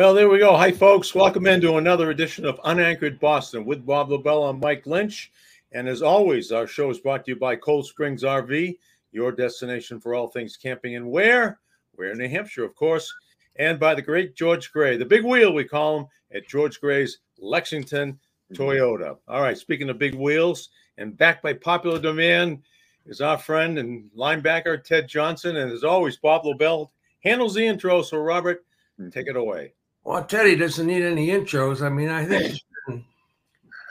Well, 0.00 0.14
there 0.14 0.30
we 0.30 0.38
go. 0.38 0.56
Hi, 0.56 0.72
folks. 0.72 1.14
Welcome 1.14 1.46
into 1.46 1.76
another 1.76 2.08
edition 2.08 2.46
of 2.46 2.58
Unanchored 2.64 3.20
Boston 3.20 3.66
with 3.66 3.84
Bob 3.84 4.08
Lobel 4.08 4.48
and 4.48 4.58
Mike 4.58 4.86
Lynch. 4.86 5.30
And 5.72 5.86
as 5.86 6.00
always, 6.00 6.52
our 6.52 6.66
show 6.66 6.88
is 6.88 6.98
brought 6.98 7.26
to 7.26 7.32
you 7.32 7.36
by 7.36 7.56
Cold 7.56 7.84
Springs 7.84 8.22
RV, 8.22 8.78
your 9.12 9.30
destination 9.30 10.00
for 10.00 10.14
all 10.14 10.26
things 10.26 10.56
camping 10.56 10.96
and 10.96 11.10
where? 11.10 11.58
We're 11.98 12.12
in 12.12 12.16
New 12.16 12.30
Hampshire, 12.30 12.64
of 12.64 12.74
course. 12.76 13.12
And 13.56 13.78
by 13.78 13.94
the 13.94 14.00
great 14.00 14.34
George 14.34 14.72
Gray, 14.72 14.96
the 14.96 15.04
big 15.04 15.22
wheel, 15.22 15.52
we 15.52 15.64
call 15.64 15.98
him, 15.98 16.06
at 16.32 16.48
George 16.48 16.80
Gray's 16.80 17.18
Lexington 17.38 18.14
mm-hmm. 18.14 18.54
Toyota. 18.54 19.18
All 19.28 19.42
right, 19.42 19.58
speaking 19.58 19.90
of 19.90 19.98
big 19.98 20.14
wheels, 20.14 20.70
and 20.96 21.14
backed 21.14 21.42
by 21.42 21.52
popular 21.52 22.00
demand 22.00 22.62
is 23.04 23.20
our 23.20 23.36
friend 23.36 23.78
and 23.78 24.08
linebacker 24.16 24.82
Ted 24.82 25.08
Johnson. 25.08 25.56
And 25.56 25.70
as 25.70 25.84
always, 25.84 26.16
Bob 26.16 26.46
Lobel 26.46 26.90
handles 27.22 27.52
the 27.52 27.66
intro. 27.66 28.00
So, 28.00 28.16
Robert, 28.16 28.64
mm-hmm. 28.98 29.10
take 29.10 29.26
it 29.26 29.36
away. 29.36 29.74
Well, 30.04 30.24
Teddy 30.24 30.56
doesn't 30.56 30.86
need 30.86 31.02
any 31.02 31.28
intros. 31.28 31.82
I 31.82 31.88
mean, 31.88 32.08
I 32.08 32.24
think 32.24 32.58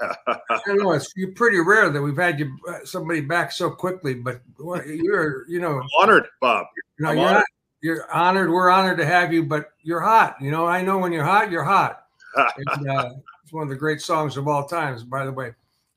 I 0.02 0.59
don't 0.66 0.77
know. 0.77 0.91
It's 0.91 1.12
you're 1.16 1.31
pretty 1.31 1.59
rare 1.59 1.90
that 1.90 2.02
we've 2.02 2.17
had 2.17 2.40
you 2.40 2.58
uh, 2.67 2.86
somebody 2.86 3.22
back 3.22 3.52
so 3.52 3.70
quickly, 3.70 4.14
but 4.14 4.41
you're 4.58 5.48
you 5.48 5.59
know 5.59 5.80
I'm 5.80 5.90
honored, 6.00 6.27
Bob. 6.41 6.67
You 6.98 7.05
know, 7.05 7.12
I'm 7.12 7.17
you're 7.17 7.27
honored. 7.27 7.38
not, 7.38 7.45
you're 7.81 8.12
honored. 8.14 8.50
We're 8.50 8.70
honored 8.70 8.98
to 8.98 9.05
have 9.05 9.34
you, 9.34 9.44
but 9.44 9.72
you're 9.84 10.00
hot. 10.00 10.38
You 10.41 10.52
know, 10.52 10.66
I 10.66 10.81
know 10.81 10.98
when 10.98 11.12
you're 11.12 11.26
hot, 11.26 11.52
you're 11.52 11.64
hot. 11.64 12.05
And, 12.58 12.89
uh, 12.89 13.14
it's 13.44 13.52
one 13.52 13.64
of 13.64 13.70
the 13.70 13.76
great 13.76 14.02
songs 14.02 14.38
of 14.38 14.48
all 14.48 14.67
times, 14.67 15.03
by 15.03 15.26
the 15.26 15.31
way. 15.31 15.52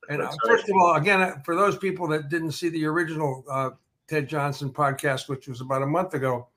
And 0.08 0.22
uh, 0.22 0.30
first 0.46 0.64
of 0.64 0.74
all, 0.80 0.94
again, 0.94 1.20
uh, 1.20 1.36
for 1.44 1.54
those 1.54 1.76
people 1.76 2.08
that 2.08 2.30
didn't 2.30 2.52
see 2.52 2.70
the 2.70 2.86
original 2.86 3.44
uh, 3.48 3.70
Ted 4.08 4.28
Johnson 4.28 4.70
podcast, 4.70 5.28
which 5.28 5.46
was 5.46 5.60
about 5.60 5.82
a 5.82 5.86
month 5.86 6.14
ago, 6.14 6.48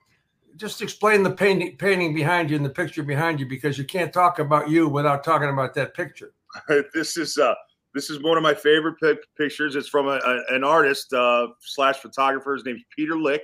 just 0.55 0.81
explain 0.81 1.23
the 1.23 1.31
painting, 1.31 1.75
painting 1.77 2.13
behind 2.13 2.49
you 2.49 2.55
and 2.55 2.65
the 2.65 2.69
picture 2.69 3.03
behind 3.03 3.39
you, 3.39 3.45
because 3.45 3.77
you 3.77 3.83
can't 3.83 4.13
talk 4.13 4.39
about 4.39 4.69
you 4.69 4.87
without 4.87 5.23
talking 5.23 5.49
about 5.49 5.73
that 5.75 5.93
picture. 5.93 6.33
this 6.93 7.17
is 7.17 7.37
uh 7.37 7.53
this 7.93 8.09
is 8.09 8.21
one 8.21 8.35
of 8.37 8.43
my 8.43 8.53
favorite 8.53 8.95
pic- 9.01 9.25
pictures. 9.37 9.75
It's 9.75 9.87
from 9.87 10.07
a, 10.07 10.19
a- 10.25 10.55
an 10.55 10.63
artist 10.63 11.13
uh, 11.13 11.47
slash 11.61 11.97
photographer. 11.97 12.53
His 12.53 12.65
name's 12.65 12.83
Peter 12.93 13.17
Lik. 13.17 13.41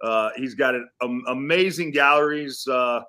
Uh, 0.00 0.30
he's 0.34 0.54
got 0.54 0.74
an 0.74 0.88
um, 1.02 1.22
amazing 1.28 1.90
galleries. 1.90 2.66
Uh, 2.66 3.02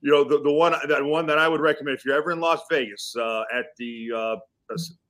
you 0.00 0.12
know 0.12 0.24
the, 0.24 0.40
the 0.42 0.52
one 0.52 0.74
that 0.88 1.04
one 1.04 1.26
that 1.26 1.38
I 1.38 1.48
would 1.48 1.60
recommend 1.60 1.96
if 1.96 2.04
you're 2.04 2.16
ever 2.16 2.30
in 2.32 2.40
Las 2.40 2.60
Vegas 2.70 3.14
uh, 3.16 3.42
at 3.52 3.66
the 3.78 4.10
uh, 4.14 4.36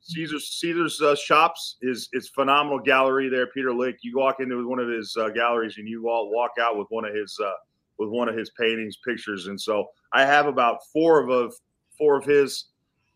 Caesar's 0.09 0.49
Caesar's 0.61 1.01
uh, 1.03 1.17
shops 1.17 1.77
is 1.83 2.09
it's 2.13 2.29
phenomenal 2.29 2.79
gallery 2.79 3.29
there. 3.29 3.49
Peter 3.49 3.73
Lik. 3.73 3.99
You 4.03 4.17
walk 4.17 4.37
into 4.41 4.67
one 4.69 4.79
of 4.79 4.89
his 4.89 5.17
uh, 5.17 5.31
galleries 5.31 5.79
and 5.79 5.89
you 5.89 6.09
all 6.09 6.31
walk 6.31 6.53
out 6.61 6.79
with 6.79 6.87
one 6.91 7.05
of 7.05 7.15
his 7.15 7.37
uh, 7.45 7.51
with 7.99 8.11
one 8.11 8.29
of 8.29 8.37
his 8.37 8.51
paintings, 8.51 8.97
pictures, 9.05 9.49
and 9.49 9.61
so 9.61 9.87
I 10.13 10.25
have 10.25 10.47
about 10.47 10.79
four 10.93 11.23
of 11.23 11.31
of 11.31 11.55
four 11.99 12.17
of 12.17 12.25
his. 12.25 12.67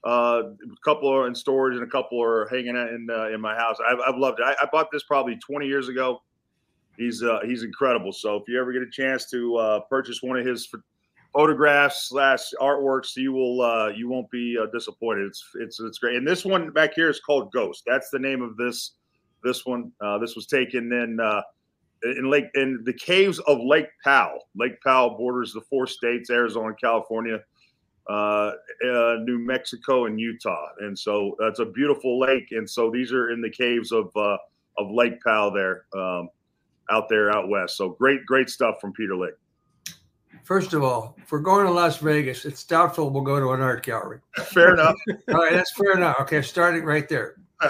Uh, 0.03 0.43
a 0.65 0.85
couple 0.85 1.09
are 1.11 1.27
in 1.27 1.35
storage 1.35 1.75
and 1.75 1.85
a 1.85 1.91
couple 1.91 2.23
are 2.23 2.49
hanging 2.49 2.77
out 2.77 2.89
in 2.89 3.07
uh, 3.11 3.29
in 3.29 3.41
my 3.41 3.55
house. 3.55 3.77
I've, 3.87 3.99
I've 4.07 4.17
loved 4.17 4.41
it. 4.41 4.45
I, 4.45 4.55
I 4.63 4.69
bought 4.73 4.89
this 4.91 5.05
probably 5.05 5.37
20 5.37 5.67
years 5.67 5.89
ago. 5.89 6.23
He's 6.97 7.23
uh, 7.23 7.41
he's 7.45 7.63
incredible. 7.63 8.11
So 8.11 8.37
if 8.37 8.45
you 8.49 8.59
ever 8.61 8.73
get 8.73 8.83
a 8.83 8.91
chance 8.91 9.31
to 9.31 9.57
uh, 9.57 9.81
purchase 9.91 10.23
one 10.23 10.39
of 10.39 10.47
his 10.47 10.73
photographs 11.33 12.09
slash 12.09 12.41
artworks, 12.61 13.17
you 13.17 13.33
will 13.33 13.63
uh, 13.63 13.89
you 13.89 14.09
won't 14.09 14.31
be 14.31 14.57
uh, 14.61 14.67
disappointed. 14.73 15.27
It's 15.27 15.45
it's 15.61 15.81
it's 15.81 15.99
great. 15.99 16.17
And 16.17 16.27
this 16.27 16.45
one 16.45 16.71
back 16.71 16.95
here 16.95 17.11
is 17.11 17.21
called 17.21 17.53
Ghost. 17.53 17.83
That's 17.87 18.11
the 18.11 18.19
name 18.19 18.43
of 18.43 18.57
this 18.57 18.93
this 19.45 19.65
one. 19.65 19.93
Uh, 20.01 20.19
this 20.19 20.37
was 20.37 20.47
taken 20.47 20.93
in 20.93 21.19
uh, 21.21 21.43
in 22.03 22.31
Lake 22.31 22.47
in 22.55 22.83
the 22.85 22.93
caves 22.93 23.39
of 23.41 23.59
Lake 23.61 23.89
Powell. 24.05 24.49
Lake 24.55 24.81
Powell 24.83 25.17
borders 25.17 25.53
the 25.53 25.61
four 25.63 25.87
states: 25.87 26.31
Arizona, 26.31 26.75
California, 26.83 27.41
uh, 28.09 28.53
uh, 28.85 29.17
New 29.23 29.39
Mexico, 29.39 30.07
and 30.07 30.19
Utah. 30.19 30.69
And 30.81 30.99
so 30.99 31.37
that's 31.39 31.61
a 31.61 31.67
beautiful 31.67 32.19
lake. 32.19 32.49
And 32.51 32.69
so 32.69 32.91
these 32.91 33.13
are 33.13 33.31
in 33.31 33.41
the 33.41 33.51
caves 33.51 33.93
of 33.93 34.11
uh, 34.17 34.37
of 34.79 34.91
Lake 34.91 35.23
Powell 35.25 35.53
there, 35.53 35.85
um, 35.95 36.29
out 36.91 37.09
there 37.09 37.31
out 37.31 37.49
west. 37.49 37.77
So 37.77 37.91
great, 37.91 38.25
great 38.27 38.49
stuff 38.49 38.77
from 38.81 38.93
Peter 38.93 39.17
Lik. 39.17 39.35
First 40.45 40.73
of 40.73 40.83
all, 40.83 41.17
if 41.19 41.31
we're 41.31 41.41
going 41.41 41.67
to 41.67 41.73
Las 41.73 41.99
Vegas, 41.99 42.45
it's 42.45 42.65
doubtful 42.65 43.11
we'll 43.11 43.23
go 43.23 43.39
to 43.39 43.53
an 43.53 43.61
art 43.61 43.85
gallery. 43.85 44.21
Fair 44.47 44.75
enough. 44.75 44.97
All 45.29 45.35
right, 45.35 45.53
that's 45.53 45.73
fair 45.73 45.97
enough. 45.97 46.17
Okay, 46.21 46.43
starting 46.43 46.85
right 46.85 47.09
there. 47.09 47.37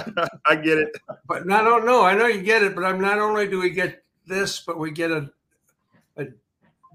I 0.47 0.57
get 0.57 0.79
it. 0.79 0.97
But 1.27 1.51
I 1.51 1.63
don't 1.63 1.85
no, 1.85 2.05
I 2.05 2.15
know 2.15 2.27
you 2.27 2.43
get 2.43 2.63
it, 2.63 2.75
but 2.75 2.85
I'm 2.85 3.01
not 3.01 3.19
only 3.19 3.49
do 3.49 3.61
we 3.61 3.71
get 3.71 4.03
this, 4.27 4.61
but 4.61 4.79
we 4.79 4.93
get 4.93 5.11
a, 5.11 5.31
a 6.17 6.27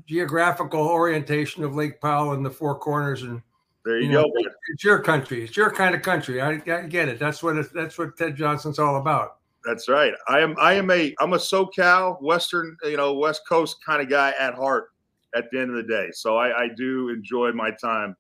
geographical 0.08 0.88
orientation 0.88 1.64
of 1.64 1.75
Lake 1.75 2.00
Powell 2.02 2.31
and 2.34 2.46
the 2.46 2.50
four 2.50 2.78
corners, 2.80 3.24
and 3.24 3.41
There 3.84 4.00
you, 4.00 4.08
you 4.08 4.14
know, 4.14 4.24
go. 4.24 4.50
it's 4.72 4.84
your 4.84 5.00
country. 5.00 5.44
It's 5.44 5.58
your 5.58 5.72
kind 5.72 5.94
of 5.94 6.02
country. 6.02 6.41
I, 6.41 6.52
I 6.52 6.88
get 6.88 7.09
it. 7.09 7.19
That's 7.19 7.44
what 7.44 7.58
it, 7.58 7.74
that's 7.74 7.97
what 7.97 8.18
Ted 8.18 8.35
Johnson's 8.35 8.80
all 8.80 8.97
about. 8.97 9.38
That's 9.66 9.90
right. 9.90 10.14
I 10.28 10.40
am. 10.40 10.56
I 10.59 10.74
am 10.74 10.90
a. 10.91 11.14
I'm 11.19 11.34
a 11.34 11.38
SoCal 11.38 12.22
Western, 12.22 12.78
you 12.84 12.97
know, 12.97 13.14
West 13.14 13.41
Coast 13.50 13.84
kind 13.84 14.02
of 14.02 14.09
guy 14.09 14.34
at 14.40 14.53
heart. 14.53 14.91
At 15.35 15.51
the 15.51 15.59
end 15.59 15.69
of 15.72 15.75
the 15.75 15.84
day, 15.84 16.09
so 16.13 16.38
I, 16.38 16.63
I 16.63 16.68
do 16.78 17.09
enjoy 17.09 17.51
my 17.51 17.72
time 17.72 18.16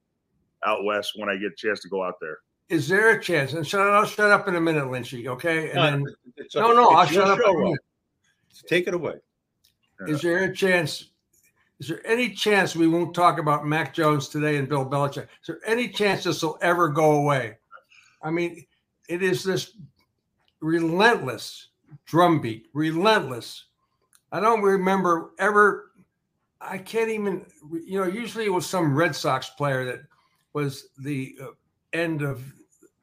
out 0.65 0.83
west 0.83 1.13
when 1.15 1.29
I 1.29 1.37
get 1.37 1.53
a 1.53 1.55
chance 1.55 1.79
to 1.81 1.89
go 1.89 2.03
out 2.03 2.15
there. 2.19 2.39
Is 2.69 2.87
there 2.87 3.11
a 3.11 3.21
chance? 3.21 3.53
And 3.53 3.65
shut, 3.65 3.79
I'll 3.81 4.05
shut 4.05 4.31
up 4.31 4.47
in 4.47 4.55
a 4.55 4.61
minute, 4.61 4.85
Lynchy. 4.85 5.27
Okay, 5.27 5.69
and 5.71 6.05
then 6.05 6.15
It's 6.35 6.55
no, 6.55 6.73
no, 6.73 6.89
I'll 6.89 7.05
shut 7.05 7.27
up. 7.27 7.39
in 7.39 7.55
a 7.55 7.57
minute. 7.63 7.79
Take 8.67 8.87
it 8.87 8.93
away. 8.93 9.15
Is 10.07 10.21
there 10.21 10.43
a 10.43 10.53
chance? 10.53 11.11
Is 11.79 11.87
there 11.89 12.05
any 12.05 12.29
chance 12.31 12.75
we 12.75 12.87
won't 12.87 13.13
talk 13.13 13.37
about 13.37 13.65
Mac 13.65 13.93
Jones 13.93 14.29
today 14.29 14.57
and 14.57 14.67
Bill 14.67 14.85
Belichick? 14.85 15.23
Is 15.41 15.47
there 15.47 15.59
any 15.65 15.89
chance 15.89 16.23
this 16.23 16.41
will 16.41 16.57
ever 16.61 16.89
go 16.89 17.11
away? 17.17 17.57
I 18.23 18.31
mean, 18.31 18.65
it 19.07 19.21
is 19.21 19.43
this 19.43 19.73
relentless 20.61 21.67
drumbeat, 22.05 22.67
relentless. 22.73 23.65
I 24.31 24.39
don't 24.39 24.61
remember 24.61 25.31
ever. 25.39 25.91
I 26.67 26.77
can't 26.77 27.09
even. 27.09 27.45
You 27.85 27.99
know, 28.01 28.07
usually 28.07 28.45
it 28.45 28.53
was 28.53 28.65
some 28.65 28.95
Red 28.95 29.15
Sox 29.15 29.49
player 29.49 29.85
that 29.85 30.01
was 30.53 30.87
the 30.97 31.35
uh, 31.41 31.47
end 31.93 32.21
of 32.21 32.43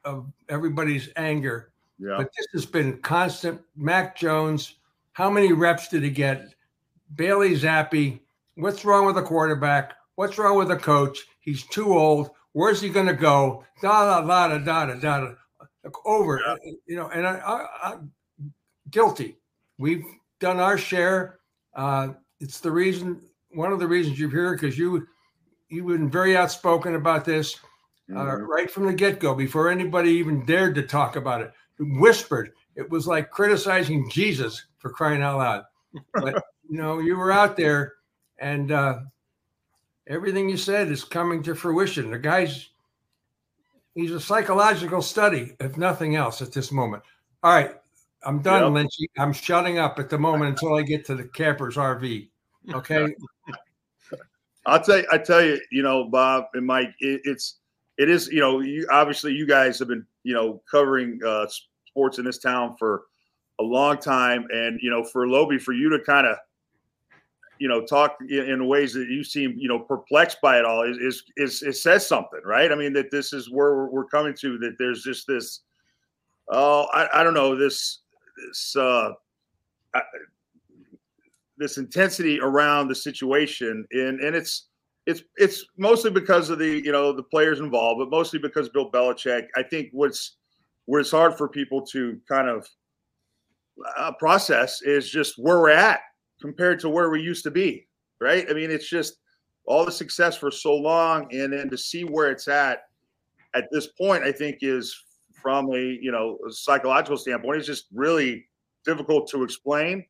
of 0.04 0.32
everybody's 0.48 1.08
anger. 1.16 1.72
Yeah. 1.98 2.14
But 2.16 2.30
this 2.36 2.46
has 2.54 2.66
been 2.66 2.98
constant. 2.98 3.60
Mac 3.76 4.16
Jones, 4.16 4.76
how 5.12 5.30
many 5.30 5.52
reps 5.52 5.88
did 5.88 6.02
he 6.02 6.10
get? 6.10 6.54
Bailey 7.14 7.54
Zappe, 7.54 8.18
what's 8.56 8.84
wrong 8.84 9.06
with 9.06 9.14
the 9.14 9.22
quarterback? 9.22 9.94
What's 10.16 10.38
wrong 10.38 10.56
with 10.58 10.68
the 10.68 10.76
coach? 10.76 11.20
He's 11.40 11.64
too 11.66 11.96
old. 11.96 12.30
Where's 12.52 12.80
he 12.80 12.88
going 12.88 13.06
to 13.06 13.14
go? 13.14 13.64
Da 13.80 14.20
da 14.20 14.26
da 14.26 14.58
da 14.58 14.58
da 14.58 14.94
da 14.94 15.20
da. 15.20 15.32
Over, 16.04 16.40
Yeah. 16.44 16.56
you 16.86 16.96
know, 16.96 17.08
and 17.08 17.26
I, 17.26 17.34
I, 17.38 17.88
I 17.88 17.96
guilty. 18.90 19.38
We've 19.78 20.04
done 20.38 20.60
our 20.60 20.78
share. 20.78 21.38
Uh, 21.74 22.10
it's 22.40 22.60
the 22.60 22.70
reason, 22.70 23.20
one 23.54 23.72
of 23.72 23.78
the 23.78 23.86
reasons 23.86 24.18
you're 24.18 24.30
here 24.30 24.52
because 24.54 24.78
you, 24.78 25.06
you've 25.68 25.86
been 25.86 26.10
very 26.10 26.36
outspoken 26.36 26.94
about 26.94 27.24
this 27.24 27.56
uh, 28.10 28.14
Mhm. 28.14 28.46
right 28.46 28.70
from 28.70 28.86
the 28.86 28.92
get 28.92 29.20
go, 29.20 29.34
before 29.34 29.68
anybody 29.70 30.10
even 30.10 30.44
dared 30.44 30.74
to 30.74 30.82
talk 30.82 31.16
about 31.16 31.40
it. 31.40 31.52
Whispered. 31.78 32.52
It 32.74 32.88
was 32.90 33.06
like 33.06 33.30
criticizing 33.30 34.08
Jesus 34.10 34.66
for 34.78 34.90
crying 34.90 35.22
out 35.22 35.38
loud. 35.38 35.64
But 36.14 36.34
you 36.68 36.76
know, 36.78 36.98
you 36.98 37.16
were 37.16 37.32
out 37.32 37.56
there, 37.56 37.94
and 38.38 38.70
uh, 38.72 39.00
everything 40.06 40.48
you 40.48 40.56
said 40.56 40.88
is 40.90 41.04
coming 41.04 41.42
to 41.44 41.54
fruition. 41.54 42.10
The 42.10 42.18
guy's 42.18 42.70
he's 43.94 44.10
a 44.12 44.20
psychological 44.20 45.00
study, 45.02 45.54
if 45.60 45.76
nothing 45.76 46.16
else, 46.16 46.42
at 46.42 46.52
this 46.52 46.72
moment. 46.72 47.02
All 47.42 47.52
right, 47.54 47.76
I'm 48.24 48.40
done, 48.42 48.74
Yep. 48.74 48.86
Lynchy. 48.86 49.06
I'm 49.18 49.32
shutting 49.32 49.78
up 49.78 49.98
at 49.98 50.08
the 50.10 50.18
moment 50.18 50.50
until 50.50 50.74
I 50.74 50.82
get 50.82 51.04
to 51.06 51.14
the 51.14 51.24
camper's 51.24 51.76
RV. 51.76 52.28
Okay. 52.74 53.14
I'll 54.66 54.80
tell 54.80 54.98
you, 54.98 55.06
I 55.10 55.18
tell 55.18 55.42
you, 55.42 55.60
you 55.70 55.82
know, 55.82 56.04
Bob 56.04 56.46
and 56.54 56.66
Mike, 56.66 56.94
it, 57.00 57.22
it's 57.24 57.56
it 57.98 58.08
is, 58.08 58.28
you 58.28 58.40
know, 58.40 58.60
you 58.60 58.86
obviously 58.90 59.32
you 59.32 59.46
guys 59.46 59.78
have 59.78 59.88
been, 59.88 60.06
you 60.22 60.34
know, 60.34 60.62
covering 60.70 61.20
uh, 61.26 61.46
sports 61.86 62.18
in 62.18 62.24
this 62.24 62.38
town 62.38 62.76
for 62.78 63.04
a 63.60 63.62
long 63.62 63.98
time, 63.98 64.46
and 64.50 64.80
you 64.80 64.90
know, 64.90 65.04
for 65.04 65.28
Loby, 65.28 65.58
for 65.58 65.72
you 65.72 65.88
to 65.90 65.98
kind 65.98 66.26
of, 66.26 66.36
you 67.58 67.68
know, 67.68 67.84
talk 67.84 68.16
in, 68.28 68.50
in 68.50 68.66
ways 68.66 68.94
that 68.94 69.08
you 69.08 69.22
seem, 69.24 69.54
you 69.58 69.68
know, 69.68 69.78
perplexed 69.78 70.40
by 70.40 70.58
it 70.58 70.64
all 70.64 70.82
is 70.82 70.96
is 70.98 71.24
is 71.36 71.62
it 71.62 71.76
says 71.76 72.06
something, 72.06 72.40
right? 72.44 72.72
I 72.72 72.74
mean, 72.74 72.92
that 72.94 73.10
this 73.10 73.32
is 73.32 73.50
where 73.50 73.74
we're, 73.74 73.90
we're 73.90 74.06
coming 74.06 74.34
to. 74.40 74.58
That 74.58 74.76
there's 74.78 75.02
just 75.02 75.26
this, 75.26 75.60
oh, 76.50 76.86
I, 76.92 77.20
I 77.20 77.24
don't 77.24 77.34
know, 77.34 77.56
this 77.56 77.98
this 78.36 78.76
uh, 78.76 79.10
I, 79.94 80.00
this 81.58 81.78
intensity 81.78 82.40
around 82.40 82.88
the 82.88 82.94
situation, 82.94 83.86
and 83.92 84.20
and 84.20 84.34
it's 84.34 84.68
it's 85.06 85.22
it's 85.36 85.64
mostly 85.78 86.10
because 86.10 86.50
of 86.50 86.58
the 86.58 86.82
you 86.84 86.92
know 86.92 87.12
the 87.12 87.22
players 87.22 87.60
involved, 87.60 87.98
but 87.98 88.10
mostly 88.10 88.38
because 88.38 88.68
Bill 88.68 88.90
Belichick. 88.90 89.46
I 89.56 89.62
think 89.62 89.88
what's 89.92 90.36
where 90.86 91.00
it's 91.00 91.10
hard 91.10 91.36
for 91.36 91.48
people 91.48 91.84
to 91.86 92.18
kind 92.28 92.48
of 92.48 92.68
uh, 93.96 94.12
process 94.18 94.82
is 94.82 95.10
just 95.10 95.34
where 95.38 95.60
we're 95.60 95.70
at 95.70 96.00
compared 96.40 96.80
to 96.80 96.88
where 96.88 97.10
we 97.10 97.20
used 97.20 97.44
to 97.44 97.50
be, 97.50 97.86
right? 98.20 98.46
I 98.50 98.52
mean, 98.52 98.70
it's 98.70 98.88
just 98.88 99.18
all 99.64 99.84
the 99.84 99.92
success 99.92 100.36
for 100.36 100.50
so 100.50 100.74
long, 100.74 101.32
and 101.32 101.52
then 101.52 101.70
to 101.70 101.78
see 101.78 102.04
where 102.04 102.30
it's 102.30 102.48
at 102.48 102.80
at 103.54 103.68
this 103.70 103.88
point, 103.88 104.24
I 104.24 104.32
think 104.32 104.58
is 104.62 104.96
from 105.42 105.70
a 105.72 105.78
you 105.78 106.12
know 106.12 106.38
a 106.48 106.52
psychological 106.52 107.16
standpoint, 107.16 107.58
it's 107.58 107.66
just 107.66 107.86
really 107.92 108.46
difficult 108.84 109.28
to 109.30 109.42
explain. 109.42 110.04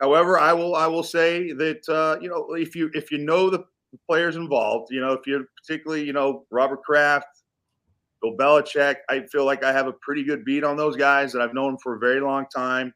However, 0.00 0.38
I 0.38 0.52
will 0.52 0.76
I 0.76 0.86
will 0.86 1.02
say 1.02 1.52
that 1.52 1.88
uh, 1.88 2.20
you 2.20 2.28
know 2.28 2.54
if 2.54 2.76
you 2.76 2.90
if 2.94 3.10
you 3.10 3.18
know 3.18 3.50
the 3.50 3.64
players 4.08 4.36
involved, 4.36 4.92
you 4.92 5.00
know 5.00 5.12
if 5.12 5.26
you 5.26 5.44
particularly 5.60 6.04
you 6.04 6.12
know 6.12 6.44
Robert 6.50 6.82
Kraft, 6.82 7.26
Bill 8.22 8.36
Belichick, 8.36 8.96
I 9.08 9.26
feel 9.32 9.44
like 9.44 9.64
I 9.64 9.72
have 9.72 9.88
a 9.88 9.92
pretty 9.94 10.22
good 10.22 10.44
beat 10.44 10.62
on 10.62 10.76
those 10.76 10.96
guys 10.96 11.32
that 11.32 11.42
I've 11.42 11.54
known 11.54 11.78
for 11.82 11.96
a 11.96 11.98
very 11.98 12.20
long 12.20 12.46
time. 12.54 12.92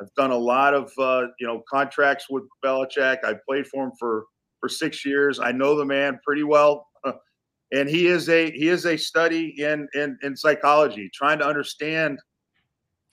I've 0.00 0.12
done 0.14 0.32
a 0.32 0.36
lot 0.36 0.74
of 0.74 0.90
uh, 0.98 1.28
you 1.38 1.46
know 1.46 1.62
contracts 1.70 2.26
with 2.28 2.44
Belichick. 2.64 3.18
I 3.24 3.34
played 3.48 3.68
for 3.68 3.84
him 3.84 3.92
for 3.98 4.24
for 4.58 4.68
six 4.68 5.04
years. 5.04 5.38
I 5.38 5.52
know 5.52 5.76
the 5.76 5.84
man 5.84 6.18
pretty 6.24 6.42
well, 6.42 6.88
and 7.72 7.88
he 7.88 8.08
is 8.08 8.28
a 8.28 8.50
he 8.50 8.68
is 8.68 8.84
a 8.86 8.96
study 8.96 9.54
in 9.58 9.86
in 9.94 10.18
in 10.24 10.36
psychology, 10.36 11.08
trying 11.14 11.38
to 11.38 11.46
understand 11.46 12.18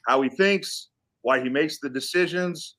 how 0.07 0.19
he 0.23 0.29
thinks, 0.29 0.89
why 1.21 1.39
he 1.39 1.49
makes 1.49 1.79
the 1.79 1.89
decisions, 1.89 2.77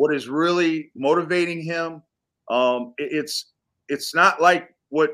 what 0.00 0.14
is 0.14 0.30
really 0.30 0.90
motivating 0.94 1.60
him. 1.60 2.02
Um, 2.48 2.94
it, 2.96 3.10
it's 3.12 3.52
it's 3.90 4.14
not 4.14 4.40
like 4.40 4.74
what 4.88 5.10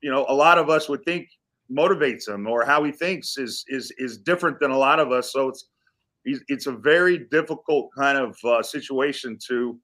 you 0.00 0.10
know 0.10 0.24
a 0.26 0.34
lot 0.34 0.56
of 0.56 0.70
us 0.70 0.88
would 0.88 1.04
think 1.04 1.28
motivates 1.70 2.28
him 2.28 2.46
or 2.46 2.64
how 2.64 2.82
he 2.82 2.92
thinks 2.92 3.36
is 3.36 3.62
is 3.68 3.92
is 3.98 4.16
different 4.16 4.58
than 4.58 4.70
a 4.70 4.78
lot 4.78 4.98
of 5.00 5.12
us. 5.12 5.34
So 5.34 5.50
it's 5.50 5.66
it's 6.24 6.66
a 6.66 6.72
very 6.72 7.26
difficult 7.30 7.90
kind 7.94 8.16
of 8.16 8.34
uh, 8.42 8.62
situation 8.62 9.36
to 9.48 9.78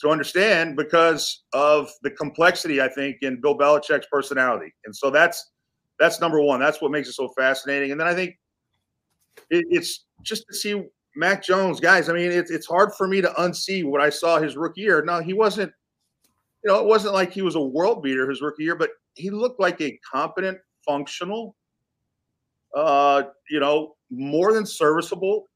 to 0.00 0.08
understand 0.08 0.74
because 0.74 1.44
of 1.52 1.88
the 2.02 2.10
complexity 2.10 2.82
I 2.82 2.88
think 2.88 3.18
in 3.22 3.40
Bill 3.40 3.56
Belichick's 3.56 4.08
personality, 4.10 4.74
and 4.86 4.96
so 4.96 5.08
that's 5.08 5.52
that's 6.00 6.20
number 6.20 6.40
one. 6.40 6.58
That's 6.58 6.82
what 6.82 6.90
makes 6.90 7.08
it 7.08 7.12
so 7.12 7.28
fascinating. 7.38 7.92
And 7.92 8.00
then 8.00 8.08
I 8.08 8.14
think 8.14 8.40
it, 9.50 9.66
it's 9.70 10.04
just 10.22 10.48
to 10.48 10.54
see 10.56 10.82
Mac 11.16 11.42
Jones, 11.42 11.80
guys. 11.80 12.08
I 12.08 12.12
mean, 12.12 12.30
it's 12.30 12.50
it's 12.50 12.66
hard 12.66 12.92
for 12.94 13.06
me 13.06 13.20
to 13.20 13.28
unsee 13.38 13.84
what 13.84 14.00
I 14.00 14.10
saw 14.10 14.38
his 14.38 14.56
rookie 14.56 14.82
year. 14.82 15.02
Now 15.02 15.20
he 15.20 15.32
wasn't, 15.32 15.72
you 16.64 16.70
know, 16.70 16.80
it 16.80 16.86
wasn't 16.86 17.14
like 17.14 17.32
he 17.32 17.42
was 17.42 17.54
a 17.54 17.60
world 17.60 18.02
beater 18.02 18.28
his 18.28 18.42
rookie 18.42 18.64
year, 18.64 18.76
but 18.76 18.90
he 19.14 19.30
looked 19.30 19.60
like 19.60 19.80
a 19.80 19.98
competent, 20.10 20.58
functional, 20.84 21.54
uh, 22.74 23.24
you 23.50 23.60
know, 23.60 23.96
more 24.10 24.52
than 24.52 24.66
serviceable 24.66 25.48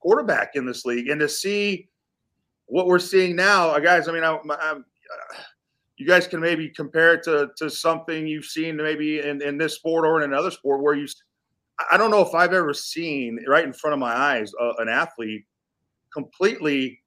quarterback 0.00 0.52
in 0.54 0.64
this 0.64 0.84
league. 0.84 1.08
And 1.08 1.20
to 1.20 1.28
see 1.28 1.88
what 2.66 2.86
we're 2.86 2.98
seeing 2.98 3.36
now, 3.36 3.68
uh, 3.68 3.78
guys. 3.78 4.08
I 4.08 4.12
mean, 4.12 4.24
I, 4.24 4.34
uh, 4.34 4.74
you 5.96 6.06
guys 6.06 6.26
can 6.26 6.40
maybe 6.40 6.68
compare 6.68 7.14
it 7.14 7.22
to 7.24 7.50
to 7.56 7.70
something 7.70 8.26
you've 8.26 8.44
seen 8.44 8.76
maybe 8.76 9.20
in 9.20 9.40
in 9.40 9.56
this 9.56 9.74
sport 9.74 10.04
or 10.04 10.22
in 10.22 10.30
another 10.30 10.50
sport 10.50 10.82
where 10.82 10.94
you 10.94 11.06
I 11.90 11.96
don't 11.96 12.10
know 12.10 12.22
if 12.22 12.34
I've 12.34 12.52
ever 12.52 12.72
seen 12.72 13.38
right 13.46 13.64
in 13.64 13.72
front 13.72 13.94
of 13.94 14.00
my 14.00 14.14
eyes 14.14 14.52
uh, 14.60 14.72
an 14.78 14.88
athlete 14.88 15.44
completely 16.12 17.00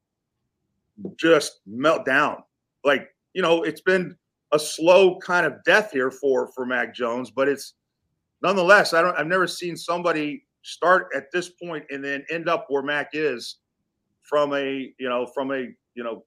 just 1.17 1.61
melt 1.65 2.05
down. 2.05 2.43
Like 2.83 3.09
you 3.33 3.41
know, 3.41 3.63
it's 3.63 3.81
been 3.81 4.15
a 4.51 4.59
slow 4.59 5.17
kind 5.19 5.45
of 5.45 5.63
death 5.65 5.91
here 5.91 6.11
for 6.11 6.51
for 6.53 6.65
Mac 6.65 6.93
Jones, 6.93 7.31
but 7.31 7.47
it's 7.47 7.75
nonetheless. 8.41 8.93
I 8.93 9.01
don't. 9.01 9.17
I've 9.17 9.27
never 9.27 9.47
seen 9.47 9.75
somebody 9.75 10.45
start 10.63 11.07
at 11.15 11.31
this 11.31 11.49
point 11.49 11.85
and 11.89 12.03
then 12.03 12.23
end 12.29 12.49
up 12.49 12.65
where 12.69 12.83
Mac 12.83 13.09
is 13.13 13.57
from 14.21 14.53
a 14.53 14.93
you 14.99 15.09
know 15.09 15.25
from 15.25 15.51
a 15.51 15.67
you 15.95 16.03
know 16.03 16.23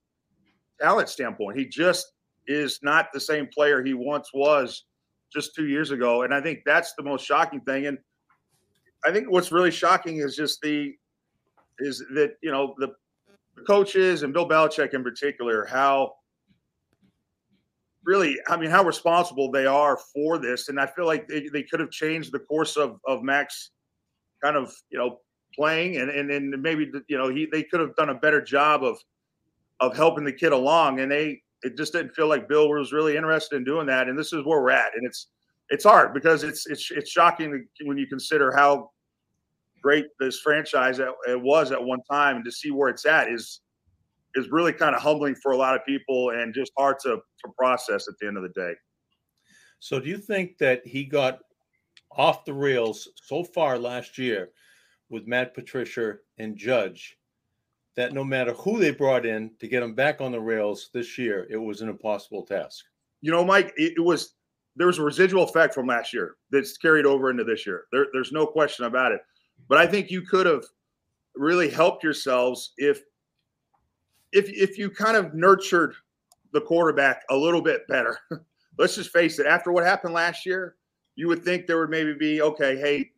talent 0.80 1.08
standpoint. 1.08 1.58
He 1.58 1.66
just 1.66 2.12
is 2.46 2.80
not 2.82 3.08
the 3.12 3.20
same 3.20 3.46
player 3.46 3.84
he 3.84 3.94
once 3.94 4.30
was 4.34 4.84
just 5.32 5.54
two 5.54 5.66
years 5.66 5.90
ago, 5.90 6.22
and 6.22 6.34
I 6.34 6.40
think 6.40 6.60
that's 6.66 6.94
the 6.94 7.02
most 7.02 7.24
shocking 7.24 7.60
thing. 7.60 7.86
And 7.86 7.98
I 9.04 9.12
think 9.12 9.30
what's 9.30 9.52
really 9.52 9.70
shocking 9.70 10.18
is 10.18 10.36
just 10.36 10.60
the 10.60 10.94
is 11.78 11.98
that 12.14 12.34
you 12.42 12.50
know 12.50 12.74
the 12.78 12.94
coaches 13.66 14.22
and 14.22 14.32
Bill 14.32 14.48
Belichick 14.48 14.94
in 14.94 15.02
particular 15.02 15.64
how 15.64 16.12
really 18.04 18.36
I 18.48 18.56
mean 18.56 18.70
how 18.70 18.84
responsible 18.84 19.50
they 19.50 19.66
are 19.66 19.98
for 20.12 20.38
this. 20.38 20.68
And 20.68 20.80
I 20.80 20.86
feel 20.86 21.06
like 21.06 21.28
they, 21.28 21.48
they 21.52 21.62
could 21.62 21.80
have 21.80 21.90
changed 21.90 22.32
the 22.32 22.40
course 22.40 22.76
of 22.76 22.98
of 23.06 23.22
Mac's 23.22 23.70
kind 24.42 24.56
of 24.56 24.74
you 24.90 24.98
know 24.98 25.20
playing 25.54 25.96
and 25.96 26.10
and, 26.10 26.30
and 26.30 26.62
maybe 26.62 26.90
you 27.08 27.18
know 27.18 27.28
he 27.28 27.46
they 27.50 27.62
could 27.62 27.80
have 27.80 27.94
done 27.96 28.10
a 28.10 28.14
better 28.14 28.40
job 28.40 28.82
of 28.82 28.98
of 29.80 29.96
helping 29.96 30.24
the 30.24 30.32
kid 30.32 30.52
along. 30.52 31.00
And 31.00 31.10
they 31.10 31.42
it 31.62 31.76
just 31.76 31.92
didn't 31.92 32.14
feel 32.14 32.28
like 32.28 32.48
Bill 32.48 32.68
was 32.68 32.92
really 32.92 33.16
interested 33.16 33.56
in 33.56 33.64
doing 33.64 33.86
that. 33.86 34.08
And 34.08 34.18
this 34.18 34.32
is 34.32 34.44
where 34.44 34.60
we're 34.60 34.70
at. 34.70 34.92
And 34.96 35.06
it's 35.06 35.28
it's 35.72 35.84
hard 35.84 36.12
because 36.12 36.44
it's 36.44 36.66
it's 36.66 36.90
it's 36.90 37.10
shocking 37.10 37.66
when 37.84 37.96
you 37.96 38.06
consider 38.06 38.52
how 38.54 38.90
great 39.82 40.06
this 40.20 40.38
franchise 40.40 41.00
it 41.00 41.40
was 41.40 41.72
at 41.72 41.82
one 41.82 42.02
time, 42.08 42.36
and 42.36 42.44
to 42.44 42.52
see 42.52 42.70
where 42.70 42.90
it's 42.90 43.06
at 43.06 43.32
is 43.32 43.62
is 44.34 44.50
really 44.50 44.72
kind 44.72 44.94
of 44.94 45.00
humbling 45.00 45.34
for 45.42 45.52
a 45.52 45.56
lot 45.56 45.74
of 45.74 45.84
people 45.86 46.30
and 46.30 46.54
just 46.54 46.72
hard 46.78 46.98
to 47.00 47.16
to 47.16 47.52
process 47.56 48.06
at 48.06 48.14
the 48.20 48.26
end 48.26 48.36
of 48.36 48.42
the 48.42 48.50
day. 48.50 48.74
So, 49.80 49.98
do 49.98 50.10
you 50.10 50.18
think 50.18 50.58
that 50.58 50.86
he 50.86 51.04
got 51.04 51.40
off 52.10 52.44
the 52.44 52.52
rails 52.52 53.08
so 53.16 53.42
far 53.42 53.78
last 53.78 54.18
year 54.18 54.50
with 55.08 55.26
Matt 55.26 55.54
Patricia 55.54 56.16
and 56.36 56.54
Judge 56.54 57.16
that 57.96 58.12
no 58.12 58.24
matter 58.24 58.52
who 58.52 58.78
they 58.78 58.90
brought 58.90 59.24
in 59.24 59.50
to 59.58 59.68
get 59.68 59.82
him 59.82 59.94
back 59.94 60.20
on 60.20 60.32
the 60.32 60.40
rails 60.40 60.90
this 60.92 61.16
year, 61.16 61.46
it 61.50 61.56
was 61.56 61.80
an 61.80 61.88
impossible 61.88 62.42
task? 62.42 62.84
You 63.22 63.32
know, 63.32 63.44
Mike, 63.44 63.72
it, 63.76 63.94
it 63.96 64.00
was 64.00 64.34
there 64.76 64.86
was 64.86 64.98
a 64.98 65.02
residual 65.02 65.44
effect 65.44 65.74
from 65.74 65.86
last 65.86 66.12
year 66.12 66.36
that's 66.50 66.76
carried 66.76 67.06
over 67.06 67.30
into 67.30 67.44
this 67.44 67.66
year. 67.66 67.84
There, 67.92 68.06
there's 68.12 68.32
no 68.32 68.46
question 68.46 68.86
about 68.86 69.12
it. 69.12 69.20
But 69.68 69.78
I 69.78 69.86
think 69.86 70.10
you 70.10 70.22
could 70.22 70.46
have 70.46 70.64
really 71.34 71.68
helped 71.68 72.02
yourselves 72.02 72.72
if 72.76 73.02
if 74.32 74.48
if 74.48 74.78
you 74.78 74.90
kind 74.90 75.16
of 75.16 75.34
nurtured 75.34 75.94
the 76.52 76.60
quarterback 76.60 77.22
a 77.30 77.36
little 77.36 77.62
bit 77.62 77.86
better. 77.88 78.18
Let's 78.78 78.96
just 78.96 79.10
face 79.10 79.38
it. 79.38 79.46
After 79.46 79.72
what 79.72 79.84
happened 79.84 80.14
last 80.14 80.46
year, 80.46 80.76
you 81.16 81.28
would 81.28 81.44
think 81.44 81.66
there 81.66 81.78
would 81.78 81.90
maybe 81.90 82.14
be 82.14 82.40
okay. 82.40 82.76
Hey, 82.78 83.10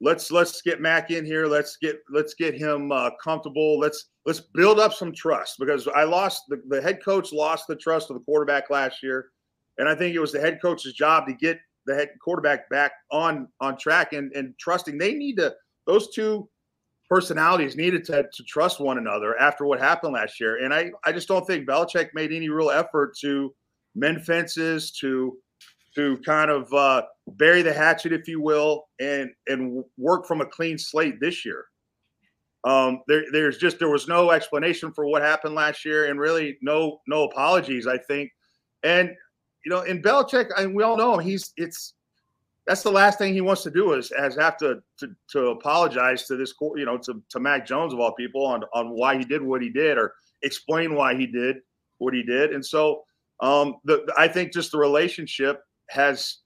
let's 0.00 0.30
let's 0.32 0.60
get 0.60 0.80
Mac 0.80 1.12
in 1.12 1.24
here. 1.24 1.46
Let's 1.46 1.76
get 1.76 2.00
let's 2.10 2.34
get 2.34 2.54
him 2.54 2.90
uh, 2.90 3.10
comfortable. 3.22 3.78
Let's 3.78 4.06
let's 4.24 4.40
build 4.40 4.80
up 4.80 4.92
some 4.92 5.12
trust 5.12 5.58
because 5.60 5.86
I 5.88 6.02
lost 6.02 6.42
the, 6.48 6.60
the 6.68 6.82
head 6.82 7.02
coach 7.04 7.32
lost 7.32 7.66
the 7.68 7.76
trust 7.76 8.10
of 8.10 8.14
the 8.14 8.24
quarterback 8.24 8.70
last 8.70 9.02
year. 9.04 9.30
And 9.78 9.88
I 9.88 9.94
think 9.94 10.14
it 10.14 10.20
was 10.20 10.32
the 10.32 10.40
head 10.40 10.58
coach's 10.62 10.94
job 10.94 11.26
to 11.26 11.34
get 11.34 11.58
the 11.86 11.94
head 11.94 12.10
quarterback 12.22 12.68
back 12.70 12.92
on 13.10 13.48
on 13.60 13.76
track 13.76 14.12
and, 14.12 14.32
and 14.32 14.54
trusting. 14.58 14.98
They 14.98 15.14
need 15.14 15.36
to 15.36 15.54
those 15.86 16.12
two 16.14 16.48
personalities 17.08 17.76
needed 17.76 18.04
to, 18.04 18.24
to 18.32 18.42
trust 18.44 18.80
one 18.80 18.98
another 18.98 19.38
after 19.38 19.64
what 19.64 19.78
happened 19.78 20.12
last 20.14 20.40
year. 20.40 20.64
And 20.64 20.74
I, 20.74 20.90
I 21.04 21.12
just 21.12 21.28
don't 21.28 21.46
think 21.46 21.68
Belichick 21.68 22.08
made 22.14 22.32
any 22.32 22.48
real 22.48 22.70
effort 22.70 23.16
to 23.20 23.54
mend 23.94 24.24
fences, 24.24 24.90
to 25.00 25.36
to 25.94 26.18
kind 26.26 26.50
of 26.50 26.70
uh, 26.74 27.02
bury 27.26 27.62
the 27.62 27.72
hatchet, 27.72 28.12
if 28.12 28.28
you 28.28 28.40
will, 28.40 28.84
and 29.00 29.30
and 29.46 29.82
work 29.96 30.26
from 30.26 30.40
a 30.40 30.46
clean 30.46 30.78
slate 30.78 31.20
this 31.20 31.44
year. 31.44 31.64
Um, 32.64 33.02
there, 33.06 33.22
there's 33.32 33.58
just 33.58 33.78
there 33.78 33.88
was 33.88 34.08
no 34.08 34.32
explanation 34.32 34.92
for 34.92 35.06
what 35.06 35.22
happened 35.22 35.54
last 35.54 35.84
year, 35.84 36.06
and 36.06 36.20
really 36.20 36.58
no 36.62 36.98
no 37.06 37.24
apologies. 37.24 37.86
I 37.86 37.98
think, 37.98 38.30
and 38.82 39.10
you 39.66 39.70
know, 39.70 39.82
in 39.82 40.00
Belichick, 40.00 40.50
I 40.56 40.64
mean, 40.64 40.76
we 40.76 40.84
all 40.84 40.96
know 40.96 41.18
him. 41.18 41.26
He's 41.26 41.52
it's 41.56 41.94
that's 42.68 42.84
the 42.84 42.90
last 42.90 43.18
thing 43.18 43.34
he 43.34 43.40
wants 43.40 43.64
to 43.64 43.70
do 43.70 43.94
is 43.94 44.12
has 44.16 44.36
have 44.36 44.56
to 44.58 44.80
to, 45.00 45.08
to 45.32 45.48
apologize 45.48 46.24
to 46.28 46.36
this 46.36 46.54
you 46.76 46.84
know 46.84 46.96
to, 46.98 47.20
to 47.30 47.40
Mac 47.40 47.66
Jones 47.66 47.92
of 47.92 47.98
all 47.98 48.12
people 48.14 48.46
on 48.46 48.62
on 48.72 48.90
why 48.90 49.18
he 49.18 49.24
did 49.24 49.42
what 49.42 49.60
he 49.60 49.68
did 49.68 49.98
or 49.98 50.14
explain 50.44 50.94
why 50.94 51.16
he 51.16 51.26
did 51.26 51.56
what 51.98 52.14
he 52.14 52.22
did. 52.22 52.52
And 52.52 52.64
so 52.64 53.02
um 53.40 53.78
the 53.84 54.08
I 54.16 54.28
think 54.28 54.52
just 54.52 54.70
the 54.70 54.78
relationship 54.78 55.62
has 55.90 56.38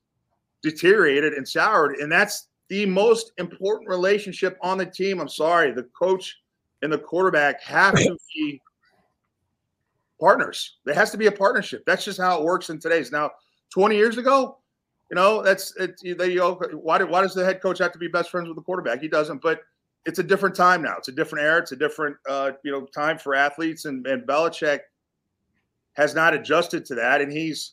deteriorated 0.62 1.34
and 1.34 1.46
soured, 1.46 1.96
and 1.96 2.10
that's 2.10 2.48
the 2.70 2.86
most 2.86 3.32
important 3.36 3.90
relationship 3.90 4.56
on 4.62 4.78
the 4.78 4.86
team. 4.86 5.20
I'm 5.20 5.28
sorry, 5.28 5.72
the 5.72 5.88
coach 5.98 6.38
and 6.80 6.90
the 6.90 6.98
quarterback 6.98 7.62
have 7.64 7.94
to 7.96 8.16
be 8.34 8.62
partners. 10.20 10.78
There 10.84 10.94
has 10.94 11.10
to 11.10 11.18
be 11.18 11.26
a 11.26 11.32
partnership. 11.32 11.82
That's 11.86 12.04
just 12.04 12.20
how 12.20 12.38
it 12.38 12.44
works 12.44 12.70
in 12.70 12.78
today's. 12.78 13.10
Now, 13.10 13.30
20 13.72 13.96
years 13.96 14.18
ago, 14.18 14.58
you 15.10 15.16
know, 15.16 15.42
that's 15.42 15.74
it. 15.76 16.00
they 16.18 16.32
you 16.32 16.38
know, 16.38 16.60
why 16.74 16.98
do, 16.98 17.06
why 17.06 17.22
does 17.22 17.34
the 17.34 17.44
head 17.44 17.60
coach 17.60 17.78
have 17.78 17.92
to 17.92 17.98
be 17.98 18.08
best 18.08 18.30
friends 18.30 18.46
with 18.46 18.56
the 18.56 18.62
quarterback? 18.62 19.00
He 19.00 19.08
doesn't, 19.08 19.42
but 19.42 19.60
it's 20.06 20.18
a 20.18 20.22
different 20.22 20.54
time 20.54 20.82
now. 20.82 20.94
It's 20.96 21.08
a 21.08 21.12
different 21.12 21.44
era. 21.44 21.60
It's 21.60 21.72
a 21.72 21.76
different 21.76 22.16
uh, 22.28 22.52
you 22.64 22.70
know 22.70 22.86
time 22.86 23.18
for 23.18 23.34
athletes, 23.34 23.86
and 23.86 24.06
and 24.06 24.26
Belichick 24.26 24.80
has 25.94 26.14
not 26.14 26.32
adjusted 26.32 26.84
to 26.86 26.94
that, 26.94 27.20
and 27.20 27.32
he's 27.32 27.72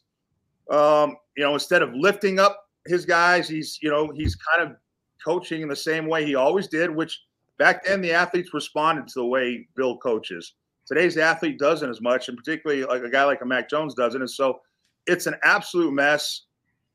um, 0.72 1.16
you 1.36 1.44
know 1.44 1.54
instead 1.54 1.84
of 1.84 1.94
lifting 1.94 2.40
up 2.40 2.66
his 2.88 3.06
guys, 3.06 3.48
he's 3.48 3.78
you 3.82 3.90
know 3.90 4.12
he's 4.16 4.36
kind 4.36 4.68
of 4.68 4.76
coaching 5.24 5.62
in 5.62 5.68
the 5.68 5.76
same 5.76 6.08
way 6.08 6.26
he 6.26 6.36
always 6.36 6.68
did, 6.68 6.90
which 6.90 7.22
back 7.60 7.86
then 7.86 8.02
the 8.02 8.12
athletes 8.12 8.54
responded 8.54 9.08
to 9.08 9.20
the 9.20 9.26
way 9.26 9.68
Bill 9.76 9.98
coaches 9.98 10.56
Today's 10.88 11.18
athlete 11.18 11.60
doesn't 11.60 11.90
as 11.90 12.02
much, 12.02 12.30
and 12.30 12.38
particularly 12.38 12.84
like 12.84 13.04
a 13.04 13.10
guy 13.10 13.26
like 13.26 13.42
a 13.42 13.46
Mac 13.46 13.70
Jones 13.70 13.94
doesn't. 13.94 14.22
And 14.22 14.30
so 14.30 14.62
it's 15.06 15.26
an 15.26 15.36
absolute 15.44 15.94
mess. 15.94 16.44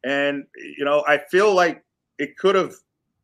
And 0.04 0.44
you 0.56 0.84
know, 0.84 1.04
I 1.06 1.18
feel 1.30 1.54
like 1.54 1.84
it 2.18 2.37
could 2.37 2.54
have 2.54 2.75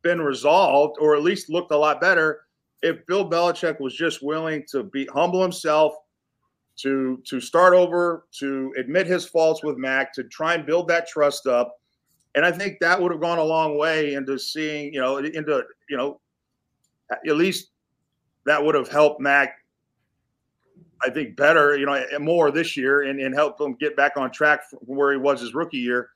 been 0.01 0.21
resolved 0.21 0.97
or 0.99 1.15
at 1.15 1.23
least 1.23 1.49
looked 1.49 1.71
a 1.71 1.77
lot 1.77 1.99
better 1.99 2.41
if 2.81 3.05
Bill 3.07 3.29
Belichick 3.29 3.79
was 3.79 3.95
just 3.95 4.23
willing 4.23 4.63
to 4.71 4.83
be 4.83 5.05
humble 5.07 5.41
himself, 5.41 5.93
to 6.77 7.21
to 7.25 7.41
start 7.41 7.73
over, 7.73 8.25
to 8.39 8.73
admit 8.77 9.07
his 9.07 9.25
faults 9.25 9.63
with 9.63 9.77
Mac, 9.77 10.13
to 10.13 10.23
try 10.25 10.53
and 10.53 10.65
build 10.65 10.87
that 10.87 11.07
trust 11.07 11.47
up. 11.47 11.75
And 12.35 12.45
I 12.45 12.51
think 12.51 12.79
that 12.79 13.01
would 13.01 13.11
have 13.11 13.21
gone 13.21 13.39
a 13.39 13.43
long 13.43 13.77
way 13.77 14.13
into 14.13 14.37
seeing, 14.37 14.93
you 14.93 15.01
know, 15.01 15.17
into, 15.17 15.63
you 15.89 15.97
know, 15.97 16.21
at 17.11 17.35
least 17.35 17.71
that 18.45 18.63
would 18.63 18.75
have 18.75 18.87
helped 18.87 19.19
Mac, 19.19 19.58
I 21.03 21.09
think, 21.09 21.35
better, 21.35 21.77
you 21.77 21.85
know, 21.85 22.03
more 22.19 22.51
this 22.51 22.75
year 22.75 23.03
and, 23.03 23.19
and 23.19 23.33
help 23.33 23.59
him 23.59 23.75
get 23.75 23.95
back 23.95 24.17
on 24.17 24.31
track 24.31 24.69
from 24.69 24.79
where 24.79 25.11
he 25.11 25.17
was 25.17 25.41
his 25.41 25.53
rookie 25.53 25.77
year. 25.77 26.09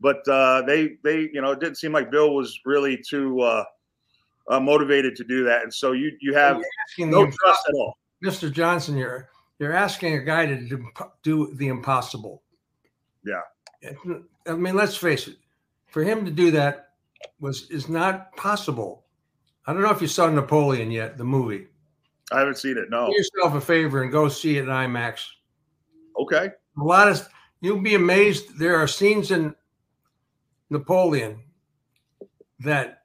But 0.00 0.26
uh, 0.28 0.62
they, 0.62 0.96
they, 1.02 1.30
you 1.32 1.40
know, 1.40 1.52
it 1.52 1.60
didn't 1.60 1.76
seem 1.76 1.92
like 1.92 2.10
Bill 2.10 2.34
was 2.34 2.60
really 2.66 3.02
too 3.02 3.40
uh, 3.40 3.64
uh, 4.48 4.60
motivated 4.60 5.16
to 5.16 5.24
do 5.24 5.44
that. 5.44 5.62
And 5.62 5.72
so 5.72 5.92
you, 5.92 6.12
you 6.20 6.34
have 6.34 6.60
no 6.98 7.24
trust 7.24 7.62
at 7.68 7.74
all. 7.74 7.96
Mr. 8.22 8.50
Johnson, 8.52 8.96
you're 8.96 9.28
you're 9.58 9.72
asking 9.72 10.14
a 10.14 10.20
guy 10.20 10.46
to 10.46 10.56
do, 10.56 10.86
do 11.22 11.54
the 11.54 11.68
impossible. 11.68 12.42
Yeah. 13.24 13.40
I 14.46 14.52
mean, 14.52 14.74
let's 14.74 14.96
face 14.96 15.28
it. 15.28 15.36
For 15.86 16.02
him 16.02 16.24
to 16.24 16.30
do 16.30 16.50
that 16.50 16.90
was 17.40 17.70
is 17.70 17.88
not 17.88 18.34
possible. 18.36 19.04
I 19.66 19.72
don't 19.72 19.82
know 19.82 19.90
if 19.90 20.02
you 20.02 20.08
saw 20.08 20.28
Napoleon 20.28 20.90
yet, 20.90 21.16
the 21.16 21.24
movie. 21.24 21.66
I 22.32 22.40
haven't 22.40 22.58
seen 22.58 22.76
it. 22.76 22.90
No. 22.90 23.06
Do 23.06 23.12
yourself 23.12 23.54
a 23.54 23.60
favor 23.60 24.02
and 24.02 24.10
go 24.10 24.28
see 24.28 24.58
it 24.58 24.64
in 24.64 24.70
IMAX. 24.70 25.24
Okay. 26.18 26.50
A 26.78 26.82
lot 26.82 27.08
of 27.08 27.28
you'll 27.60 27.80
be 27.80 27.94
amazed. 27.94 28.58
There 28.58 28.76
are 28.76 28.86
scenes 28.86 29.30
in 29.30 29.54
Napoleon 30.70 31.42
that 32.60 33.02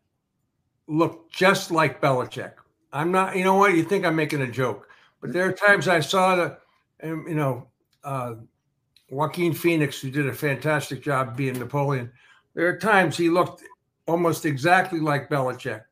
look 0.87 1.31
just 1.31 1.71
like 1.71 2.01
Belichick. 2.01 2.53
I'm 2.93 3.11
not, 3.11 3.37
you 3.37 3.43
know 3.43 3.55
what? 3.55 3.75
You 3.75 3.83
think 3.83 4.05
I'm 4.05 4.15
making 4.15 4.41
a 4.41 4.51
joke, 4.51 4.87
but 5.21 5.31
there 5.31 5.47
are 5.47 5.53
times 5.53 5.87
I 5.87 5.99
saw 5.99 6.35
the, 6.35 6.57
um, 7.03 7.25
you 7.27 7.35
know, 7.35 7.67
uh, 8.03 8.35
Joaquin 9.09 9.53
Phoenix, 9.53 9.99
who 9.99 10.09
did 10.09 10.27
a 10.27 10.33
fantastic 10.33 11.01
job 11.01 11.35
being 11.35 11.59
Napoleon. 11.59 12.11
There 12.53 12.67
are 12.67 12.77
times 12.77 13.17
he 13.17 13.29
looked 13.29 13.63
almost 14.07 14.45
exactly 14.45 14.99
like 14.99 15.29
Belichick, 15.29 15.83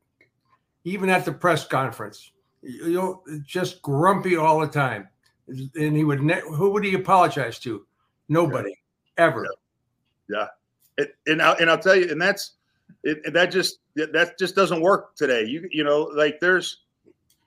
even 0.84 1.10
at 1.10 1.26
the 1.26 1.32
press 1.32 1.66
conference. 1.66 2.32
You 2.62 2.94
know, 2.94 3.24
just 3.46 3.82
grumpy 3.82 4.36
all 4.36 4.60
the 4.60 4.68
time. 4.68 5.08
And 5.48 5.96
he 5.96 6.04
would, 6.04 6.22
ne- 6.22 6.42
who 6.42 6.70
would 6.72 6.84
he 6.84 6.94
apologize 6.94 7.60
to? 7.60 7.86
Nobody, 8.28 8.70
yeah. 8.70 9.26
ever. 9.26 9.48
Yeah. 10.30 10.38
yeah. 10.38 10.48
It, 11.04 11.16
and, 11.28 11.42
I'll, 11.42 11.56
and 11.56 11.70
I'll 11.70 11.80
tell 11.80 11.96
you, 11.96 12.12
and 12.12 12.22
that's, 12.22 12.54
it, 13.04 13.34
that 13.34 13.52
just, 13.52 13.80
that 13.96 14.38
just 14.38 14.56
doesn't 14.56 14.82
work 14.82 15.16
today. 15.16 15.46
You, 15.46 15.68
you 15.72 15.84
know, 15.84 16.04
like 16.16 16.40
there's, 16.40 16.82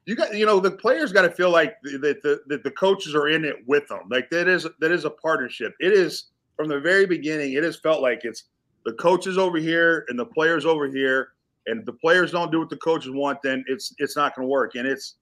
you 0.06 0.16
got 0.16 0.34
you 0.34 0.46
know 0.46 0.60
the 0.60 0.70
players 0.70 1.12
got 1.12 1.22
to 1.22 1.30
feel 1.30 1.50
like 1.50 1.80
that 1.82 2.20
the, 2.22 2.40
the, 2.46 2.58
the 2.58 2.70
coaches 2.70 3.14
are 3.14 3.28
in 3.28 3.44
it 3.44 3.56
with 3.66 3.86
them 3.88 4.00
like 4.10 4.28
that 4.30 4.48
is 4.48 4.66
that 4.80 4.90
is 4.90 5.04
a 5.04 5.10
partnership 5.10 5.74
it 5.80 5.92
is 5.92 6.24
from 6.56 6.68
the 6.68 6.80
very 6.80 7.06
beginning 7.06 7.52
it 7.52 7.62
has 7.62 7.76
felt 7.76 8.02
like 8.02 8.20
it's 8.24 8.44
the 8.84 8.92
coaches 8.94 9.38
over 9.38 9.58
here 9.58 10.04
and 10.08 10.18
the 10.18 10.26
players 10.26 10.66
over 10.66 10.88
here 10.88 11.30
and 11.66 11.80
if 11.80 11.86
the 11.86 11.92
players 11.92 12.32
don't 12.32 12.50
do 12.50 12.58
what 12.58 12.70
the 12.70 12.76
coaches 12.76 13.10
want 13.12 13.38
then 13.42 13.64
it's 13.66 13.94
it's 13.98 14.16
not 14.16 14.34
going 14.34 14.46
to 14.46 14.50
work 14.50 14.74
and 14.74 14.86
it's 14.86 15.16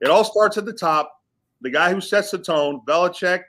it 0.00 0.08
all 0.08 0.24
starts 0.24 0.56
at 0.58 0.64
the 0.64 0.72
top 0.72 1.20
the 1.60 1.70
guy 1.70 1.92
who 1.92 2.00
sets 2.00 2.30
the 2.30 2.38
tone 2.38 2.80
Belichick 2.86 3.42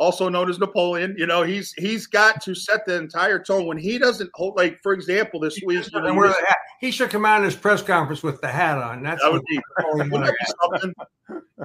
also 0.00 0.30
known 0.30 0.48
as 0.48 0.58
Napoleon. 0.58 1.14
You 1.16 1.26
know, 1.26 1.42
he's 1.42 1.72
he's 1.74 2.06
got 2.06 2.42
to 2.42 2.54
set 2.54 2.86
the 2.86 2.96
entire 2.96 3.38
tone 3.38 3.66
when 3.66 3.78
he 3.78 3.98
doesn't 3.98 4.30
hold. 4.34 4.56
Like 4.56 4.80
for 4.82 4.92
example, 4.92 5.38
this 5.38 5.60
week 5.64 5.86
you 5.92 6.00
know, 6.00 6.34
he 6.80 6.90
should 6.90 7.10
come 7.10 7.26
out 7.26 7.38
in 7.38 7.44
his 7.44 7.54
press 7.54 7.82
conference 7.82 8.22
with 8.22 8.40
the 8.40 8.48
hat 8.48 8.78
on. 8.78 9.02
That's 9.02 9.22
that 9.22 9.30
would 9.30 9.44
be, 9.46 9.60
that 9.76 10.34
be 10.40 10.52
something. 10.62 10.94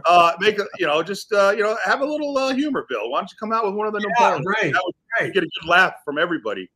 Uh, 0.06 0.34
make 0.40 0.60
a, 0.60 0.66
you 0.78 0.86
know, 0.86 1.02
just 1.02 1.32
uh, 1.32 1.54
you 1.56 1.64
know, 1.64 1.78
have 1.84 2.02
a 2.02 2.06
little 2.06 2.38
uh, 2.38 2.54
humor, 2.54 2.86
Bill. 2.90 3.10
Why 3.10 3.20
don't 3.20 3.32
you 3.32 3.38
come 3.40 3.54
out 3.54 3.66
with 3.66 3.74
one 3.74 3.88
of 3.88 3.94
the 3.94 4.00
yeah, 4.00 4.08
Napoleon? 4.10 4.44
Right, 4.46 4.74
that 4.74 4.82
would 4.86 4.96
right. 5.20 5.34
get 5.34 5.44
a 5.44 5.48
good 5.48 5.68
laugh 5.68 5.94
from 6.04 6.18
everybody. 6.18 6.70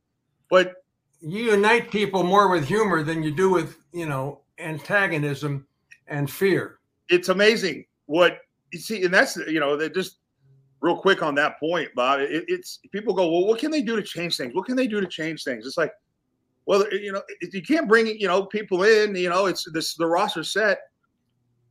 But 0.48 0.72
you 1.20 1.52
unite 1.52 1.90
people 1.90 2.22
more 2.22 2.48
with 2.48 2.66
humor 2.66 3.02
than 3.02 3.22
you 3.22 3.30
do 3.30 3.50
with 3.50 3.78
you 3.92 4.06
know 4.06 4.40
antagonism 4.58 5.66
and 6.08 6.30
fear. 6.30 6.78
It's 7.08 7.28
amazing 7.28 7.84
what 8.06 8.38
you 8.72 8.78
see, 8.78 9.04
and 9.04 9.12
that's 9.12 9.36
you 9.36 9.60
know, 9.60 9.76
they 9.76 9.88
just 9.88 10.18
real 10.80 10.96
quick 10.96 11.22
on 11.22 11.34
that 11.36 11.58
point, 11.60 11.88
Bob. 11.94 12.20
It, 12.20 12.44
it's 12.48 12.80
people 12.92 13.14
go, 13.14 13.30
well, 13.30 13.46
what 13.46 13.58
can 13.58 13.70
they 13.70 13.82
do 13.82 13.96
to 13.96 14.02
change 14.02 14.36
things? 14.36 14.54
What 14.54 14.66
can 14.66 14.76
they 14.76 14.86
do 14.86 15.00
to 15.00 15.06
change 15.06 15.44
things? 15.44 15.66
It's 15.66 15.76
like, 15.76 15.92
well, 16.66 16.84
you 16.92 17.12
know, 17.12 17.22
you 17.52 17.62
can't 17.62 17.88
bring 17.88 18.06
you 18.06 18.28
know 18.28 18.44
people 18.46 18.84
in. 18.84 19.14
You 19.14 19.30
know, 19.30 19.46
it's 19.46 19.66
this 19.72 19.94
the 19.94 20.06
roster 20.06 20.44
set. 20.44 20.78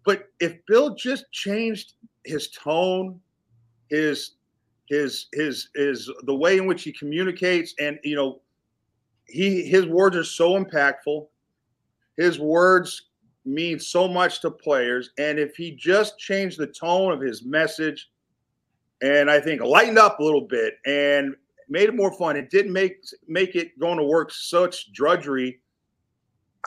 But 0.06 0.26
if 0.40 0.56
Bill 0.68 0.96
just 0.96 1.26
changed 1.32 1.94
his 2.26 2.50
tone, 2.52 3.20
his 3.90 4.32
his 4.88 5.28
his 5.34 5.70
his 5.76 6.10
the 6.24 6.36
way 6.36 6.58
in 6.58 6.66
which 6.66 6.84
he 6.84 6.92
communicates, 6.92 7.74
and 7.80 8.00
you 8.04 8.16
know, 8.16 8.42
he 9.30 9.64
his 9.64 9.86
words 9.86 10.16
are 10.16 10.24
so 10.24 10.64
impactful. 10.64 11.28
His 12.18 12.40
words 12.40 13.10
mean 13.46 13.80
so 13.80 14.08
much 14.08 14.42
to 14.42 14.52
players, 14.52 15.12
and 15.18 15.40
if 15.40 15.56
he 15.56 15.72
just 15.72 16.18
changed 16.20 16.60
the 16.60 16.68
tone 16.68 17.14
of 17.14 17.22
his 17.22 17.44
message 17.44 18.10
and 19.02 19.30
I 19.30 19.40
think 19.40 19.62
lightened 19.62 19.98
up 19.98 20.20
a 20.20 20.24
little 20.24 20.42
bit 20.42 20.76
and 20.86 21.36
made 21.70 21.90
it 21.90 21.96
more 21.96 22.12
fun. 22.12 22.36
It 22.36 22.50
didn't 22.50 22.74
make 22.74 22.98
make 23.28 23.56
it 23.56 23.78
going 23.80 23.98
to 23.98 24.04
work 24.04 24.32
such 24.32 24.92
drudgery. 24.92 25.62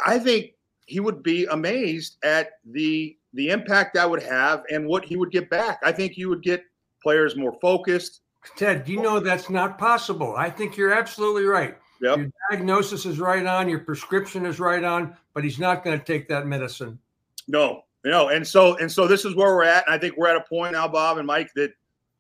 I 0.05 0.19
think 0.19 0.53
he 0.87 1.01
would 1.01 1.23
be 1.23 1.47
amazed 1.47 2.19
at 2.25 2.53
the 2.65 3.17
the 3.35 3.51
impact 3.51 3.95
that 3.95 4.09
would 4.09 4.23
have 4.23 4.63
and 4.71 4.87
what 4.87 5.05
he 5.05 5.17
would 5.17 5.31
get 5.31 5.51
back. 5.51 5.81
I 5.83 5.93
think 5.93 6.17
you 6.17 6.29
would 6.29 6.43
get 6.43 6.65
players 7.03 7.37
more 7.37 7.57
focused. 7.61 8.21
Ted, 8.57 8.89
you 8.89 9.01
know 9.01 9.21
that's 9.21 9.51
not 9.51 9.79
possible. 9.79 10.35
I 10.37 10.51
think 10.51 10.77
you're 10.77 10.93
absolutely 10.93 11.45
right. 11.45 11.77
Yep. 12.03 12.19
Your 12.19 12.31
diagnosis 12.51 13.07
is 13.07 13.21
right 13.21 13.47
on, 13.47 13.69
your 13.69 13.79
prescription 13.79 14.45
is 14.45 14.59
right 14.59 14.83
on, 14.83 15.17
but 15.35 15.45
he's 15.45 15.61
not 15.61 15.85
going 15.85 15.97
to 15.97 16.05
take 16.05 16.29
that 16.29 16.47
medicine. 16.47 16.99
No, 17.47 17.85
no. 18.05 18.29
And 18.29 18.47
so 18.47 18.77
and 18.79 18.91
so 18.91 19.07
this 19.07 19.25
is 19.25 19.37
where 19.37 19.55
we're 19.55 19.65
at. 19.65 19.87
And 19.87 19.95
I 19.95 19.99
think 19.99 20.17
we're 20.17 20.29
at 20.29 20.37
a 20.37 20.45
point 20.49 20.73
now, 20.73 20.89
Bob 20.89 21.19
and 21.19 21.27
Mike, 21.27 21.51
that 21.55 21.73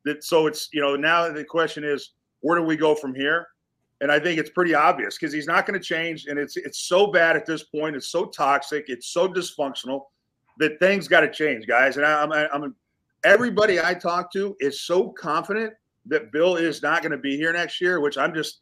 that 0.04 0.22
so 0.22 0.46
it's 0.46 0.68
you 0.72 0.80
know 0.80 0.94
now 0.94 1.28
the 1.30 1.44
question 1.44 1.84
is 1.84 2.12
where 2.40 2.56
do 2.56 2.64
we 2.64 2.76
go 2.76 2.94
from 2.94 3.14
here? 3.14 3.48
And 4.00 4.10
I 4.10 4.18
think 4.18 4.38
it's 4.38 4.50
pretty 4.50 4.74
obvious 4.74 5.16
because 5.18 5.32
he's 5.32 5.46
not 5.46 5.66
going 5.66 5.78
to 5.78 5.84
change, 5.84 6.26
and 6.26 6.38
it's 6.38 6.56
it's 6.56 6.78
so 6.78 7.08
bad 7.08 7.36
at 7.36 7.44
this 7.44 7.64
point. 7.64 7.96
It's 7.96 8.08
so 8.08 8.26
toxic. 8.26 8.84
It's 8.88 9.08
so 9.08 9.28
dysfunctional 9.28 10.04
that 10.58 10.78
things 10.78 11.08
got 11.08 11.20
to 11.20 11.30
change, 11.30 11.66
guys. 11.66 11.96
And 11.96 12.06
I, 12.06 12.22
I'm 12.22 12.32
I'm 12.32 12.74
everybody 13.24 13.80
I 13.80 13.94
talk 13.94 14.32
to 14.32 14.56
is 14.60 14.82
so 14.82 15.08
confident 15.08 15.74
that 16.06 16.30
Bill 16.30 16.56
is 16.56 16.82
not 16.82 17.02
going 17.02 17.12
to 17.12 17.18
be 17.18 17.36
here 17.36 17.52
next 17.52 17.80
year, 17.80 18.00
which 18.00 18.18
I'm 18.18 18.34
just 18.34 18.60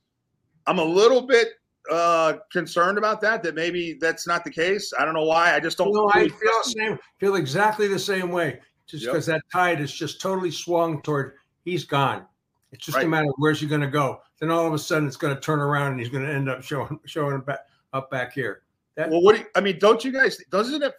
I'm 0.66 0.78
a 0.78 0.84
little 0.84 1.22
bit 1.22 1.48
uh 1.90 2.34
concerned 2.52 2.98
about 2.98 3.22
that 3.22 3.42
that 3.42 3.54
maybe 3.54 3.94
that's 3.94 4.26
not 4.26 4.44
the 4.44 4.50
case 4.50 4.92
i 4.98 5.04
don't 5.04 5.14
know 5.14 5.24
why 5.24 5.54
i 5.54 5.58
just 5.58 5.78
don't 5.78 5.90
no, 5.94 6.10
i 6.12 6.28
feel 6.28 6.62
same 6.62 6.98
feel 7.18 7.36
exactly 7.36 7.88
the 7.88 7.98
same 7.98 8.30
way 8.30 8.60
just 8.90 9.06
because 9.06 9.28
yep. 9.28 9.36
that 9.36 9.42
tide 9.50 9.80
is 9.80 9.92
just 9.92 10.20
totally 10.20 10.50
swung 10.50 11.00
toward 11.00 11.34
he's 11.64 11.84
gone. 11.84 12.26
It's 12.72 12.84
just 12.84 12.96
right. 12.96 13.06
a 13.06 13.08
matter 13.08 13.28
of 13.28 13.34
where's 13.38 13.60
he 13.60 13.66
going 13.66 13.80
to 13.80 13.88
go. 13.88 14.20
Then 14.40 14.50
all 14.50 14.66
of 14.66 14.72
a 14.72 14.78
sudden 14.78 15.06
it's 15.06 15.16
going 15.16 15.34
to 15.34 15.40
turn 15.40 15.60
around 15.60 15.92
and 15.92 16.00
he's 16.00 16.08
going 16.08 16.24
to 16.24 16.32
end 16.32 16.48
up 16.48 16.62
showing 16.62 16.98
showing 17.04 17.40
back 17.40 17.60
up 17.92 18.10
back 18.10 18.32
here. 18.32 18.62
That, 18.96 19.10
well, 19.10 19.22
what 19.22 19.36
do 19.36 19.42
you, 19.42 19.46
I 19.54 19.60
mean? 19.60 19.78
Don't 19.78 20.04
you 20.04 20.12
guys? 20.12 20.38
Doesn't 20.50 20.82
it 20.82 20.94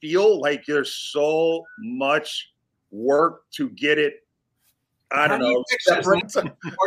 feel 0.00 0.40
like 0.40 0.64
there's 0.66 0.94
so 0.94 1.64
much 1.78 2.52
work 2.90 3.50
to 3.52 3.70
get 3.70 3.98
it? 3.98 4.23
I 5.14 5.28
don't 5.28 5.40
know. 5.40 5.64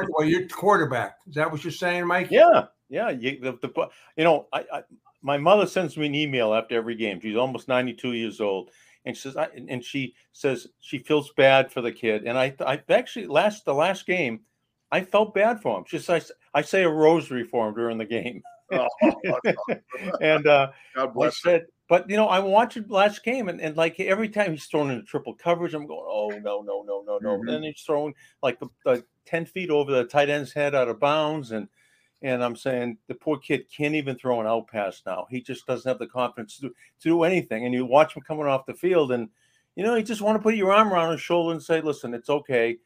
well, 0.09 0.27
you're 0.27 0.47
quarterback. 0.47 1.17
Is 1.27 1.35
that 1.35 1.51
what 1.51 1.63
you're 1.63 1.71
saying, 1.71 2.05
Mike? 2.05 2.29
Yeah, 2.29 2.65
yeah. 2.89 3.09
You, 3.09 3.39
the, 3.39 3.53
the, 3.61 3.89
you 4.15 4.23
know, 4.23 4.47
I, 4.51 4.65
I 4.71 4.83
my 5.21 5.37
mother 5.37 5.65
sends 5.65 5.97
me 5.97 6.05
an 6.05 6.15
email 6.15 6.53
after 6.53 6.75
every 6.75 6.95
game. 6.95 7.19
She's 7.19 7.35
almost 7.35 7.67
92 7.67 8.13
years 8.13 8.39
old 8.39 8.71
and 9.07 9.15
she 9.15 9.21
says, 9.21 9.37
I, 9.37 9.47
and 9.69 9.83
she 9.83 10.15
says 10.33 10.67
she 10.81 10.97
feels 10.97 11.31
bad 11.31 11.71
for 11.71 11.81
the 11.81 11.93
kid. 11.93 12.25
And 12.25 12.37
I, 12.37 12.53
I 12.59 12.81
actually 12.89 13.27
last 13.27 13.63
the 13.63 13.73
last 13.73 14.05
game, 14.05 14.41
I 14.91 15.01
felt 15.01 15.33
bad 15.33 15.61
for 15.61 15.77
him. 15.77 15.85
She 15.87 15.99
says, 15.99 16.29
I, 16.53 16.59
I 16.59 16.61
say 16.61 16.83
a 16.83 16.89
rosary 16.89 17.45
for 17.45 17.69
him 17.69 17.73
during 17.73 17.97
the 17.97 18.05
game. 18.05 18.43
Oh, 18.69 18.87
and 20.21 20.45
uh, 20.45 20.71
I 20.97 21.29
said, 21.29 21.67
but 21.87 22.09
you 22.09 22.17
know, 22.17 22.27
I 22.27 22.39
watched 22.39 22.89
last 22.89 23.23
game, 23.23 23.47
and, 23.47 23.61
and 23.61 23.77
like 23.77 23.99
every 23.99 24.27
time 24.29 24.51
he's 24.51 24.65
thrown 24.65 24.91
into 24.91 25.05
triple 25.05 25.33
coverage, 25.33 25.73
I'm 25.73 25.87
going, 25.87 26.05
oh 26.05 26.29
no, 26.43 26.61
no, 26.61 26.83
no, 26.85 27.03
no, 27.05 27.17
no. 27.21 27.29
Mm-hmm. 27.29 27.47
And 27.47 27.49
then 27.49 27.63
he's 27.63 27.81
throwing 27.81 28.13
like 28.43 28.59
the, 28.59 28.67
the, 28.83 29.05
ten 29.25 29.45
feet 29.45 29.69
over 29.69 29.91
the 29.91 30.03
tight 30.03 30.29
end's 30.29 30.51
head 30.51 30.75
out 30.75 30.89
of 30.89 30.99
bounds, 30.99 31.51
and 31.51 31.67
and 32.21 32.43
I'm 32.43 32.55
saying 32.55 32.97
the 33.07 33.15
poor 33.15 33.37
kid 33.37 33.67
can't 33.75 33.95
even 33.95 34.17
throw 34.17 34.41
an 34.41 34.47
out 34.47 34.67
pass 34.67 35.01
now. 35.05 35.27
He 35.29 35.41
just 35.41 35.65
doesn't 35.65 35.87
have 35.87 35.99
the 35.99 36.07
confidence 36.07 36.55
to 36.57 36.61
do, 36.63 36.69
to 36.69 37.09
do 37.09 37.23
anything. 37.23 37.65
And 37.65 37.73
you 37.73 37.85
watch 37.85 38.15
him 38.15 38.23
coming 38.23 38.47
off 38.47 38.65
the 38.65 38.73
field, 38.73 39.11
and 39.11 39.29
You 39.75 39.83
know, 39.83 39.95
you 39.95 40.03
just 40.03 40.21
want 40.21 40.37
to 40.37 40.41
put 40.41 40.55
your 40.55 40.73
arm 40.73 40.91
around 40.91 41.11
his 41.11 41.21
shoulder 41.21 41.53
and 41.53 41.61
say, 41.63 41.81
"Listen, 41.81 42.13
it's 42.13 42.29
okay. 42.29 42.77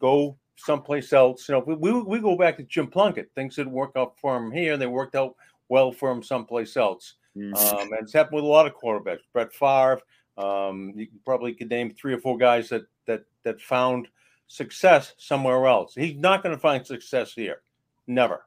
Go 0.00 0.36
someplace 0.56 1.12
else." 1.12 1.48
You 1.48 1.52
know, 1.52 1.60
we 1.60 1.92
we 1.92 2.18
go 2.18 2.36
back 2.36 2.56
to 2.56 2.62
Jim 2.64 2.88
Plunkett. 2.88 3.30
Things 3.34 3.56
didn't 3.56 3.72
work 3.72 3.92
out 3.96 4.18
for 4.18 4.36
him 4.36 4.50
here; 4.50 4.72
and 4.72 4.82
they 4.82 4.86
worked 4.86 5.14
out 5.14 5.36
well 5.68 5.92
for 5.92 6.10
him 6.10 6.22
someplace 6.22 6.76
else. 6.76 7.14
Mm-hmm. 7.38 7.54
Um, 7.54 7.92
and 7.92 8.02
it's 8.02 8.12
happened 8.12 8.36
with 8.36 8.44
a 8.44 8.48
lot 8.48 8.66
of 8.66 8.74
quarterbacks. 8.74 9.20
Brett 9.32 9.52
Favre. 9.52 10.00
Um, 10.36 10.92
you 10.94 11.08
probably 11.24 11.52
could 11.52 11.70
name 11.70 11.90
three 11.90 12.14
or 12.14 12.18
four 12.18 12.38
guys 12.38 12.68
that 12.68 12.82
that 13.06 13.24
that 13.44 13.60
found 13.60 14.08
success 14.46 15.14
somewhere 15.18 15.66
else. 15.66 15.94
He's 15.94 16.16
not 16.16 16.42
going 16.42 16.54
to 16.54 16.60
find 16.60 16.86
success 16.86 17.32
here. 17.32 17.62
Never. 18.06 18.44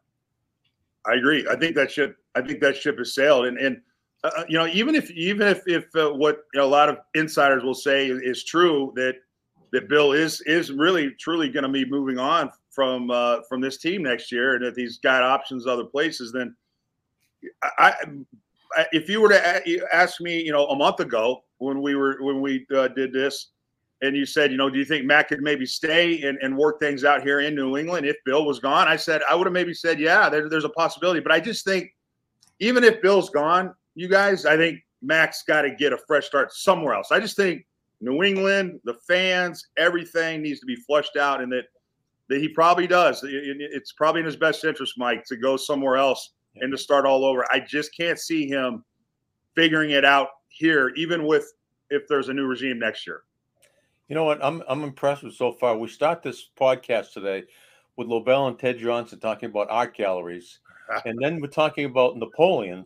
I 1.06 1.16
agree. 1.16 1.46
I 1.50 1.56
think 1.56 1.76
that 1.76 1.92
ship. 1.92 2.18
I 2.36 2.42
think 2.42 2.60
that 2.62 2.78
ship 2.78 2.98
has 2.98 3.14
sailed. 3.14 3.46
And 3.46 3.58
and 3.58 3.82
uh, 4.24 4.32
uh, 4.38 4.44
you 4.48 4.58
know, 4.58 4.68
even 4.68 4.96
if 4.96 5.10
even 5.12 5.48
if 5.48 5.64
if 5.68 5.86
uh, 5.96 6.10
what 6.12 6.44
you 6.54 6.60
know, 6.60 6.66
a 6.66 6.68
lot 6.68 6.90
of 6.90 7.00
insiders 7.16 7.64
will 7.64 7.74
say 7.74 8.08
is, 8.08 8.22
is, 8.22 8.44
true 8.44 8.94
that 8.96 9.16
that 9.72 9.90
Bill 9.90 10.12
is 10.12 10.42
is 10.42 10.72
really 10.72 11.12
truly 11.20 11.50
going 11.50 11.64
to 11.64 11.70
be 11.70 11.86
moving 11.86 12.20
on 12.20 12.52
from 12.70 13.10
uh, 13.10 13.38
from 13.50 13.62
this 13.62 13.78
team 13.78 14.04
next 14.04 14.32
year, 14.32 14.56
and 14.56 14.66
that 14.66 14.78
he's 14.78 14.98
got 15.00 15.24
options 15.24 15.66
other 15.66 15.86
places, 15.86 16.32
then 16.32 16.56
I, 17.64 17.70
I 17.80 17.94
if 18.92 19.10
you 19.10 19.22
were 19.22 19.30
to 19.30 19.96
ask 19.96 20.22
me, 20.22 20.42
you 20.42 20.52
know, 20.52 20.68
a 20.68 20.76
month 20.76 21.00
ago 21.00 21.44
when 21.58 21.82
we 21.82 21.96
were 21.96 22.18
when 22.22 22.42
we 22.42 22.66
uh, 22.76 22.88
did 22.90 23.14
this, 23.14 23.48
and 24.02 24.16
you 24.16 24.26
said, 24.26 24.52
you 24.52 24.58
know, 24.58 24.70
do 24.70 24.80
you 24.80 24.86
think 24.86 25.06
Matt 25.06 25.28
could 25.28 25.42
maybe 25.42 25.66
stay 25.66 26.22
and, 26.24 26.38
and 26.42 26.58
work 26.58 26.80
things 26.80 27.04
out 27.04 27.22
here 27.22 27.42
in 27.42 27.56
New 27.56 27.78
England 27.78 28.06
if 28.06 28.18
Bill 28.26 28.46
was 28.46 28.60
gone? 28.60 28.88
I 28.88 28.96
said 28.96 29.22
I 29.30 29.36
would 29.36 29.46
have 29.46 29.54
maybe 29.54 29.74
said, 29.74 30.00
yeah, 30.00 30.30
there, 30.30 30.50
there's 30.50 30.66
a 30.66 30.70
possibility, 30.70 31.20
but 31.20 31.32
I 31.32 31.40
just 31.40 31.66
think 31.66 31.94
even 32.60 32.84
if 32.84 33.02
Bill's 33.02 33.30
gone, 33.30 33.74
you 33.96 34.08
guys, 34.08 34.46
I 34.46 34.58
think 34.58 34.80
Mac's 35.02 35.44
got 35.44 35.64
to 35.64 35.72
get 35.72 35.94
a 35.94 35.98
fresh 35.98 36.26
start 36.26 36.52
somewhere 36.54 36.94
else. 36.94 37.12
I 37.12 37.20
just 37.20 37.36
think 37.36 37.66
New 38.00 38.24
England, 38.24 38.80
the 38.84 38.96
fans, 39.08 39.68
everything 39.78 40.42
needs 40.42 40.60
to 40.60 40.66
be 40.66 40.76
flushed 40.76 41.18
out, 41.18 41.42
and 41.42 41.52
that 41.52 41.66
that 42.30 42.40
he 42.40 42.48
probably 42.48 42.88
does. 42.88 43.22
It's 43.24 43.92
probably 43.92 44.22
in 44.22 44.26
his 44.26 44.38
best 44.38 44.64
interest, 44.64 44.94
Mike, 44.98 45.26
to 45.26 45.36
go 45.36 45.58
somewhere 45.58 45.98
else 45.98 46.32
and 46.56 46.72
to 46.72 46.78
start 46.78 47.06
all 47.06 47.26
over. 47.26 47.46
I 47.52 47.60
just 47.60 47.96
can't 47.96 48.20
see 48.20 48.48
him 48.48 48.84
figuring 49.56 49.92
it 49.92 50.06
out 50.06 50.30
here, 50.48 50.92
even 50.96 51.26
with 51.26 51.52
if 51.90 52.08
there's 52.08 52.30
a 52.30 52.34
new 52.34 52.46
regime 52.46 52.80
next 52.80 53.06
year. 53.06 53.24
You 54.08 54.16
know 54.16 54.26
what? 54.26 54.44
I'm 54.44 54.62
I'm 54.68 54.84
impressed 54.84 55.24
with 55.24 55.36
so 55.36 55.54
far. 55.54 55.78
We 55.78 55.88
start 55.88 56.22
this 56.22 56.50
podcast 56.60 57.14
today 57.14 57.44
with 57.96 58.08
Lobel 58.08 58.48
and 58.48 58.60
Ted 58.60 58.78
Johnson 58.78 59.20
talking 59.20 59.50
about 59.50 59.68
art 59.70 59.96
galleries, 59.96 60.60
and 61.06 61.18
then 61.22 61.40
we're 61.40 61.48
talking 61.48 61.86
about 61.86 62.18
Napoleon. 62.18 62.86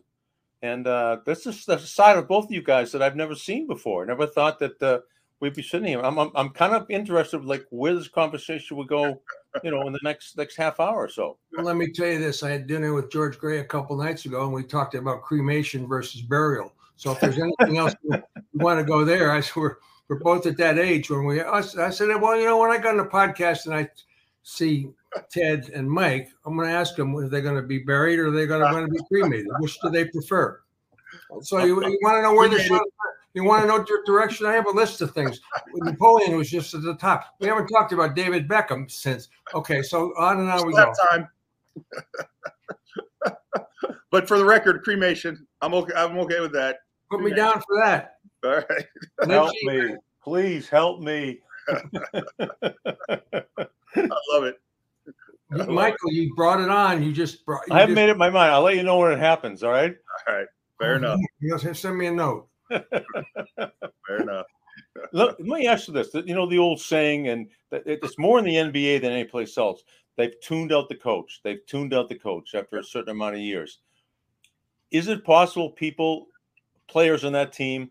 And 0.62 0.86
uh, 0.86 1.18
this 1.26 1.46
is 1.46 1.64
the 1.64 1.78
side 1.78 2.16
of 2.16 2.28
both 2.28 2.46
of 2.46 2.52
you 2.52 2.62
guys 2.62 2.90
that 2.92 3.02
I've 3.02 3.16
never 3.16 3.34
seen 3.34 3.66
before. 3.66 4.02
I 4.02 4.06
never 4.06 4.26
thought 4.26 4.58
that 4.60 4.82
uh, 4.82 5.00
we'd 5.40 5.54
be 5.54 5.62
sitting 5.62 5.88
here. 5.88 6.00
I'm, 6.00 6.18
I'm, 6.18 6.30
I'm 6.34 6.48
kind 6.50 6.74
of 6.74 6.90
interested, 6.90 7.44
like 7.44 7.66
where 7.70 7.94
this 7.94 8.08
conversation 8.08 8.76
would 8.76 8.88
go, 8.88 9.20
you 9.62 9.70
know, 9.70 9.86
in 9.86 9.92
the 9.92 10.00
next 10.02 10.36
next 10.36 10.56
half 10.56 10.80
hour 10.80 10.96
or 10.96 11.08
so. 11.08 11.38
Well, 11.52 11.66
let 11.66 11.76
me 11.76 11.90
tell 11.90 12.08
you 12.08 12.18
this: 12.18 12.42
I 12.42 12.50
had 12.50 12.66
dinner 12.66 12.94
with 12.94 13.10
George 13.10 13.38
Gray 13.38 13.58
a 13.58 13.64
couple 13.64 13.96
nights 13.96 14.26
ago, 14.26 14.44
and 14.44 14.52
we 14.52 14.62
talked 14.62 14.94
about 14.94 15.22
cremation 15.22 15.86
versus 15.86 16.22
burial. 16.22 16.72
So 16.96 17.12
if 17.12 17.20
there's 17.20 17.38
anything 17.38 17.78
else 17.78 17.94
you 18.02 18.22
want 18.54 18.80
to 18.80 18.84
go 18.84 19.04
there, 19.04 19.30
I 19.32 19.40
said 19.40 19.56
we're 19.56 19.76
we're 20.08 20.18
both 20.18 20.46
at 20.46 20.56
that 20.58 20.78
age 20.78 21.10
when 21.10 21.24
we. 21.24 21.42
I 21.42 21.60
said, 21.60 22.20
well, 22.20 22.38
you 22.38 22.44
know, 22.44 22.58
when 22.58 22.70
I 22.70 22.78
got 22.78 22.92
on 22.92 22.98
the 22.98 23.04
podcast 23.04 23.66
and 23.66 23.74
I 23.74 23.88
see 24.42 24.88
Ted 25.30 25.70
and 25.74 25.90
Mike, 25.90 26.28
I'm 26.44 26.56
going 26.56 26.68
to 26.68 26.74
ask 26.74 26.94
them 26.94 27.14
if 27.16 27.30
they're 27.30 27.40
going 27.40 27.60
to 27.60 27.66
be 27.66 27.78
buried 27.80 28.18
or 28.20 28.30
they're 28.30 28.46
going 28.46 28.64
to, 28.64 28.70
going 28.70 28.86
to 28.86 28.92
be 28.92 29.00
cremated. 29.10 29.48
Which 29.58 29.78
do 29.80 29.90
they 29.90 30.04
prefer? 30.04 30.60
So 31.42 31.58
you, 31.58 31.84
you 31.84 31.98
want 32.02 32.18
to 32.18 32.22
know 32.22 32.34
where 32.34 32.48
the 32.48 32.60
show? 32.60 32.80
You 33.36 33.44
want 33.44 33.64
to 33.64 33.68
know 33.68 33.84
your 33.86 34.02
direction? 34.06 34.46
I 34.46 34.52
have 34.52 34.66
a 34.66 34.70
list 34.70 35.02
of 35.02 35.12
things. 35.12 35.42
Napoleon 35.74 36.38
was 36.38 36.48
just 36.48 36.72
at 36.72 36.80
the 36.80 36.94
top. 36.94 37.34
We 37.38 37.48
haven't 37.48 37.66
talked 37.66 37.92
about 37.92 38.16
David 38.16 38.48
Beckham 38.48 38.90
since. 38.90 39.28
Okay, 39.52 39.82
so 39.82 40.14
on 40.18 40.40
and 40.40 40.48
on 40.48 40.66
we 40.66 40.72
go. 40.72 40.90
Time. 41.10 41.28
but 44.10 44.26
for 44.26 44.38
the 44.38 44.44
record, 44.44 44.82
cremation. 44.82 45.46
I'm 45.60 45.74
okay. 45.74 45.92
I'm 45.94 46.16
okay 46.20 46.40
with 46.40 46.54
that. 46.54 46.78
Put 47.10 47.20
me 47.20 47.34
down 47.34 47.60
for 47.60 47.76
that. 47.84 48.16
All 48.42 48.52
right. 48.56 48.86
help 49.28 49.52
me. 49.64 49.96
Please 50.24 50.70
help 50.70 51.00
me. 51.00 51.40
I 51.68 51.84
love 54.32 54.44
it. 54.44 54.56
Michael, 55.50 56.10
you 56.10 56.34
brought 56.34 56.62
it 56.62 56.70
on. 56.70 57.02
You 57.02 57.12
just 57.12 57.44
brought. 57.44 57.68
You 57.68 57.74
I 57.74 57.80
haven't 57.80 57.96
just, 57.96 58.02
made 58.02 58.08
up 58.08 58.16
my 58.16 58.30
mind. 58.30 58.50
I'll 58.50 58.62
let 58.62 58.76
you 58.76 58.82
know 58.82 58.96
when 58.96 59.12
it 59.12 59.18
happens. 59.18 59.62
All 59.62 59.72
right. 59.72 59.94
All 60.26 60.34
right. 60.34 60.46
Fair 60.78 60.94
oh, 60.94 60.96
enough. 60.96 61.20
You 61.40 61.58
send 61.58 61.98
me 61.98 62.06
a 62.06 62.12
note. 62.12 62.48
Fair 64.06 64.22
enough. 64.22 64.46
let, 65.12 65.38
let, 65.40 65.60
me 65.60 65.66
ask 65.66 65.88
you 65.88 65.94
this: 65.94 66.12
you 66.14 66.34
know 66.34 66.48
the 66.48 66.58
old 66.58 66.80
saying, 66.80 67.28
and 67.28 67.48
it's 67.72 68.18
more 68.18 68.38
in 68.38 68.44
the 68.44 68.54
NBA 68.54 69.00
than 69.00 69.12
any 69.12 69.24
place 69.24 69.56
else. 69.56 69.82
They've 70.16 70.38
tuned 70.40 70.72
out 70.72 70.88
the 70.88 70.96
coach. 70.96 71.40
They've 71.44 71.64
tuned 71.66 71.94
out 71.94 72.08
the 72.08 72.18
coach 72.18 72.54
after 72.54 72.78
a 72.78 72.84
certain 72.84 73.10
amount 73.10 73.34
of 73.34 73.40
years. 73.40 73.78
Is 74.90 75.08
it 75.08 75.24
possible 75.24 75.70
people, 75.70 76.28
players 76.88 77.24
on 77.24 77.32
that 77.32 77.52
team, 77.52 77.90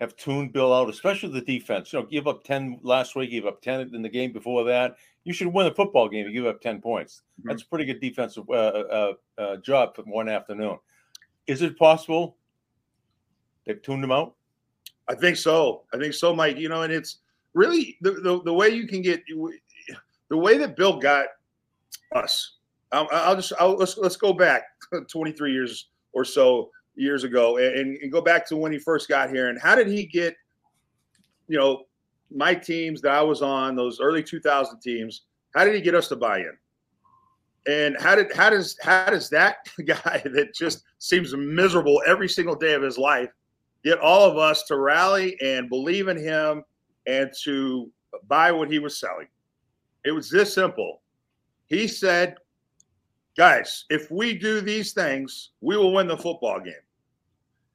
have 0.00 0.16
tuned 0.16 0.52
Bill 0.52 0.72
out, 0.72 0.88
especially 0.88 1.32
the 1.32 1.40
defense. 1.40 1.92
You 1.92 2.00
know, 2.00 2.06
give 2.06 2.28
up 2.28 2.44
10 2.44 2.80
last 2.82 3.16
week, 3.16 3.30
give 3.30 3.46
up 3.46 3.60
10 3.60 3.94
in 3.94 4.02
the 4.02 4.08
game 4.08 4.32
before 4.32 4.64
that. 4.64 4.96
You 5.24 5.32
should 5.32 5.48
win 5.48 5.66
a 5.66 5.74
football 5.74 6.08
game. 6.08 6.26
You 6.26 6.32
give 6.32 6.46
up 6.46 6.60
10 6.60 6.80
points. 6.80 7.22
Mm-hmm. 7.40 7.48
That's 7.48 7.62
a 7.62 7.66
pretty 7.66 7.84
good 7.84 8.00
defensive 8.00 8.48
uh, 8.48 8.52
uh, 8.52 9.12
uh, 9.36 9.56
job 9.56 9.96
for 9.96 10.02
one 10.02 10.28
afternoon. 10.28 10.78
Is 11.48 11.62
it 11.62 11.78
possible 11.78 12.36
they've 13.68 13.80
tuned 13.80 14.02
him 14.02 14.10
out? 14.10 14.34
I 15.08 15.14
think 15.14 15.36
so. 15.36 15.82
I 15.94 15.98
think 15.98 16.14
so, 16.14 16.34
Mike. 16.34 16.58
You 16.58 16.68
know, 16.68 16.82
and 16.82 16.92
it's 16.92 17.18
really 17.54 17.96
the, 18.00 18.12
the, 18.12 18.42
the 18.42 18.52
way 18.52 18.70
you 18.70 18.88
can 18.88 19.00
get 19.00 19.22
the 20.28 20.36
way 20.36 20.58
that 20.58 20.76
Bill 20.76 20.98
got 20.98 21.26
us. 22.14 22.56
I'll, 22.90 23.08
I'll 23.12 23.36
just 23.36 23.52
I'll, 23.60 23.76
let's 23.76 23.96
let's 23.98 24.16
go 24.16 24.32
back 24.32 24.64
23 25.08 25.52
years 25.52 25.88
or 26.12 26.24
so 26.24 26.70
years 26.96 27.22
ago 27.22 27.58
and, 27.58 27.96
and 27.98 28.10
go 28.10 28.20
back 28.20 28.46
to 28.48 28.56
when 28.56 28.72
he 28.72 28.78
first 28.78 29.08
got 29.08 29.30
here 29.30 29.50
and 29.50 29.60
how 29.60 29.76
did 29.76 29.86
he 29.86 30.04
get 30.04 30.34
you 31.46 31.56
know 31.56 31.84
my 32.34 32.54
teams 32.54 33.00
that 33.02 33.12
I 33.12 33.22
was 33.22 33.40
on 33.40 33.76
those 33.76 34.00
early 34.00 34.22
2000 34.22 34.80
teams 34.80 35.22
how 35.54 35.64
did 35.64 35.74
he 35.74 35.80
get 35.80 35.94
us 35.94 36.08
to 36.08 36.16
buy 36.16 36.38
in 36.38 36.56
and 37.68 37.96
how 38.00 38.16
did 38.16 38.34
how 38.34 38.50
does 38.50 38.76
how 38.82 39.06
does 39.10 39.28
that 39.30 39.58
guy 39.86 40.22
that 40.24 40.54
just 40.54 40.82
seems 40.98 41.36
miserable 41.36 42.02
every 42.06 42.28
single 42.28 42.56
day 42.56 42.72
of 42.72 42.82
his 42.82 42.98
life 42.98 43.28
get 43.84 43.98
all 43.98 44.28
of 44.28 44.36
us 44.36 44.64
to 44.64 44.76
rally 44.76 45.36
and 45.40 45.68
believe 45.68 46.08
in 46.08 46.16
him 46.16 46.64
and 47.06 47.30
to 47.44 47.90
buy 48.26 48.52
what 48.52 48.70
he 48.70 48.78
was 48.78 48.98
selling. 48.98 49.28
It 50.04 50.12
was 50.12 50.30
this 50.30 50.52
simple. 50.52 51.02
He 51.66 51.86
said 51.86 52.36
guys 53.36 53.84
if 53.88 54.10
we 54.10 54.36
do 54.36 54.60
these 54.60 54.92
things 54.92 55.50
we 55.60 55.76
will 55.76 55.92
win 55.92 56.08
the 56.08 56.16
football 56.16 56.60
game. 56.60 56.74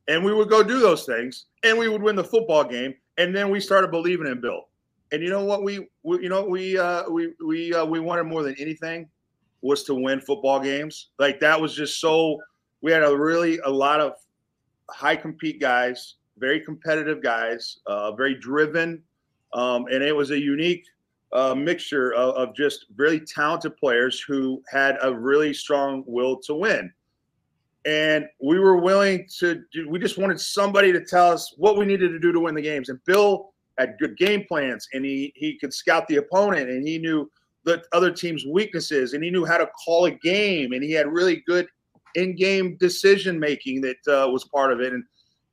And 0.09 0.25
we 0.25 0.33
would 0.33 0.49
go 0.49 0.61
do 0.61 0.79
those 0.79 1.05
things 1.05 1.45
and 1.63 1.77
we 1.77 1.87
would 1.87 2.01
win 2.01 2.17
the 2.17 2.23
football 2.23 2.65
game 2.65 2.93
and 3.17 3.33
then 3.33 3.49
we 3.49 3.59
started 3.59 3.91
believing 3.91 4.27
in 4.27 4.41
bill. 4.41 4.67
And 5.11 5.21
you 5.21 5.29
know 5.29 5.45
what 5.45 5.63
we, 5.63 5.87
we 6.03 6.23
you 6.23 6.29
know 6.29 6.43
we 6.43 6.77
uh 6.77 7.09
we 7.09 7.33
we 7.45 7.73
uh, 7.73 7.85
we 7.85 7.99
wanted 7.99 8.23
more 8.23 8.43
than 8.43 8.55
anything 8.59 9.07
was 9.61 9.83
to 9.83 9.95
win 9.95 10.19
football 10.19 10.59
games. 10.59 11.09
Like 11.19 11.39
that 11.39 11.59
was 11.59 11.73
just 11.73 12.01
so 12.01 12.39
we 12.81 12.91
had 12.91 13.03
a 13.03 13.15
really 13.17 13.59
a 13.59 13.69
lot 13.69 14.01
of 14.01 14.13
high 14.93 15.15
compete 15.15 15.59
guys 15.59 16.15
very 16.37 16.59
competitive 16.59 17.21
guys 17.21 17.79
uh 17.87 18.11
very 18.11 18.35
driven 18.35 19.01
um 19.53 19.85
and 19.91 20.03
it 20.03 20.15
was 20.15 20.31
a 20.31 20.39
unique 20.39 20.85
uh, 21.33 21.55
mixture 21.55 22.13
of, 22.13 22.35
of 22.35 22.55
just 22.55 22.85
really 22.95 23.19
talented 23.19 23.75
players 23.77 24.21
who 24.21 24.61
had 24.69 24.97
a 25.01 25.13
really 25.13 25.53
strong 25.53 26.03
will 26.05 26.37
to 26.37 26.53
win. 26.53 26.91
And 27.85 28.27
we 28.41 28.59
were 28.59 28.77
willing 28.77 29.27
to 29.39 29.63
do, 29.73 29.89
we 29.89 29.99
just 29.99 30.17
wanted 30.17 30.39
somebody 30.39 30.93
to 30.93 31.03
tell 31.03 31.31
us 31.31 31.53
what 31.57 31.75
we 31.75 31.85
needed 31.85 32.09
to 32.09 32.19
do 32.19 32.31
to 32.31 32.39
win 32.39 32.55
the 32.55 32.61
games. 32.61 32.89
And 32.89 33.03
bill 33.03 33.51
had 33.77 33.97
good 33.99 34.15
game 34.17 34.45
plans 34.47 34.87
and 34.93 35.03
he 35.03 35.33
he 35.35 35.57
could 35.57 35.73
scout 35.73 36.07
the 36.07 36.17
opponent 36.17 36.69
and 36.69 36.87
he 36.87 36.99
knew 36.99 37.29
the 37.65 37.83
other 37.91 38.11
team's 38.11 38.45
weaknesses 38.45 39.13
and 39.13 39.23
he 39.23 39.31
knew 39.31 39.43
how 39.43 39.57
to 39.57 39.67
call 39.83 40.05
a 40.05 40.11
game 40.11 40.73
and 40.73 40.83
he 40.83 40.91
had 40.91 41.11
really 41.11 41.43
good 41.47 41.67
in-game 42.15 42.77
decision 42.77 43.39
making 43.39 43.81
that 43.81 44.07
uh, 44.07 44.29
was 44.29 44.43
part 44.45 44.71
of 44.71 44.79
it 44.79 44.93
and 44.93 45.03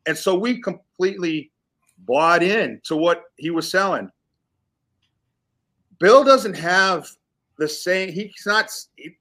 and 0.07 0.17
so 0.17 0.35
we 0.35 0.61
completely 0.61 1.51
bought 2.07 2.43
in 2.43 2.81
to 2.85 2.97
what 2.97 3.25
he 3.37 3.51
was 3.51 3.71
selling 3.71 4.11
bill 5.99 6.25
doesn't 6.25 6.57
have 6.57 7.09
the 7.59 7.69
same 7.69 8.11
he's 8.13 8.45
not 8.47 8.71
he, 8.97 9.17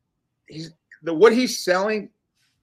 he's 0.47 0.71
the 1.04 1.13
what 1.13 1.34
he's 1.34 1.63
selling 1.63 2.10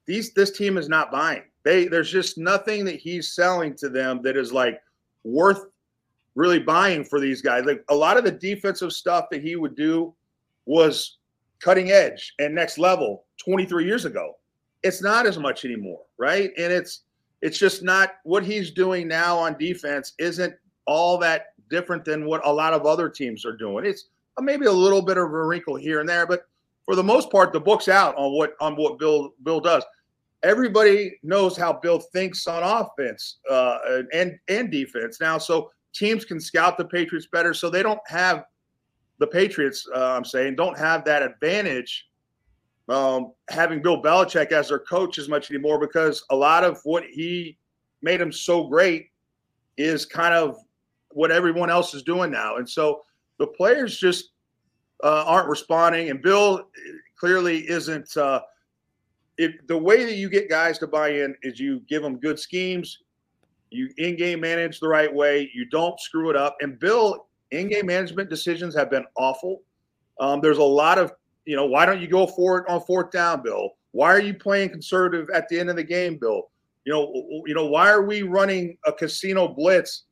these 0.07 0.33
this 0.33 0.53
team 0.53 0.79
is 0.79 0.89
not 0.89 1.11
buying. 1.11 1.43
They 1.65 1.87
there's 1.89 2.11
just 2.11 2.39
nothing 2.39 2.85
that 2.85 2.97
he's 2.97 3.33
selling 3.33 3.75
to 3.77 3.89
them 3.89 4.23
that 4.23 4.37
is 4.37 4.53
like 4.53 4.81
worth 5.25 5.67
really 6.35 6.61
buying 6.61 7.05
for 7.05 7.21
these 7.21 7.43
guys. 7.43 7.65
Like 7.65 7.85
a 7.89 7.95
lot 7.95 8.17
of 8.17 8.25
the 8.25 8.31
defensive 8.31 8.93
stuff 8.93 9.27
that 9.31 9.43
he 9.43 9.57
would 9.57 9.75
do 9.75 10.15
was 10.65 11.19
cutting 11.59 11.91
edge 11.91 12.35
and 12.39 12.55
next 12.55 12.79
level 12.79 13.25
23 13.45 13.85
years 13.85 14.05
ago. 14.05 14.35
It's 14.87 15.03
not 15.03 15.27
as 15.27 15.39
much 15.39 15.65
anymore, 15.65 16.03
right? 16.19 16.53
And 16.57 16.73
it's 16.73 17.03
it's 17.43 17.59
just 17.59 17.83
not 17.83 18.15
what 18.25 18.45
he's 18.45 18.71
doing 18.71 19.09
now 19.09 19.39
on 19.39 19.59
defense 19.59 20.15
isn't 20.19 20.55
all 20.87 21.19
that 21.19 21.49
different 21.69 22.05
than 22.05 22.25
what 22.25 22.47
a 22.47 22.53
lot 22.53 22.73
of 22.73 22.87
other 22.87 23.09
teams 23.09 23.45
are 23.45 23.57
doing. 23.57 23.85
It's 23.85 24.07
maybe 24.41 24.67
a 24.67 24.73
little 24.73 25.03
bit 25.03 25.19
of 25.19 25.25
a 25.25 25.45
wrinkle 25.45 25.77
here 25.77 26.01
and 26.01 26.09
there, 26.09 26.27
but 26.27 26.47
for 26.85 26.95
the 26.95 27.03
most 27.03 27.31
part, 27.31 27.53
the 27.53 27.61
book's 27.61 27.89
out 27.89 28.17
on 28.17 28.33
what 28.33 28.55
on 28.61 28.77
what 28.77 28.99
Bill 28.99 29.35
Bill 29.43 29.61
does. 29.61 29.85
Everybody 30.43 31.19
knows 31.23 31.57
how 31.57 31.73
Bill 31.73 31.99
thinks 31.99 32.47
on 32.47 32.63
offense 32.63 33.39
uh, 33.51 33.79
and 34.13 34.39
and 34.49 34.71
defense 34.71 35.21
now, 35.21 35.39
so 35.39 35.71
teams 35.93 36.25
can 36.25 36.39
scout 36.39 36.79
the 36.79 36.85
Patriots 36.85 37.27
better, 37.27 37.53
so 37.53 37.69
they 37.69 37.83
don't 37.83 38.01
have 38.07 38.45
the 39.19 39.27
Patriots. 39.27 39.89
Uh, 39.95 40.13
I'm 40.13 40.25
saying 40.25 40.55
don't 40.55 40.79
have 40.79 41.05
that 41.07 41.23
advantage 41.23 42.07
um, 42.89 43.33
having 43.51 43.83
Bill 43.83 44.03
Belichick 44.03 44.53
as 44.53 44.69
their 44.69 44.79
coach 44.79 45.19
as 45.19 45.29
much 45.29 45.51
anymore 45.51 45.79
because 45.79 46.25
a 46.31 46.37
lot 46.37 46.65
of 46.65 46.81
what 46.85 47.05
he 47.05 47.59
made 48.03 48.21
him 48.21 48.33
so 48.33 48.69
great 48.69 49.09
is 49.77 50.07
kind 50.07 50.35
of 50.35 50.57
what 51.11 51.31
everyone 51.31 51.71
else 51.71 51.95
is 51.95 52.03
doing 52.03 52.31
now, 52.31 52.57
and 52.57 52.69
so 52.69 53.03
the 53.39 53.47
players 53.47 53.99
just 53.99 54.31
uh, 55.05 55.25
aren't 55.27 55.49
responding, 55.49 56.11
and 56.11 56.23
Bill 56.23 56.69
clearly 57.19 57.69
isn't. 57.69 58.17
Uh, 58.17 58.41
it, 59.39 59.67
the 59.69 59.77
way 59.77 60.05
that 60.05 60.15
you 60.15 60.31
get 60.31 60.49
guys 60.49 60.79
to 60.79 60.87
buy 60.87 61.11
in 61.11 61.35
is 61.43 61.61
you 61.61 61.81
give 61.89 62.03
them 62.03 62.19
good 62.19 62.39
schemes, 62.39 63.03
you 63.71 63.91
in-game 63.99 64.41
manage 64.41 64.81
the 64.81 64.89
right 64.89 65.13
way, 65.13 65.51
you 65.55 65.67
don't 65.67 66.01
screw 66.01 66.31
it 66.31 66.37
up. 66.37 66.57
And 66.61 66.79
Bill, 66.79 67.27
in-game 67.51 67.87
management 67.87 68.31
decisions 68.31 68.75
have 68.75 68.91
been 68.91 69.05
awful. 69.17 69.63
Um, 70.21 70.41
there's 70.41 70.59
a 70.59 70.63
lot 70.63 70.99
of, 70.99 71.13
you 71.47 71.57
know, 71.57 71.65
why 71.65 71.87
don't 71.87 72.01
you 72.01 72.09
go 72.09 72.27
for 72.27 72.59
it 72.59 72.69
on 72.69 72.83
fourth 72.83 73.11
down, 73.11 73.43
Bill? 73.43 73.71
Why 73.93 74.09
are 74.09 74.21
you 74.21 74.35
playing 74.35 74.71
conservative 74.71 75.31
at 75.31 75.49
the 75.49 75.59
end 75.59 75.71
of 75.71 75.77
the 75.77 75.85
game, 75.85 76.19
Bill? 76.19 76.51
You 76.85 76.93
know, 76.93 77.43
you 77.47 77.55
know, 77.55 77.67
why 77.67 77.91
are 77.91 78.03
we 78.03 78.23
running 78.23 78.77
a 78.85 78.93
casino 78.93 79.49
blitz 79.49 80.05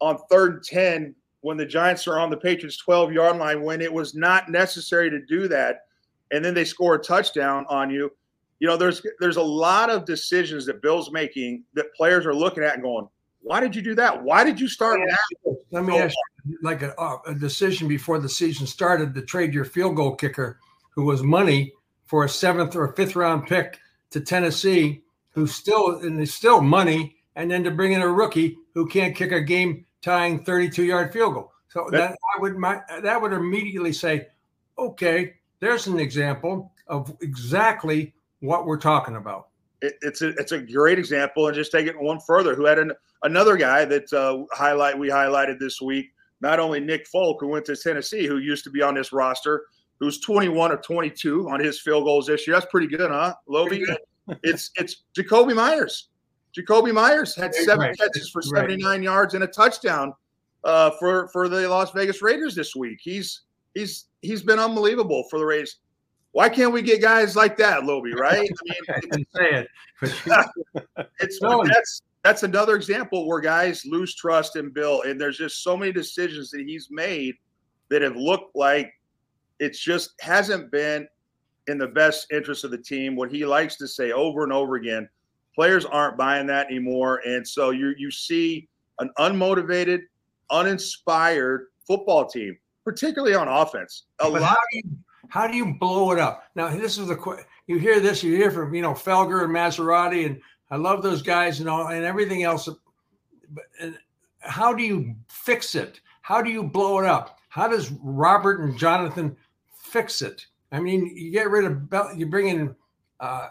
on 0.00 0.18
third 0.30 0.54
and 0.54 0.62
ten 0.64 1.14
when 1.42 1.56
the 1.56 1.66
Giants 1.66 2.08
are 2.08 2.18
on 2.18 2.30
the 2.30 2.36
Patriots 2.36 2.78
12 2.78 3.12
yard 3.12 3.36
line 3.36 3.62
when 3.62 3.80
it 3.80 3.92
was 3.92 4.14
not 4.14 4.48
necessary 4.48 5.10
to 5.10 5.20
do 5.26 5.46
that. 5.48 5.82
And 6.30 6.44
then 6.44 6.54
they 6.54 6.64
score 6.64 6.94
a 6.94 6.98
touchdown 6.98 7.66
on 7.68 7.90
you. 7.90 8.10
You 8.58 8.68
know, 8.68 8.76
there's 8.76 9.02
there's 9.20 9.36
a 9.36 9.42
lot 9.42 9.90
of 9.90 10.04
decisions 10.04 10.64
that 10.66 10.82
Bill's 10.82 11.12
making 11.12 11.64
that 11.74 11.92
players 11.94 12.24
are 12.26 12.34
looking 12.34 12.62
at 12.62 12.74
and 12.74 12.82
going, 12.82 13.08
why 13.42 13.60
did 13.60 13.74
you 13.74 13.82
do 13.82 13.94
that? 13.96 14.22
Why 14.22 14.44
did 14.44 14.60
you 14.60 14.68
start 14.68 15.00
that? 15.06 15.56
Let 15.70 15.84
me 15.84 15.98
ask 15.98 16.14
you, 16.46 16.58
like 16.62 16.82
a, 16.82 16.98
uh, 17.00 17.18
a 17.26 17.34
decision 17.34 17.88
before 17.88 18.18
the 18.18 18.28
season 18.28 18.66
started 18.66 19.14
to 19.14 19.22
trade 19.22 19.52
your 19.52 19.64
field 19.64 19.96
goal 19.96 20.14
kicker, 20.14 20.58
who 20.90 21.04
was 21.04 21.22
money 21.22 21.72
for 22.04 22.24
a 22.24 22.28
seventh 22.28 22.76
or 22.76 22.84
a 22.84 22.94
fifth 22.94 23.16
round 23.16 23.46
pick 23.46 23.80
to 24.10 24.20
Tennessee, 24.20 25.02
who's 25.30 25.54
still 25.54 26.00
and 26.00 26.20
is 26.20 26.32
still 26.32 26.60
money, 26.60 27.16
and 27.36 27.50
then 27.50 27.64
to 27.64 27.70
bring 27.70 27.92
in 27.92 28.02
a 28.02 28.08
rookie 28.08 28.58
who 28.74 28.86
can't 28.86 29.16
kick 29.16 29.32
a 29.32 29.40
game 29.40 29.86
tying 30.02 30.44
32 30.44 30.84
yard 30.84 31.12
field 31.12 31.34
goal. 31.34 31.52
So 31.68 31.88
that, 31.90 31.98
that 31.98 32.18
I 32.36 32.40
would 32.40 32.56
my 32.56 32.80
that 33.02 33.20
would 33.20 33.32
immediately 33.32 33.92
say, 33.92 34.28
okay, 34.78 35.34
there's 35.60 35.86
an 35.86 35.98
example 35.98 36.72
of 36.86 37.16
exactly 37.22 38.14
what 38.40 38.66
we're 38.66 38.76
talking 38.76 39.16
about. 39.16 39.48
It, 39.80 39.94
it's 40.02 40.20
a 40.20 40.28
it's 40.30 40.52
a 40.52 40.60
great 40.60 40.98
example, 40.98 41.46
and 41.46 41.54
just 41.54 41.72
take 41.72 41.86
it 41.86 41.98
one 41.98 42.20
further. 42.20 42.54
Who 42.54 42.66
had 42.66 42.78
an, 42.78 42.92
another 43.22 43.56
guy 43.56 43.84
that 43.84 44.12
uh, 44.12 44.44
highlight 44.52 44.98
we 44.98 45.08
highlighted 45.08 45.58
this 45.58 45.80
week? 45.80 46.12
Not 46.40 46.58
only 46.58 46.80
Nick 46.80 47.06
Folk, 47.06 47.38
who 47.40 47.48
went 47.48 47.64
to 47.66 47.76
Tennessee, 47.76 48.26
who 48.26 48.38
used 48.38 48.64
to 48.64 48.70
be 48.70 48.82
on 48.82 48.94
this 48.94 49.12
roster, 49.12 49.66
who's 50.00 50.20
21 50.20 50.72
or 50.72 50.78
22 50.78 51.48
on 51.48 51.60
his 51.60 51.80
field 51.80 52.04
goals 52.04 52.26
this 52.26 52.46
year. 52.46 52.56
That's 52.56 52.70
pretty 52.70 52.88
good, 52.88 53.10
huh, 53.10 53.34
Loby? 53.46 53.84
it's 54.42 54.70
it's 54.76 55.04
Jakobi 55.16 55.54
Meyers. 55.54 56.08
Jakobi 56.56 56.92
Meyers 56.92 57.34
had 57.34 57.54
seven 57.54 57.86
right. 57.86 57.98
catches 57.98 58.28
for 58.28 58.42
79 58.42 58.84
right. 58.84 59.02
yards 59.02 59.34
and 59.34 59.44
a 59.44 59.46
touchdown 59.46 60.12
uh, 60.64 60.90
for 60.98 61.28
for 61.28 61.48
the 61.48 61.68
Las 61.68 61.92
Vegas 61.92 62.22
Raiders 62.22 62.54
this 62.54 62.74
week. 62.74 62.98
He's 63.00 63.42
he's 63.74 64.06
he's 64.20 64.42
been 64.42 64.58
unbelievable 64.58 65.24
for 65.30 65.38
the 65.38 65.46
Raiders. 65.46 65.78
Why 66.32 66.48
can't 66.48 66.72
we 66.72 66.82
get 66.82 67.00
guys 67.02 67.36
like 67.36 67.56
that, 67.58 67.84
Loby? 67.84 68.14
Right? 68.14 68.50
I 68.88 69.00
mean, 69.16 69.26
say 69.36 69.50
it. 69.50 69.68
it's 71.20 71.38
that's 71.40 72.02
that's 72.22 72.42
another 72.42 72.76
example 72.76 73.26
where 73.26 73.40
guys 73.40 73.84
lose 73.84 74.14
trust 74.14 74.56
in 74.56 74.70
Bill, 74.70 75.02
and 75.02 75.20
there's 75.20 75.38
just 75.38 75.62
so 75.62 75.76
many 75.76 75.92
decisions 75.92 76.50
that 76.50 76.60
he's 76.60 76.88
made 76.90 77.34
that 77.88 78.02
have 78.02 78.16
looked 78.16 78.54
like 78.56 78.92
it's 79.58 79.78
just 79.78 80.12
hasn't 80.20 80.70
been 80.70 81.06
in 81.68 81.78
the 81.78 81.88
best 81.88 82.26
interest 82.32 82.64
of 82.64 82.70
the 82.70 82.78
team. 82.78 83.16
What 83.16 83.30
he 83.30 83.44
likes 83.44 83.76
to 83.76 83.88
say 83.88 84.12
over 84.12 84.44
and 84.44 84.52
over 84.52 84.76
again 84.76 85.08
Players 85.54 85.84
aren't 85.84 86.16
buying 86.16 86.46
that 86.46 86.66
anymore, 86.68 87.20
and 87.26 87.46
so 87.46 87.70
you 87.70 87.94
you 87.98 88.10
see 88.10 88.68
an 89.00 89.10
unmotivated, 89.18 90.00
uninspired 90.50 91.66
football 91.86 92.26
team, 92.26 92.56
particularly 92.84 93.34
on 93.34 93.48
offense. 93.48 94.04
A 94.20 94.30
but 94.30 94.40
lot. 94.40 94.48
How 94.48 94.56
do, 94.70 94.76
you, 94.78 94.82
how 95.28 95.46
do 95.46 95.56
you 95.56 95.74
blow 95.78 96.12
it 96.12 96.18
up? 96.18 96.44
Now, 96.54 96.70
this 96.70 96.96
is 96.96 97.08
the 97.08 97.44
you 97.66 97.78
hear 97.78 98.00
this, 98.00 98.22
you 98.22 98.34
hear 98.34 98.50
from 98.50 98.74
you 98.74 98.80
know 98.80 98.94
Felger 98.94 99.44
and 99.44 99.54
Massarotti, 99.54 100.24
and 100.24 100.40
I 100.72 100.76
love 100.76 101.02
those 101.02 101.20
guys 101.20 101.60
and 101.60 101.68
all 101.68 101.88
and 101.88 102.02
everything 102.02 102.44
else. 102.44 102.66
But 103.50 103.64
and 103.78 103.98
how 104.40 104.72
do 104.72 104.82
you 104.82 105.14
fix 105.28 105.74
it? 105.74 106.00
How 106.22 106.40
do 106.40 106.50
you 106.50 106.62
blow 106.62 106.98
it 106.98 107.04
up? 107.04 107.38
How 107.50 107.68
does 107.68 107.92
Robert 108.02 108.60
and 108.60 108.78
Jonathan 108.78 109.36
fix 109.76 110.22
it? 110.22 110.46
I 110.72 110.80
mean, 110.80 111.14
you 111.14 111.30
get 111.30 111.50
rid 111.50 111.66
of 111.66 112.18
you 112.18 112.24
bring 112.24 112.48
in 112.48 112.74
uh, 113.20 113.48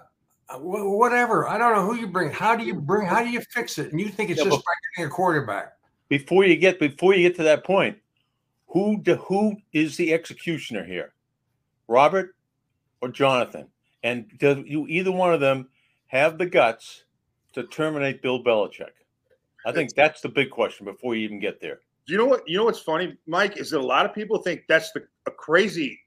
whatever. 0.57 1.47
I 1.47 1.59
don't 1.59 1.75
know 1.75 1.85
who 1.85 1.95
you 1.95 2.07
bring. 2.07 2.31
How 2.31 2.55
do 2.55 2.65
you 2.65 2.73
bring? 2.73 3.05
How 3.05 3.21
do 3.21 3.29
you 3.29 3.41
fix 3.53 3.77
it? 3.77 3.91
And 3.91 4.01
you 4.01 4.09
think 4.09 4.31
it's 4.31 4.39
yeah, 4.39 4.45
just 4.45 4.65
by 4.65 4.71
getting 4.95 5.11
a 5.11 5.13
quarterback? 5.13 5.73
Before 6.09 6.43
you 6.43 6.55
get 6.55 6.79
before 6.79 7.13
you 7.13 7.21
get 7.21 7.37
to 7.37 7.43
that 7.43 7.63
point, 7.63 7.99
who 8.65 8.99
do, 8.99 9.13
who 9.17 9.57
is 9.73 9.95
the 9.95 10.11
executioner 10.11 10.83
here, 10.83 11.13
Robert 11.87 12.35
or 12.99 13.09
Jonathan? 13.09 13.67
And 14.01 14.25
do 14.39 14.63
you 14.65 14.87
either 14.87 15.11
one 15.11 15.35
of 15.35 15.39
them 15.39 15.69
have 16.07 16.39
the 16.39 16.47
guts 16.47 17.03
to 17.53 17.63
terminate 17.63 18.21
Bill 18.21 18.43
Belichick? 18.43 18.91
I 19.65 19.71
think 19.71 19.93
that's 19.93 20.21
the 20.21 20.29
big 20.29 20.49
question 20.49 20.85
before 20.85 21.15
you 21.15 21.23
even 21.23 21.39
get 21.39 21.61
there. 21.61 21.79
You 22.07 22.17
know 22.17 22.25
what? 22.25 22.47
You 22.47 22.57
know 22.57 22.65
what's 22.65 22.79
funny, 22.79 23.15
Mike, 23.27 23.57
is 23.57 23.69
that 23.71 23.79
a 23.79 23.85
lot 23.85 24.05
of 24.05 24.13
people 24.13 24.39
think 24.39 24.63
that's 24.67 24.91
the 24.91 25.05
a 25.27 25.31
crazy, 25.31 25.99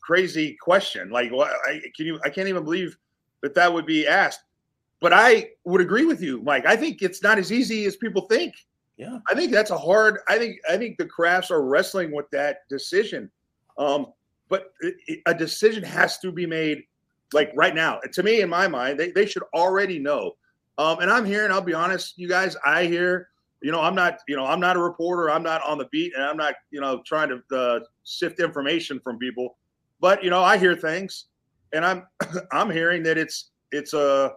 crazy 0.00 0.56
question. 0.60 1.10
Like, 1.10 1.32
what? 1.32 1.50
I, 1.66 1.80
can 1.96 2.06
you? 2.06 2.20
I 2.24 2.30
can't 2.30 2.48
even 2.48 2.62
believe 2.62 2.96
that 3.42 3.54
that 3.54 3.72
would 3.72 3.86
be 3.86 4.06
asked. 4.06 4.40
But 5.00 5.12
I 5.12 5.50
would 5.64 5.80
agree 5.80 6.04
with 6.04 6.22
you, 6.22 6.42
Mike. 6.42 6.66
I 6.66 6.76
think 6.76 7.02
it's 7.02 7.22
not 7.22 7.38
as 7.38 7.50
easy 7.50 7.86
as 7.86 7.96
people 7.96 8.22
think. 8.22 8.54
Yeah. 8.96 9.18
I 9.28 9.34
think 9.34 9.50
that's 9.50 9.70
a 9.70 9.78
hard. 9.78 10.18
I 10.28 10.38
think 10.38 10.60
I 10.70 10.76
think 10.76 10.98
the 10.98 11.06
Krafts 11.06 11.50
are 11.50 11.62
wrestling 11.62 12.12
with 12.12 12.28
that 12.30 12.68
decision. 12.68 13.30
Um, 13.78 14.12
but 14.50 14.72
it, 14.80 15.20
a 15.26 15.34
decision 15.34 15.82
has 15.82 16.18
to 16.18 16.30
be 16.30 16.44
made 16.44 16.84
like 17.32 17.50
right 17.54 17.74
now. 17.74 18.00
To 18.12 18.22
me, 18.22 18.42
in 18.42 18.50
my 18.50 18.68
mind, 18.68 19.00
they, 19.00 19.10
they 19.10 19.24
should 19.24 19.44
already 19.54 19.98
know. 19.98 20.36
Um, 20.80 21.00
and 21.00 21.10
I'm 21.10 21.26
and 21.26 21.52
I'll 21.52 21.60
be 21.60 21.74
honest, 21.74 22.16
you 22.16 22.26
guys, 22.26 22.56
I 22.64 22.86
hear, 22.86 23.28
you 23.62 23.70
know, 23.70 23.82
I'm 23.82 23.94
not, 23.94 24.20
you 24.26 24.34
know, 24.34 24.46
I'm 24.46 24.60
not 24.60 24.76
a 24.76 24.80
reporter, 24.80 25.30
I'm 25.30 25.42
not 25.42 25.62
on 25.62 25.76
the 25.76 25.86
beat, 25.92 26.14
and 26.14 26.24
I'm 26.24 26.38
not, 26.38 26.54
you 26.70 26.80
know, 26.80 27.02
trying 27.04 27.28
to 27.28 27.54
uh, 27.54 27.80
sift 28.04 28.40
information 28.40 28.98
from 28.98 29.18
people. 29.18 29.58
But 30.00 30.24
you 30.24 30.30
know, 30.30 30.42
I 30.42 30.56
hear 30.56 30.74
things, 30.74 31.26
and 31.74 31.84
I'm 31.84 32.06
I'm 32.52 32.70
hearing 32.70 33.02
that 33.02 33.18
it's 33.18 33.50
it's 33.72 33.92
a 33.92 34.32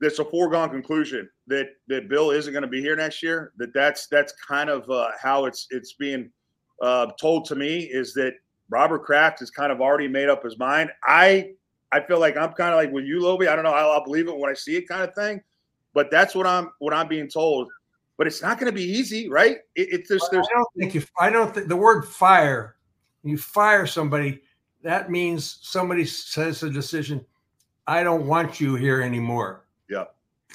it's 0.00 0.18
a 0.18 0.24
foregone 0.24 0.70
conclusion 0.70 1.28
that 1.48 1.68
that 1.88 2.08
Bill 2.08 2.30
isn't 2.30 2.54
going 2.54 2.62
to 2.62 2.68
be 2.68 2.80
here 2.80 2.96
next 2.96 3.22
year. 3.22 3.52
That 3.58 3.74
that's 3.74 4.06
that's 4.06 4.32
kind 4.48 4.70
of 4.70 4.88
uh, 4.88 5.10
how 5.20 5.44
it's 5.44 5.66
it's 5.68 5.92
being 5.92 6.30
uh, 6.80 7.08
told 7.20 7.44
to 7.46 7.54
me 7.54 7.80
is 7.80 8.14
that 8.14 8.32
Robert 8.70 9.04
Kraft 9.04 9.40
has 9.40 9.50
kind 9.50 9.70
of 9.70 9.82
already 9.82 10.08
made 10.08 10.30
up 10.30 10.42
his 10.42 10.58
mind. 10.58 10.90
I 11.06 11.50
I 11.94 12.06
feel 12.06 12.20
like 12.20 12.36
I'm 12.36 12.52
kind 12.52 12.70
of 12.70 12.76
like 12.76 12.92
with 12.92 13.04
you, 13.04 13.20
Loby. 13.20 13.48
I 13.48 13.54
don't 13.54 13.64
know. 13.64 13.72
I'll, 13.72 13.92
I'll 13.92 14.04
believe 14.04 14.28
it 14.28 14.36
when 14.36 14.50
I 14.50 14.54
see 14.54 14.76
it, 14.76 14.88
kind 14.88 15.02
of 15.02 15.14
thing. 15.14 15.40
But 15.92 16.10
that's 16.10 16.34
what 16.34 16.46
I'm 16.46 16.70
what 16.78 16.92
I'm 16.92 17.08
being 17.08 17.28
told. 17.28 17.68
But 18.16 18.26
it's 18.26 18.42
not 18.42 18.58
going 18.58 18.70
to 18.70 18.76
be 18.76 18.84
easy, 18.84 19.28
right? 19.28 19.58
It, 19.74 19.88
it's 19.92 20.08
just 20.08 20.30
there's. 20.30 20.46
I 20.50 20.54
don't 20.54 20.68
think 20.78 20.94
you. 20.94 21.02
I 21.18 21.30
don't 21.30 21.54
think 21.54 21.68
the 21.68 21.76
word 21.76 22.02
fire. 22.02 22.76
You 23.22 23.38
fire 23.38 23.86
somebody 23.86 24.42
that 24.84 25.10
means 25.10 25.58
somebody 25.62 26.04
says 26.04 26.62
a 26.62 26.70
decision, 26.70 27.24
I 27.86 28.04
don't 28.04 28.26
want 28.26 28.60
you 28.60 28.76
here 28.76 29.00
anymore. 29.00 29.64
Yeah. 29.88 30.04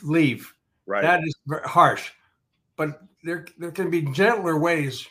Leave. 0.04 0.54
Right. 0.86 1.02
That 1.02 1.22
is 1.24 1.36
harsh. 1.66 2.12
But 2.78 3.02
there 3.24 3.46
there 3.58 3.72
can 3.72 3.90
be 3.90 4.04
gentler 4.04 4.58
ways, 4.58 5.06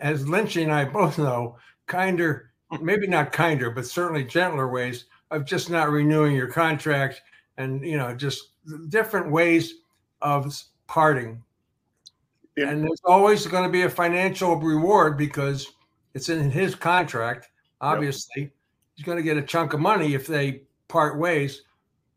as 0.00 0.24
Lynchy 0.24 0.62
and 0.62 0.72
I 0.72 0.86
both 0.86 1.18
know, 1.18 1.58
kinder, 1.86 2.50
maybe 2.80 3.06
not 3.06 3.30
kinder, 3.30 3.70
but 3.70 3.86
certainly 3.86 4.24
gentler 4.24 4.68
ways 4.68 5.04
of 5.30 5.44
just 5.44 5.70
not 5.70 5.90
renewing 5.90 6.34
your 6.34 6.48
contract 6.48 7.22
and 7.56 7.84
you 7.84 7.96
know, 7.96 8.14
just 8.14 8.50
different 8.88 9.30
ways 9.30 9.74
of 10.22 10.54
parting. 10.86 11.42
Yeah. 12.56 12.70
And 12.70 12.82
there's 12.82 13.00
always 13.04 13.46
going 13.46 13.64
to 13.64 13.70
be 13.70 13.82
a 13.82 13.90
financial 13.90 14.56
reward 14.56 15.16
because 15.16 15.66
it's 16.14 16.28
in 16.28 16.50
his 16.50 16.74
contract 16.74 17.48
Obviously, 17.80 18.42
yep. 18.42 18.50
he's 18.94 19.06
going 19.06 19.16
to 19.16 19.22
get 19.22 19.36
a 19.36 19.42
chunk 19.42 19.72
of 19.72 19.80
money 19.80 20.14
if 20.14 20.26
they 20.26 20.62
part 20.88 21.18
ways, 21.18 21.62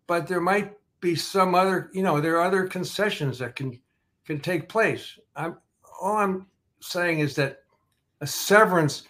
but 0.08 0.28
there 0.28 0.41
might 0.41 0.73
be 0.99 1.15
some 1.15 1.56
other, 1.56 1.89
you 1.93 2.04
know, 2.04 2.19
there 2.19 2.38
are 2.38 2.43
other 2.43 2.67
concessions 2.67 3.39
that 3.39 3.56
can 3.56 3.80
can 4.26 4.39
take 4.39 4.69
place. 4.69 5.17
I'm 5.36 5.58
all 6.02 6.17
I'm 6.17 6.47
saying 6.82 7.19
is 7.19 7.36
that 7.36 7.63
a 8.21 8.28
severance 8.28 9.04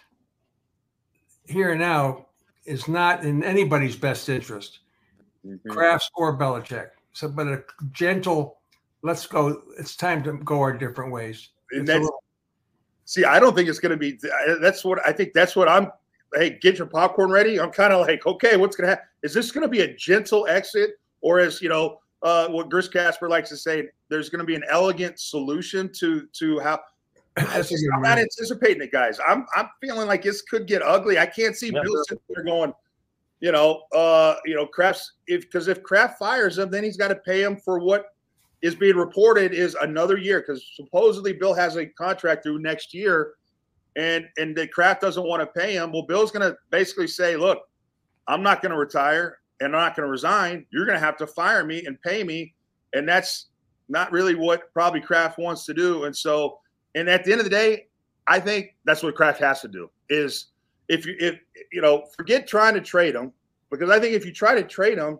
here 1.46 1.72
and 1.72 1.80
now 1.80 2.26
is 2.64 2.88
not 2.88 3.24
in 3.24 3.42
anybody's 3.44 3.96
best 3.96 4.28
interest, 4.28 4.80
mm-hmm. 5.46 5.70
Kraft's 5.70 6.10
or 6.14 6.36
Belichick. 6.38 6.90
So, 7.12 7.28
but 7.28 7.46
a 7.46 7.62
gentle, 7.92 8.58
let's 9.02 9.26
go. 9.26 9.62
It's 9.78 9.96
time 9.96 10.22
to 10.24 10.32
go 10.38 10.60
our 10.60 10.72
different 10.72 11.12
ways. 11.12 11.50
Little, 11.72 12.22
see, 13.04 13.24
I 13.24 13.38
don't 13.38 13.54
think 13.54 13.68
it's 13.68 13.78
going 13.78 13.90
to 13.90 13.96
be. 13.96 14.18
That's 14.60 14.84
what 14.84 14.98
I 15.06 15.12
think. 15.12 15.32
That's 15.32 15.56
what 15.56 15.68
I'm. 15.68 15.90
Hey, 16.34 16.58
get 16.60 16.78
your 16.78 16.88
popcorn 16.88 17.30
ready. 17.30 17.60
I'm 17.60 17.70
kind 17.70 17.92
of 17.92 18.06
like, 18.06 18.26
okay, 18.26 18.56
what's 18.56 18.74
going 18.74 18.86
to 18.86 18.90
happen? 18.90 19.06
Is 19.22 19.32
this 19.32 19.52
going 19.52 19.62
to 19.62 19.68
be 19.68 19.82
a 19.82 19.94
gentle 19.94 20.46
exit, 20.48 20.90
or 21.20 21.38
is 21.38 21.62
you 21.62 21.68
know 21.68 22.00
uh, 22.22 22.48
what 22.48 22.70
Chris 22.70 22.88
Gasper 22.88 23.28
likes 23.28 23.50
to 23.50 23.56
say? 23.56 23.88
There's 24.08 24.28
going 24.28 24.40
to 24.40 24.44
be 24.44 24.56
an 24.56 24.64
elegant 24.68 25.20
solution 25.20 25.90
to 25.94 26.26
to 26.32 26.58
how 26.60 26.80
I'm 27.36 28.02
not 28.02 28.18
anticipating 28.18 28.82
it, 28.82 28.92
guys. 28.92 29.18
I'm 29.26 29.46
I'm 29.56 29.68
feeling 29.80 30.06
like 30.06 30.22
this 30.22 30.42
could 30.42 30.66
get 30.66 30.82
ugly. 30.82 31.18
I 31.18 31.26
can't 31.26 31.56
see 31.56 31.70
yeah, 31.72 31.82
Bill 31.82 32.04
sitting 32.04 32.22
there 32.28 32.44
going, 32.44 32.72
you 33.40 33.50
know, 33.50 33.82
uh, 33.92 34.36
you 34.44 34.54
know, 34.54 34.66
Kraft's 34.66 35.14
if 35.26 35.42
because 35.42 35.68
if 35.68 35.82
Kraft 35.82 36.18
fires 36.18 36.58
him, 36.58 36.70
then 36.70 36.84
he's 36.84 36.96
got 36.96 37.08
to 37.08 37.16
pay 37.16 37.42
him 37.42 37.56
for 37.56 37.80
what 37.80 38.06
is 38.62 38.74
being 38.74 38.96
reported 38.96 39.52
is 39.52 39.74
another 39.82 40.16
year 40.16 40.40
because 40.40 40.64
supposedly 40.74 41.32
Bill 41.32 41.54
has 41.54 41.76
a 41.76 41.86
contract 41.86 42.44
through 42.44 42.60
next 42.60 42.94
year, 42.94 43.34
and 43.96 44.26
and 44.38 44.56
the 44.56 44.68
Kraft 44.68 45.00
doesn't 45.00 45.26
want 45.26 45.42
to 45.42 45.60
pay 45.60 45.74
him. 45.74 45.92
Well, 45.92 46.06
Bill's 46.06 46.30
going 46.30 46.48
to 46.48 46.56
basically 46.70 47.08
say, 47.08 47.36
look, 47.36 47.68
I'm 48.28 48.42
not 48.42 48.62
going 48.62 48.72
to 48.72 48.78
retire 48.78 49.38
and 49.60 49.74
I'm 49.74 49.82
not 49.82 49.96
going 49.96 50.06
to 50.06 50.10
resign. 50.10 50.66
You're 50.70 50.86
going 50.86 50.98
to 50.98 51.04
have 51.04 51.16
to 51.18 51.26
fire 51.26 51.64
me 51.64 51.84
and 51.86 52.00
pay 52.02 52.24
me, 52.24 52.54
and 52.92 53.08
that's 53.08 53.46
not 53.88 54.12
really 54.12 54.34
what 54.34 54.72
probably 54.72 55.00
Kraft 55.00 55.38
wants 55.38 55.64
to 55.66 55.74
do. 55.74 56.04
And 56.04 56.16
so 56.16 56.58
and 56.94 57.08
at 57.08 57.24
the 57.24 57.32
end 57.32 57.40
of 57.40 57.44
the 57.44 57.50
day, 57.50 57.88
I 58.26 58.40
think 58.40 58.74
that's 58.84 59.02
what 59.02 59.14
Kraft 59.14 59.40
has 59.40 59.60
to 59.62 59.68
do 59.68 59.90
is 60.08 60.46
if 60.88 61.06
you 61.06 61.16
if 61.18 61.38
you 61.72 61.80
know 61.80 62.06
forget 62.16 62.46
trying 62.46 62.74
to 62.74 62.80
trade 62.80 63.14
them 63.14 63.32
because 63.70 63.90
I 63.90 63.98
think 63.98 64.14
if 64.14 64.24
you 64.24 64.32
try 64.32 64.54
to 64.54 64.62
trade 64.62 64.98
them, 64.98 65.18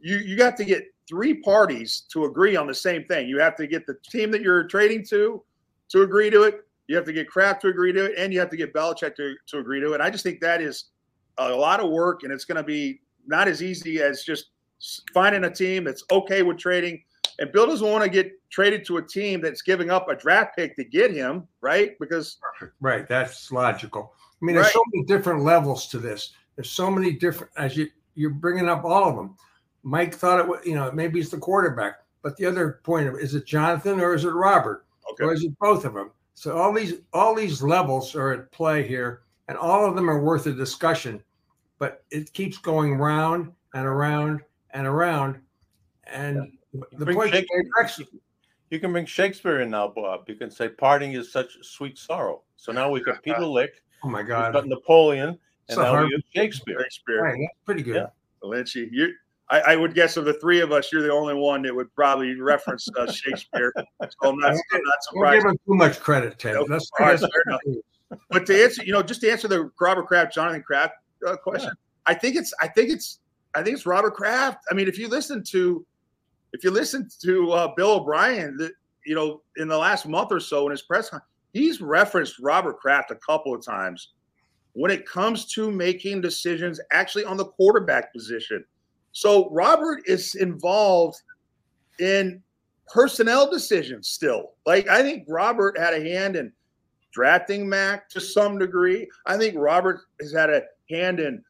you 0.00 0.18
you 0.18 0.36
got 0.36 0.56
to 0.56 0.64
get 0.64 0.92
three 1.08 1.34
parties 1.34 2.02
to 2.10 2.24
agree 2.24 2.56
on 2.56 2.66
the 2.66 2.74
same 2.74 3.04
thing. 3.04 3.28
You 3.28 3.38
have 3.38 3.56
to 3.56 3.66
get 3.66 3.86
the 3.86 3.96
team 4.08 4.30
that 4.32 4.40
you're 4.40 4.64
trading 4.64 5.04
to 5.06 5.42
to 5.90 6.02
agree 6.02 6.30
to 6.30 6.42
it. 6.42 6.66
You 6.88 6.96
have 6.96 7.04
to 7.06 7.12
get 7.12 7.28
Kraft 7.28 7.62
to 7.62 7.68
agree 7.68 7.92
to 7.92 8.06
it, 8.06 8.14
and 8.18 8.32
you 8.32 8.40
have 8.40 8.50
to 8.50 8.56
get 8.56 8.72
Belichick 8.72 9.16
to, 9.16 9.34
to 9.48 9.58
agree 9.58 9.80
to 9.80 9.92
it. 9.92 10.00
I 10.00 10.10
just 10.10 10.22
think 10.22 10.40
that 10.40 10.60
is 10.60 10.84
a 11.38 11.50
lot 11.50 11.80
of 11.80 11.90
work, 11.90 12.22
and 12.22 12.32
it's 12.32 12.44
going 12.44 12.56
to 12.56 12.62
be 12.62 13.00
not 13.26 13.48
as 13.48 13.62
easy 13.62 14.00
as 14.00 14.22
just 14.22 14.50
finding 15.12 15.44
a 15.44 15.50
team 15.50 15.84
that's 15.84 16.04
okay 16.10 16.42
with 16.42 16.58
trading 16.58 17.02
and 17.38 17.52
Bill 17.52 17.66
doesn't 17.66 17.90
want 17.90 18.04
to 18.04 18.10
get 18.10 18.32
traded 18.50 18.84
to 18.86 18.98
a 18.98 19.02
team 19.02 19.40
that's 19.40 19.62
giving 19.62 19.90
up 19.90 20.08
a 20.08 20.16
draft 20.16 20.56
pick 20.56 20.76
to 20.76 20.84
get 20.84 21.12
him, 21.12 21.46
right? 21.60 21.98
Because 21.98 22.38
right, 22.80 23.06
that's 23.06 23.52
logical. 23.52 24.14
I 24.20 24.44
mean, 24.44 24.54
there's 24.54 24.66
right. 24.66 24.72
so 24.72 24.82
many 24.92 25.04
different 25.04 25.42
levels 25.42 25.86
to 25.88 25.98
this. 25.98 26.32
There's 26.54 26.70
so 26.70 26.90
many 26.90 27.12
different 27.12 27.52
as 27.56 27.76
you 27.76 27.88
you're 28.14 28.30
bringing 28.30 28.68
up 28.68 28.84
all 28.84 29.08
of 29.08 29.16
them. 29.16 29.36
Mike 29.82 30.14
thought 30.14 30.40
it 30.40 30.48
was, 30.48 30.64
you 30.64 30.74
know, 30.74 30.90
maybe 30.92 31.20
it's 31.20 31.30
the 31.30 31.38
quarterback, 31.38 31.96
but 32.22 32.36
the 32.36 32.46
other 32.46 32.80
point 32.82 33.08
of 33.08 33.16
is 33.16 33.34
it 33.34 33.46
Jonathan 33.46 34.00
or 34.00 34.14
is 34.14 34.24
it 34.24 34.30
Robert? 34.30 34.86
Okay. 35.12 35.24
Or 35.24 35.32
is 35.32 35.44
it 35.44 35.56
both 35.60 35.84
of 35.84 35.94
them? 35.94 36.10
So 36.34 36.56
all 36.56 36.72
these 36.72 36.94
all 37.12 37.34
these 37.34 37.62
levels 37.62 38.14
are 38.14 38.32
at 38.32 38.52
play 38.52 38.86
here, 38.86 39.22
and 39.48 39.56
all 39.56 39.86
of 39.86 39.94
them 39.94 40.10
are 40.10 40.20
worth 40.20 40.46
a 40.46 40.52
discussion. 40.52 41.22
But 41.78 42.04
it 42.10 42.32
keeps 42.32 42.56
going 42.56 42.94
round 42.94 43.52
and 43.74 43.86
around 43.86 44.40
and 44.70 44.86
around, 44.86 45.38
and 46.04 46.55
the 46.92 47.06
point 47.06 47.32
Shakespeare, 47.32 48.06
you 48.70 48.80
can 48.80 48.92
bring 48.92 49.06
Shakespeare 49.06 49.60
in 49.60 49.70
now, 49.70 49.88
Bob. 49.88 50.28
You 50.28 50.34
can 50.34 50.50
say 50.50 50.68
parting 50.68 51.12
is 51.12 51.30
such 51.32 51.56
sweet 51.62 51.98
sorrow. 51.98 52.42
So 52.56 52.72
now 52.72 52.90
we've 52.90 53.04
got 53.04 53.22
Peter 53.22 53.44
Lik. 53.44 53.82
Oh 54.02 54.08
my 54.08 54.22
God! 54.22 54.54
We've 54.54 54.62
got 54.62 54.68
Napoleon, 54.68 55.38
and 55.68 55.78
now 55.78 56.04
we 56.04 56.12
have 56.12 56.22
Shakespeare. 56.34 56.80
Shakespeare, 56.82 57.22
right, 57.22 57.48
pretty 57.64 57.82
good. 57.82 57.96
Yeah. 57.96 58.06
Lynchy, 58.42 58.88
you. 58.90 59.12
I, 59.48 59.60
I, 59.60 59.76
would 59.76 59.94
guess 59.94 60.16
of 60.16 60.24
the 60.24 60.34
three 60.34 60.60
of 60.60 60.72
us, 60.72 60.90
you're 60.92 61.02
the 61.02 61.12
only 61.12 61.34
one 61.34 61.62
that 61.62 61.74
would 61.74 61.94
probably 61.94 62.34
reference 62.40 62.88
uh, 62.98 63.10
Shakespeare. 63.10 63.72
So 64.00 64.30
I'm 64.30 64.38
not, 64.38 64.50
I'm 64.50 64.82
not 64.82 65.02
surprised. 65.02 65.42
Don't 65.42 65.42
give 65.42 65.50
him 65.50 65.58
too 65.66 65.74
much 65.74 66.00
credit, 66.00 66.38
Ted. 66.38 66.54
No, 66.54 66.66
that's, 66.68 66.90
that's 66.98 67.24
But 68.30 68.46
to 68.46 68.64
answer, 68.64 68.84
you 68.84 68.92
know, 68.92 69.02
just 69.02 69.20
to 69.22 69.30
answer 69.30 69.48
the 69.48 69.70
Robert 69.80 70.06
Kraft, 70.06 70.34
Jonathan 70.34 70.62
Kraft 70.62 70.94
uh, 71.26 71.36
question, 71.36 71.70
yeah. 71.70 72.12
I 72.12 72.14
think 72.14 72.36
it's, 72.36 72.52
I 72.60 72.68
think 72.68 72.90
it's, 72.90 73.20
I 73.54 73.62
think 73.62 73.76
it's 73.76 73.86
Robert 73.86 74.14
Kraft. 74.14 74.58
I 74.70 74.74
mean, 74.74 74.88
if 74.88 74.98
you 74.98 75.08
listen 75.08 75.42
to 75.44 75.86
if 76.52 76.64
you 76.64 76.70
listen 76.70 77.08
to 77.22 77.52
uh, 77.52 77.74
Bill 77.76 77.94
O'Brien, 77.94 78.58
you 79.04 79.14
know, 79.14 79.42
in 79.56 79.68
the 79.68 79.76
last 79.76 80.06
month 80.06 80.32
or 80.32 80.40
so 80.40 80.66
in 80.66 80.70
his 80.70 80.82
press 80.82 81.10
conference, 81.10 81.30
he's 81.52 81.80
referenced 81.80 82.38
Robert 82.40 82.78
Kraft 82.78 83.10
a 83.10 83.16
couple 83.16 83.54
of 83.54 83.64
times 83.64 84.12
when 84.72 84.90
it 84.90 85.06
comes 85.06 85.46
to 85.46 85.70
making 85.70 86.20
decisions 86.20 86.80
actually 86.92 87.24
on 87.24 87.36
the 87.36 87.46
quarterback 87.46 88.12
position. 88.12 88.64
So 89.12 89.48
Robert 89.50 90.02
is 90.04 90.34
involved 90.34 91.22
in 91.98 92.42
personnel 92.86 93.50
decisions 93.50 94.08
still. 94.08 94.52
Like 94.66 94.88
I 94.88 95.02
think 95.02 95.24
Robert 95.28 95.78
had 95.78 95.94
a 95.94 96.02
hand 96.02 96.36
in 96.36 96.52
drafting 97.10 97.66
Mac 97.66 98.10
to 98.10 98.20
some 98.20 98.58
degree. 98.58 99.08
I 99.24 99.38
think 99.38 99.56
Robert 99.56 100.00
has 100.20 100.34
had 100.34 100.50
a 100.50 100.62
hand 100.90 101.20
in 101.20 101.42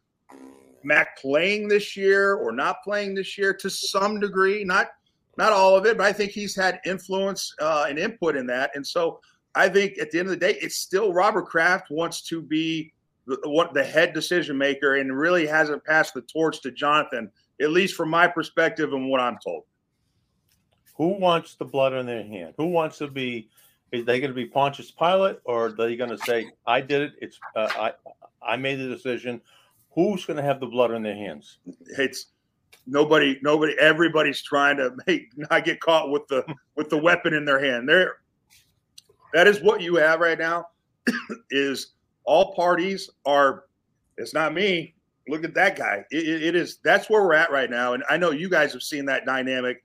Mac 0.87 1.19
playing 1.19 1.69
this 1.69 1.97
year 1.97 2.35
or 2.35 2.53
not 2.53 2.83
playing 2.83 3.15
this 3.15 3.37
year 3.37 3.53
to 3.55 3.69
some 3.69 4.21
degree, 4.21 4.65
not 4.65 4.89
not 5.37 5.53
all 5.53 5.77
of 5.77 5.85
it, 5.85 5.99
but 5.99 6.07
I 6.07 6.13
think 6.13 6.33
he's 6.33 6.57
had 6.57 6.81
influence 6.87 7.55
uh, 7.61 7.87
and 7.89 7.99
input 7.99 8.37
in 8.37 8.47
that. 8.47 8.71
And 8.75 8.87
so 8.87 9.21
I 9.55 9.69
think 9.69 9.99
at 9.99 10.11
the 10.11 10.19
end 10.19 10.29
of 10.29 10.31
the 10.31 10.47
day, 10.47 10.57
it's 10.63 10.77
still 10.77 11.13
Robert 11.13 11.47
Kraft 11.47 11.91
wants 11.91 12.23
to 12.29 12.41
be 12.41 12.95
the, 13.27 13.39
what 13.45 13.75
the 13.75 13.85
head 13.85 14.15
decision 14.15 14.57
maker 14.57 14.97
and 14.97 15.17
really 15.17 15.47
hasn't 15.47 15.85
passed 15.85 16.15
the 16.15 16.23
torch 16.23 16.63
to 16.63 16.71
Jonathan, 16.71 17.31
at 17.61 17.71
least 17.71 17.95
from 17.95 18.09
my 18.09 18.27
perspective 18.27 18.93
and 18.93 19.11
what 19.11 19.21
I'm 19.21 19.39
told. 19.45 19.65
Who 20.97 21.09
wants 21.09 21.57
the 21.57 21.67
blood 21.67 21.93
on 21.93 22.07
their 22.07 22.23
hand? 22.23 22.55
Who 22.57 22.69
wants 22.69 22.99
to 22.99 23.09
be? 23.09 23.51
Is 23.93 24.05
they 24.05 24.19
going 24.19 24.31
to 24.31 24.35
be 24.35 24.47
Pontius 24.47 24.91
Pilate, 24.91 25.39
or 25.45 25.67
are 25.67 25.73
they 25.73 25.97
going 25.97 26.11
to 26.11 26.19
say, 26.19 26.51
"I 26.67 26.81
did 26.81 27.03
it. 27.03 27.13
It's 27.21 27.39
uh, 27.55 27.69
I 27.77 27.93
I 28.43 28.57
made 28.57 28.77
the 28.77 28.89
decision." 28.89 29.41
Who's 29.97 30.27
going 30.27 30.37
to 30.37 30.43
have 30.43 30.61
the 30.61 30.67
blood 30.67 30.93
on 30.93 31.03
their 31.03 31.17
hands? 31.17 31.59
It's 31.99 32.27
nobody, 32.87 33.39
nobody, 33.43 33.75
everybody's 33.81 34.43
trying 34.43 34.77
to 34.77 34.95
make 35.07 35.31
not 35.37 35.65
get 35.65 35.81
caught 35.81 36.11
with 36.11 36.29
the 36.29 36.45
with 36.77 36.91
the 36.91 36.99
weapon 36.99 37.35
in 37.35 37.45
their 37.45 37.59
hand. 37.59 37.89
There, 37.89 38.19
that 39.33 39.49
is 39.49 39.61
what 39.63 39.81
you 39.81 39.97
have 39.97 40.21
right 40.21 40.39
now. 40.39 40.67
is 41.51 41.95
all 42.25 42.55
parties 42.55 43.11
are. 43.25 43.65
It's 44.19 44.35
not 44.35 44.55
me. 44.55 44.95
Look 45.29 45.45
at 45.45 45.55
that 45.55 45.77
guy. 45.77 46.05
It, 46.11 46.43
it 46.43 46.55
is. 46.55 46.79
That's 46.85 47.11
where 47.11 47.23
we're 47.23 47.35
at 47.35 47.51
right 47.51 47.71
now. 47.71 47.95
And 47.95 48.05
I 48.09 48.17
know 48.17 48.31
you 48.31 48.49
guys 48.49 48.73
have 48.73 48.83
seen 48.83 49.05
that 49.07 49.27
dynamic 49.27 49.83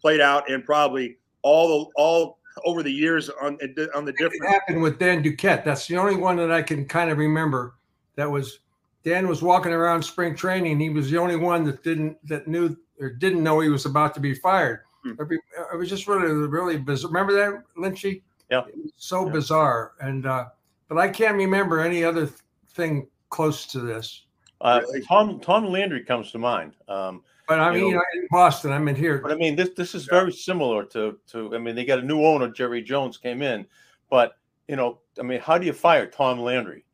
played 0.00 0.20
out 0.20 0.50
in 0.50 0.62
probably 0.62 1.16
all 1.42 1.86
the 1.86 1.90
all 1.96 2.38
over 2.64 2.82
the 2.82 2.92
years 2.92 3.30
on 3.40 3.58
on 3.94 4.04
the 4.04 4.12
different. 4.12 4.42
It 4.44 4.50
happened 4.50 4.82
with 4.82 4.98
Dan 4.98 5.22
Duquette. 5.22 5.64
That's 5.64 5.86
the 5.86 5.96
only 5.96 6.16
one 6.16 6.36
that 6.36 6.50
I 6.50 6.62
can 6.62 6.86
kind 6.86 7.10
of 7.10 7.18
remember 7.18 7.76
that 8.16 8.30
was 8.30 8.58
Dan 9.04 9.26
was 9.26 9.42
walking 9.42 9.72
around 9.72 10.02
spring 10.02 10.34
training. 10.36 10.78
He 10.78 10.90
was 10.90 11.10
the 11.10 11.18
only 11.18 11.36
one 11.36 11.64
that 11.64 11.82
didn't 11.82 12.16
that 12.28 12.46
knew 12.46 12.76
or 13.00 13.10
didn't 13.10 13.42
know 13.42 13.60
he 13.60 13.68
was 13.68 13.86
about 13.86 14.14
to 14.14 14.20
be 14.20 14.34
fired. 14.34 14.80
Hmm. 15.04 15.14
It 15.20 15.76
was 15.76 15.88
just 15.88 16.06
really 16.06 16.30
really 16.30 16.78
bizarre. 16.78 17.10
Remember 17.10 17.32
that, 17.32 17.62
Lynchy? 17.76 18.22
Yeah. 18.50 18.62
So 18.96 19.26
yeah. 19.26 19.32
bizarre, 19.32 19.92
and 20.00 20.26
uh, 20.26 20.46
but 20.88 20.98
I 20.98 21.08
can't 21.08 21.36
remember 21.36 21.80
any 21.80 22.04
other 22.04 22.28
thing 22.68 23.08
close 23.30 23.66
to 23.66 23.80
this. 23.80 24.22
Uh, 24.60 24.82
Tom 25.08 25.40
Tom 25.40 25.66
Landry 25.66 26.04
comes 26.04 26.30
to 26.32 26.38
mind. 26.38 26.74
Um, 26.86 27.22
but 27.48 27.58
I 27.58 27.72
mean, 27.72 27.88
you 27.88 27.94
know, 27.94 28.02
in 28.14 28.28
Boston, 28.30 28.72
I'm 28.72 28.86
in 28.86 28.94
here. 28.94 29.18
But 29.18 29.32
I 29.32 29.34
mean, 29.34 29.56
this 29.56 29.70
this 29.76 29.94
is 29.94 30.04
very 30.04 30.32
similar 30.32 30.84
to 30.86 31.18
to. 31.28 31.54
I 31.54 31.58
mean, 31.58 31.74
they 31.74 31.84
got 31.84 31.98
a 31.98 32.02
new 32.02 32.24
owner, 32.24 32.48
Jerry 32.48 32.82
Jones, 32.82 33.18
came 33.18 33.42
in, 33.42 33.66
but 34.08 34.36
you 34.68 34.76
know, 34.76 35.00
I 35.18 35.22
mean, 35.22 35.40
how 35.40 35.58
do 35.58 35.66
you 35.66 35.72
fire 35.72 36.06
Tom 36.06 36.38
Landry? 36.40 36.84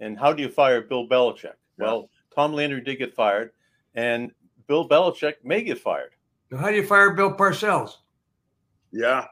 And 0.00 0.18
how 0.18 0.32
do 0.32 0.42
you 0.42 0.48
fire 0.48 0.82
Bill 0.82 1.08
Belichick? 1.08 1.54
Well, 1.78 2.08
Tom 2.34 2.52
Landry 2.52 2.80
did 2.80 2.96
get 2.96 3.14
fired, 3.14 3.52
and 3.94 4.32
Bill 4.66 4.88
Belichick 4.88 5.34
may 5.44 5.62
get 5.62 5.78
fired. 5.78 6.10
How 6.56 6.68
do 6.68 6.76
you 6.76 6.86
fire 6.86 7.12
Bill 7.12 7.32
Parcells? 7.32 7.96
Yeah, 8.92 9.26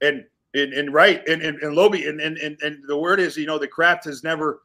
and 0.00 0.24
and, 0.54 0.72
and 0.72 0.92
right, 0.92 1.26
and 1.28 1.42
and, 1.42 1.58
and 1.62 1.76
Lobie, 1.76 2.08
and, 2.08 2.20
and 2.20 2.36
and 2.38 2.58
and 2.62 2.78
the 2.86 2.96
word 2.96 3.20
is, 3.20 3.36
you 3.36 3.46
know, 3.46 3.58
the 3.58 3.68
Kraft 3.68 4.04
has 4.04 4.22
never 4.22 4.62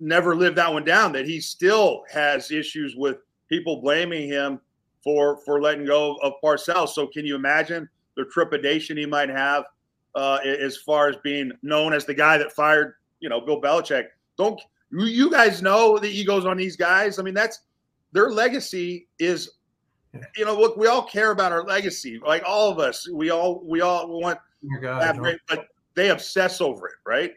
never 0.00 0.34
lived 0.34 0.56
that 0.56 0.72
one 0.72 0.84
down. 0.84 1.12
That 1.12 1.26
he 1.26 1.40
still 1.40 2.02
has 2.10 2.50
issues 2.50 2.96
with 2.96 3.18
people 3.48 3.80
blaming 3.80 4.28
him 4.28 4.60
for 5.02 5.38
for 5.44 5.60
letting 5.60 5.86
go 5.86 6.16
of 6.16 6.34
Parcells. 6.42 6.90
So 6.90 7.06
can 7.06 7.24
you 7.24 7.34
imagine 7.34 7.88
the 8.16 8.24
trepidation 8.26 8.96
he 8.96 9.06
might 9.06 9.30
have 9.30 9.64
uh, 10.14 10.38
as 10.44 10.76
far 10.78 11.08
as 11.08 11.16
being 11.22 11.52
known 11.62 11.92
as 11.92 12.04
the 12.04 12.14
guy 12.14 12.36
that 12.38 12.52
fired, 12.52 12.94
you 13.20 13.28
know, 13.28 13.40
Bill 13.40 13.60
Belichick? 13.60 14.06
Don't 14.36 14.60
you 14.90 15.30
guys 15.30 15.62
know 15.62 15.98
the 15.98 16.08
egos 16.08 16.46
on 16.46 16.56
these 16.56 16.76
guys. 16.76 17.18
I 17.18 17.22
mean, 17.22 17.34
that's 17.34 17.60
their 18.12 18.30
legacy 18.30 19.08
is, 19.18 19.50
you 20.36 20.44
know, 20.44 20.58
look, 20.58 20.76
we 20.76 20.86
all 20.86 21.02
care 21.02 21.30
about 21.30 21.52
our 21.52 21.64
legacy. 21.64 22.18
Like 22.24 22.42
all 22.46 22.70
of 22.70 22.78
us, 22.78 23.08
we 23.08 23.30
all 23.30 23.62
we 23.64 23.80
all 23.80 24.08
want 24.20 24.38
oh 24.64 24.80
God, 24.80 25.18
great, 25.18 25.38
but 25.48 25.66
they 25.94 26.10
obsess 26.10 26.60
over 26.60 26.86
it, 26.88 26.94
right? 27.06 27.32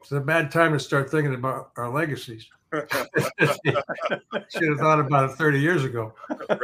It's 0.00 0.12
a 0.12 0.20
bad 0.20 0.50
time 0.50 0.72
to 0.72 0.78
start 0.78 1.10
thinking 1.10 1.34
about 1.34 1.70
our 1.76 1.88
legacies. 1.88 2.48
Should 2.72 2.88
have 3.38 4.78
thought 4.78 5.00
about 5.00 5.30
it 5.30 5.34
30 5.36 5.60
years 5.60 5.84
ago. 5.84 6.12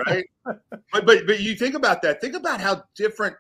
right? 0.06 0.26
But 0.44 1.06
but 1.06 1.26
but 1.26 1.40
you 1.40 1.54
think 1.54 1.74
about 1.74 2.02
that. 2.02 2.20
Think 2.20 2.34
about 2.34 2.60
how 2.60 2.82
different, 2.96 3.36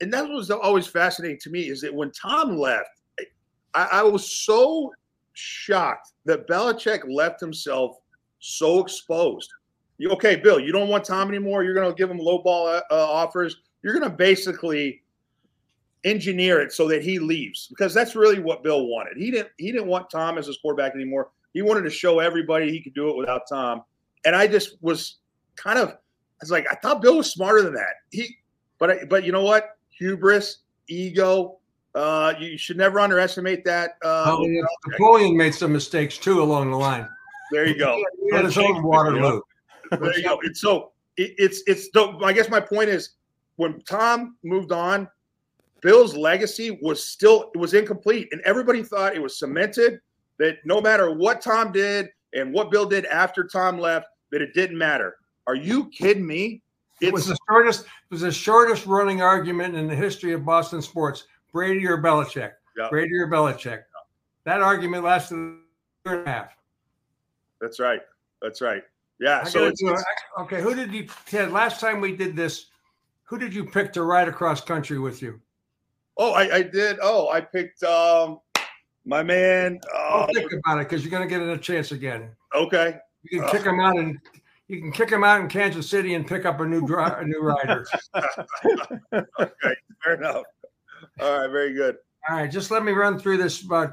and 0.00 0.12
that 0.12 0.28
was 0.28 0.50
always 0.50 0.86
fascinating 0.86 1.38
to 1.40 1.50
me. 1.50 1.68
Is 1.68 1.80
that 1.80 1.92
when 1.92 2.12
Tom 2.12 2.56
left, 2.56 3.00
I, 3.74 3.88
I 3.92 4.02
was 4.04 4.30
so 4.30 4.92
shocked 5.34 6.12
that 6.24 6.46
Belichick 6.46 7.00
left 7.08 7.40
himself 7.40 7.98
so 8.38 8.80
exposed. 8.80 9.50
You, 9.98 10.10
okay, 10.10 10.36
Bill, 10.36 10.58
you 10.58 10.72
don't 10.72 10.88
want 10.88 11.04
Tom 11.04 11.28
anymore. 11.28 11.62
You're 11.62 11.74
going 11.74 11.88
to 11.88 11.94
give 11.96 12.10
him 12.10 12.18
low 12.18 12.38
ball 12.42 12.66
uh, 12.68 12.82
offers. 12.90 13.56
You're 13.82 13.92
going 13.92 14.08
to 14.08 14.16
basically 14.16 15.02
engineer 16.04 16.60
it 16.60 16.72
so 16.72 16.88
that 16.88 17.02
he 17.02 17.18
leaves 17.18 17.68
because 17.68 17.94
that's 17.94 18.16
really 18.16 18.40
what 18.40 18.62
Bill 18.62 18.86
wanted. 18.86 19.16
He 19.16 19.30
didn't 19.30 19.50
he 19.58 19.70
didn't 19.70 19.86
want 19.86 20.10
Tom 20.10 20.38
as 20.38 20.46
his 20.46 20.58
quarterback 20.58 20.94
anymore. 20.94 21.30
He 21.54 21.62
wanted 21.62 21.82
to 21.82 21.90
show 21.90 22.18
everybody 22.18 22.70
he 22.70 22.80
could 22.80 22.94
do 22.94 23.10
it 23.10 23.16
without 23.16 23.42
Tom. 23.48 23.82
And 24.24 24.34
I 24.34 24.46
just 24.46 24.82
was 24.82 25.18
kind 25.56 25.78
of 25.78 25.90
I 25.90 25.94
was 26.40 26.50
like 26.50 26.66
I 26.70 26.74
thought 26.76 27.02
Bill 27.02 27.18
was 27.18 27.30
smarter 27.30 27.62
than 27.62 27.74
that. 27.74 27.94
He 28.10 28.36
but 28.78 29.08
but 29.08 29.24
you 29.24 29.32
know 29.32 29.44
what? 29.44 29.76
Hubris, 29.90 30.58
ego, 30.88 31.58
uh, 31.94 32.34
you 32.38 32.56
should 32.56 32.76
never 32.76 33.00
underestimate 33.00 33.64
that. 33.64 33.92
Uh, 34.02 34.36
well, 34.38 34.66
Napoleon 34.86 35.36
made 35.36 35.54
some 35.54 35.72
mistakes 35.72 36.18
too 36.18 36.42
along 36.42 36.70
the 36.70 36.76
line. 36.76 37.08
There 37.50 37.66
you 37.66 37.78
go. 37.78 38.02
he 38.30 38.36
his 38.38 38.56
own 38.56 38.82
Waterloo. 38.82 39.40
There 39.90 40.16
you 40.16 40.22
go. 40.22 40.40
And 40.42 40.56
so 40.56 40.92
it, 41.18 41.34
it's 41.36 41.62
it's. 41.66 41.88
I 42.22 42.32
guess 42.32 42.48
my 42.48 42.60
point 42.60 42.88
is 42.88 43.10
when 43.56 43.80
Tom 43.82 44.36
moved 44.42 44.72
on, 44.72 45.06
Bill's 45.82 46.16
legacy 46.16 46.78
was 46.80 47.06
still 47.06 47.50
it 47.54 47.58
was 47.58 47.74
incomplete, 47.74 48.28
and 48.32 48.40
everybody 48.42 48.82
thought 48.82 49.14
it 49.14 49.22
was 49.22 49.38
cemented. 49.38 50.00
That 50.38 50.58
no 50.64 50.80
matter 50.80 51.12
what 51.12 51.42
Tom 51.42 51.72
did 51.72 52.08
and 52.32 52.54
what 52.54 52.70
Bill 52.70 52.86
did 52.86 53.04
after 53.06 53.44
Tom 53.44 53.78
left, 53.78 54.06
that 54.30 54.40
it 54.40 54.54
didn't 54.54 54.78
matter. 54.78 55.16
Are 55.46 55.54
you 55.54 55.90
kidding 55.90 56.26
me? 56.26 56.62
It's, 57.00 57.08
it 57.08 57.12
was 57.12 57.26
the 57.26 57.36
shortest. 57.50 57.82
It 57.82 57.88
was 58.10 58.22
the 58.22 58.32
shortest 58.32 58.86
running 58.86 59.20
argument 59.20 59.74
in 59.74 59.86
the 59.86 59.94
history 59.94 60.32
of 60.32 60.44
Boston 60.44 60.80
sports. 60.80 61.26
Brady 61.52 61.86
or 61.86 61.98
Belichick? 61.98 62.52
Yeah. 62.76 62.88
Brady 62.90 63.14
or 63.14 63.28
Belichick? 63.28 63.82
That 64.44 64.60
argument 64.60 65.04
lasted 65.04 65.36
a 65.36 66.08
year 66.08 66.18
and 66.20 66.26
a 66.26 66.30
half. 66.30 66.56
That's 67.60 67.78
right. 67.78 68.00
That's 68.40 68.60
right. 68.60 68.82
Yeah. 69.20 69.44
so 69.44 69.66
it's, 69.66 69.80
it's, 69.82 70.04
okay. 70.40 70.60
Who 70.60 70.74
did 70.74 70.92
you 70.92 71.06
Ted? 71.26 71.52
Last 71.52 71.80
time 71.80 72.00
we 72.00 72.16
did 72.16 72.34
this, 72.34 72.66
who 73.24 73.38
did 73.38 73.54
you 73.54 73.64
pick 73.64 73.92
to 73.92 74.02
ride 74.02 74.28
across 74.28 74.60
country 74.60 74.98
with 74.98 75.22
you? 75.22 75.40
Oh, 76.18 76.32
I, 76.32 76.56
I 76.56 76.62
did. 76.62 76.98
Oh, 77.00 77.28
I 77.30 77.40
picked 77.40 77.82
um 77.84 78.40
my 79.04 79.22
man. 79.22 79.80
Uh, 79.94 80.26
think 80.34 80.50
about 80.52 80.78
it 80.78 80.88
because 80.88 81.04
you're 81.04 81.10
going 81.10 81.28
to 81.28 81.28
get 81.28 81.40
a 81.40 81.58
chance 81.58 81.92
again. 81.92 82.30
Okay. 82.54 82.96
You 83.22 83.40
can 83.40 83.48
uh, 83.48 83.52
kick 83.52 83.62
him 83.62 83.80
out 83.80 83.96
and 83.96 84.18
you 84.68 84.80
can 84.80 84.92
kick 84.92 85.10
him 85.10 85.24
out 85.24 85.40
in 85.40 85.48
Kansas 85.48 85.88
City 85.88 86.14
and 86.14 86.26
pick 86.26 86.44
up 86.44 86.60
a 86.60 86.66
new 86.66 86.86
dri- 86.86 87.04
a 87.04 87.24
new 87.24 87.40
rider. 87.40 87.86
okay, 89.12 89.76
fair 90.02 90.14
enough. 90.14 90.44
All 91.22 91.38
right, 91.38 91.50
very 91.50 91.72
good. 91.72 91.98
All 92.28 92.36
right, 92.36 92.50
just 92.50 92.72
let 92.72 92.84
me 92.84 92.90
run 92.90 93.16
through 93.16 93.36
this 93.36 93.62
about 93.62 93.92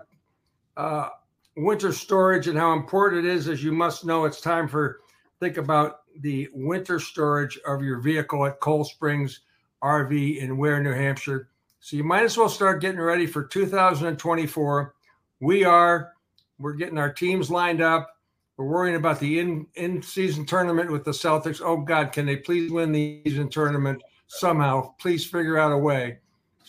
uh, 0.78 1.10
winter 1.58 1.94
storage 1.94 2.48
and 2.48 2.58
how 2.58 2.74
important 2.74 3.24
it 3.24 3.32
is. 3.32 3.48
As 3.48 3.63
you 3.63 3.72
must 3.72 4.04
know, 4.04 4.26
it's 4.26 4.42
time 4.42 4.68
for 4.68 5.02
think 5.39 5.58
about 5.58 6.00
the 6.22 6.50
winter 6.54 7.00
storage 7.00 7.60
of 7.68 7.84
your 7.84 8.00
vehicle 8.00 8.46
at 8.48 8.60
Cold 8.60 8.88
Springs 8.88 9.42
RV 9.84 10.39
in 10.39 10.58
Weare, 10.58 10.82
New 10.82 10.92
Hampshire. 10.92 11.50
So 11.80 11.96
you 11.98 12.04
might 12.04 12.24
as 12.24 12.36
well 12.36 12.50
start 12.50 12.82
getting 12.82 13.00
ready 13.00 13.28
for 13.28 13.44
2024. 13.44 14.96
We 15.39 15.63
are. 15.63 16.13
We're 16.58 16.74
getting 16.74 16.98
our 16.98 17.13
teams 17.13 17.52
lined 17.52 17.82
up. 17.82 18.10
We're 18.58 18.65
worrying 18.65 18.96
about 18.96 19.20
the 19.20 19.39
in 19.39 19.68
in 19.76 20.02
season 20.02 20.48
tournament 20.48 20.92
with 20.92 21.06
the 21.06 21.12
Celtics. 21.12 21.62
Oh 21.63 21.78
God, 21.78 22.12
can 22.12 22.26
they 22.26 22.38
please 22.38 22.72
win 22.72 22.92
the 22.92 23.22
season 23.24 23.50
tournament 23.50 24.02
somehow? 24.28 24.94
Please 25.00 25.26
figure 25.26 25.60
out 25.60 25.72
a 25.72 25.78
way. 25.78 26.18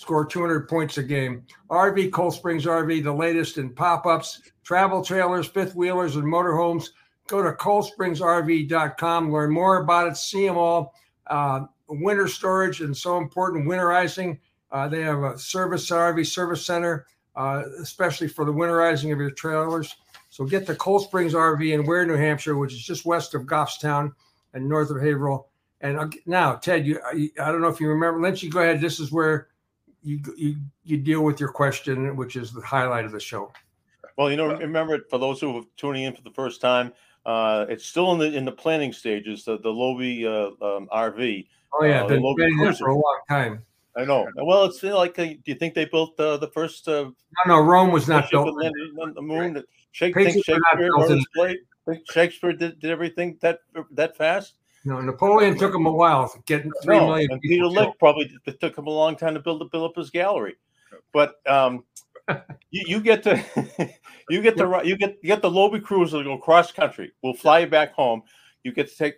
Score 0.00 0.24
200 0.24 0.66
points 0.66 0.96
a 0.96 1.02
game. 1.02 1.44
RV 1.68 2.10
Cold 2.10 2.32
Springs 2.32 2.64
RV, 2.64 3.04
the 3.04 3.12
latest 3.12 3.58
in 3.58 3.68
pop-ups, 3.68 4.40
travel 4.64 5.04
trailers, 5.04 5.46
fifth 5.46 5.74
wheelers, 5.74 6.16
and 6.16 6.24
motorhomes. 6.24 6.88
Go 7.26 7.42
to 7.42 7.52
coldspringsrv.com. 7.52 9.30
Learn 9.30 9.50
more 9.52 9.82
about 9.82 10.08
it. 10.08 10.16
See 10.16 10.46
them 10.46 10.56
all. 10.56 10.94
Uh, 11.26 11.66
winter 11.86 12.28
storage 12.28 12.80
and 12.80 12.96
so 12.96 13.18
important. 13.18 13.66
Winterizing. 13.66 14.38
Uh, 14.72 14.88
they 14.88 15.02
have 15.02 15.22
a 15.22 15.38
service 15.38 15.90
RV 15.90 16.26
service 16.26 16.64
center, 16.64 17.04
uh, 17.36 17.64
especially 17.82 18.28
for 18.28 18.46
the 18.46 18.52
winterizing 18.54 19.12
of 19.12 19.18
your 19.18 19.32
trailers. 19.32 19.96
So 20.30 20.46
get 20.46 20.66
to 20.68 20.76
Cold 20.76 21.02
Springs 21.02 21.34
RV 21.34 21.74
in 21.74 21.84
Weare, 21.84 22.06
New 22.06 22.16
Hampshire, 22.16 22.56
which 22.56 22.72
is 22.72 22.82
just 22.82 23.04
west 23.04 23.34
of 23.34 23.42
Goffstown 23.42 24.12
and 24.54 24.66
north 24.66 24.88
of 24.88 25.02
Haverhill. 25.02 25.48
And 25.82 26.14
now, 26.24 26.54
Ted, 26.54 26.86
you, 26.86 27.00
I 27.04 27.52
don't 27.52 27.60
know 27.60 27.68
if 27.68 27.80
you 27.80 27.88
remember, 27.88 28.18
Lynch, 28.18 28.42
you 28.42 28.50
go 28.50 28.60
ahead. 28.60 28.80
This 28.80 28.98
is 28.98 29.12
where 29.12 29.49
you, 30.02 30.20
you 30.36 30.56
you 30.84 30.96
deal 30.96 31.22
with 31.22 31.40
your 31.40 31.50
question, 31.50 32.16
which 32.16 32.36
is 32.36 32.52
the 32.52 32.60
highlight 32.60 33.04
of 33.04 33.12
the 33.12 33.20
show. 33.20 33.52
Well, 34.16 34.30
you 34.30 34.36
know, 34.36 34.54
remember 34.54 34.98
for 35.08 35.18
those 35.18 35.40
who 35.40 35.58
are 35.58 35.62
tuning 35.76 36.04
in 36.04 36.14
for 36.14 36.22
the 36.22 36.30
first 36.30 36.60
time, 36.60 36.92
uh, 37.24 37.66
it's 37.68 37.86
still 37.86 38.12
in 38.12 38.18
the 38.18 38.36
in 38.36 38.44
the 38.44 38.52
planning 38.52 38.92
stages. 38.92 39.44
The 39.44 39.58
the 39.58 39.70
Loby 39.70 40.26
uh, 40.26 40.50
um, 40.62 40.88
RV. 40.92 41.46
Oh 41.72 41.84
yeah, 41.84 42.02
uh, 42.02 42.08
been 42.08 42.22
planning 42.22 42.74
for 42.74 42.88
a 42.88 42.94
long 42.94 43.20
time. 43.28 43.64
I 43.96 44.04
know. 44.04 44.28
Well, 44.36 44.66
it's 44.66 44.82
like, 44.82 45.18
uh, 45.18 45.24
do 45.24 45.38
you 45.46 45.56
think 45.56 45.74
they 45.74 45.84
built 45.84 46.18
uh, 46.20 46.36
the 46.36 46.48
first? 46.48 46.86
Uh, 46.86 47.10
no, 47.46 47.56
no, 47.56 47.60
Rome 47.60 47.90
was 47.90 48.08
not 48.08 48.30
built 48.30 48.48
on 48.48 49.14
the 49.14 49.22
moon. 49.22 49.54
Right. 49.54 49.64
Shakespeare, 49.92 50.42
Shakespeare, 50.42 51.56
Shakespeare 52.10 52.52
did, 52.52 52.78
did 52.78 52.90
everything 52.90 53.38
that 53.40 53.60
that 53.92 54.16
fast. 54.16 54.59
No, 54.84 55.00
Napoleon 55.00 55.58
took 55.58 55.74
him 55.74 55.86
a 55.86 55.92
while 55.92 56.32
getting 56.46 56.72
three 56.82 56.96
no, 56.96 57.08
million. 57.08 57.32
And 57.32 57.40
Peter 57.40 57.66
Lik 57.66 57.98
probably 57.98 58.30
it 58.46 58.60
took 58.60 58.76
him 58.76 58.86
a 58.86 58.90
long 58.90 59.16
time 59.16 59.34
to 59.34 59.40
build 59.40 59.70
build 59.70 59.90
up 59.90 59.96
his 59.96 60.10
gallery, 60.10 60.56
but 61.12 61.34
um, 61.46 61.84
you, 62.70 62.84
you, 62.86 63.00
get 63.00 63.22
to 63.24 63.44
you 64.30 64.40
get 64.40 64.56
to 64.56 64.80
you 64.84 64.96
get 64.96 65.18
you 65.22 65.28
get 65.28 65.42
the 65.42 65.50
Loby 65.50 65.80
cruise 65.80 66.12
to 66.12 66.24
go 66.24 66.38
cross 66.38 66.72
country. 66.72 67.12
We'll 67.22 67.34
fly 67.34 67.60
you 67.60 67.66
back 67.66 67.92
home. 67.92 68.22
You 68.62 68.72
get 68.72 68.88
to 68.88 68.96
take 68.96 69.14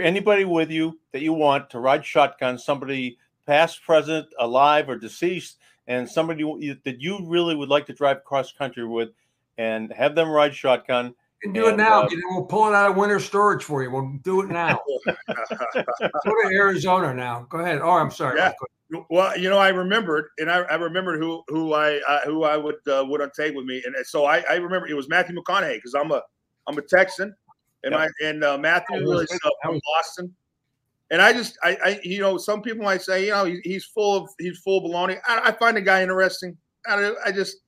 anybody 0.00 0.44
with 0.44 0.70
you 0.70 0.98
that 1.12 1.22
you 1.22 1.32
want 1.32 1.70
to 1.70 1.78
ride 1.78 2.04
shotgun. 2.04 2.58
Somebody 2.58 3.18
past, 3.46 3.82
present, 3.84 4.26
alive, 4.38 4.88
or 4.88 4.96
deceased, 4.96 5.58
and 5.86 6.08
somebody 6.08 6.42
that 6.84 7.00
you 7.00 7.24
really 7.26 7.54
would 7.54 7.68
like 7.68 7.86
to 7.86 7.92
drive 7.92 8.24
cross 8.24 8.52
country 8.52 8.86
with, 8.86 9.10
and 9.58 9.92
have 9.92 10.14
them 10.16 10.28
ride 10.28 10.54
shotgun. 10.54 11.14
Can 11.42 11.52
do 11.52 11.66
and, 11.66 11.74
it 11.74 11.76
now. 11.82 12.02
Uh, 12.02 12.08
we'll 12.30 12.44
pull 12.44 12.68
it 12.68 12.74
out 12.74 12.90
of 12.90 12.96
winter 12.96 13.18
storage 13.18 13.64
for 13.64 13.82
you. 13.82 13.90
We'll 13.90 14.12
do 14.22 14.42
it 14.42 14.48
now. 14.48 14.80
Go 15.06 15.14
to 15.34 16.48
Arizona 16.52 17.12
now. 17.12 17.46
Go 17.48 17.58
ahead. 17.58 17.80
Oh, 17.82 17.90
I'm 17.90 18.10
sorry. 18.10 18.38
Yeah. 18.38 18.52
Well, 19.10 19.36
you 19.38 19.48
know, 19.48 19.58
I 19.58 19.70
remembered, 19.70 20.26
and 20.38 20.50
I, 20.50 20.58
I 20.60 20.74
remembered 20.74 21.18
who 21.18 21.42
who 21.48 21.72
I 21.72 22.00
uh, 22.06 22.20
who 22.26 22.44
I 22.44 22.56
would 22.56 22.76
uh, 22.86 23.04
would 23.08 23.22
take 23.34 23.54
with 23.54 23.64
me, 23.64 23.82
and 23.86 23.94
so 24.06 24.26
I, 24.26 24.44
I 24.50 24.56
remember 24.56 24.86
it 24.86 24.94
was 24.94 25.08
Matthew 25.08 25.34
McConaughey 25.34 25.76
because 25.76 25.94
I'm 25.94 26.12
a 26.12 26.22
I'm 26.66 26.76
a 26.76 26.82
Texan, 26.82 27.34
and 27.84 27.92
yep. 27.92 28.00
I 28.00 28.24
and 28.26 28.44
uh, 28.44 28.58
Matthew 28.58 29.02
was, 29.08 29.32
uh, 29.32 29.50
from 29.62 29.80
Boston, 29.96 30.34
and 31.12 31.20
I 31.20 31.34
just, 31.34 31.58
I, 31.62 31.76
I, 31.84 32.00
you 32.02 32.20
know, 32.20 32.38
some 32.38 32.62
people 32.62 32.82
might 32.82 33.02
say, 33.02 33.26
you 33.26 33.32
know, 33.32 33.44
he, 33.44 33.60
he's 33.64 33.84
full 33.84 34.16
of, 34.16 34.30
he's 34.38 34.58
full 34.60 34.78
of 34.78 34.90
baloney. 34.90 35.18
I, 35.28 35.50
I 35.50 35.52
find 35.52 35.76
the 35.76 35.82
guy 35.82 36.02
interesting. 36.02 36.56
I, 36.86 37.12
I 37.26 37.30
just, 37.30 37.58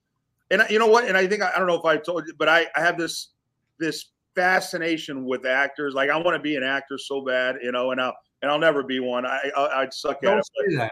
and 0.49 0.63
you 0.67 0.79
know 0.79 0.87
what? 0.87 1.07
And 1.07 1.15
I 1.15 1.27
think 1.27 1.43
I 1.43 1.55
don't 1.55 1.67
know 1.67 1.77
if 1.77 1.85
I 1.85 1.97
told 1.97 2.25
you, 2.25 2.33
but 2.39 2.49
I, 2.49 2.65
I 2.75 2.81
have 2.81 2.97
this, 2.97 3.33
this 3.79 4.11
fascination 4.35 5.25
with 5.25 5.45
actors. 5.45 5.93
Like 5.93 6.09
I 6.09 6.17
want 6.17 6.35
to 6.35 6.41
be 6.41 6.55
an 6.55 6.63
actor 6.63 6.97
so 6.97 7.21
bad, 7.21 7.57
you 7.63 7.71
know, 7.71 7.91
and 7.91 8.01
I'll, 8.01 8.15
and 8.41 8.51
I'll 8.51 8.59
never 8.59 8.83
be 8.83 8.99
one. 8.99 9.25
I, 9.25 9.51
I 9.55 9.81
would 9.81 9.93
suck 9.93 10.21
don't 10.21 10.37
at 10.37 10.45
it. 10.67 10.77
That. 10.77 10.91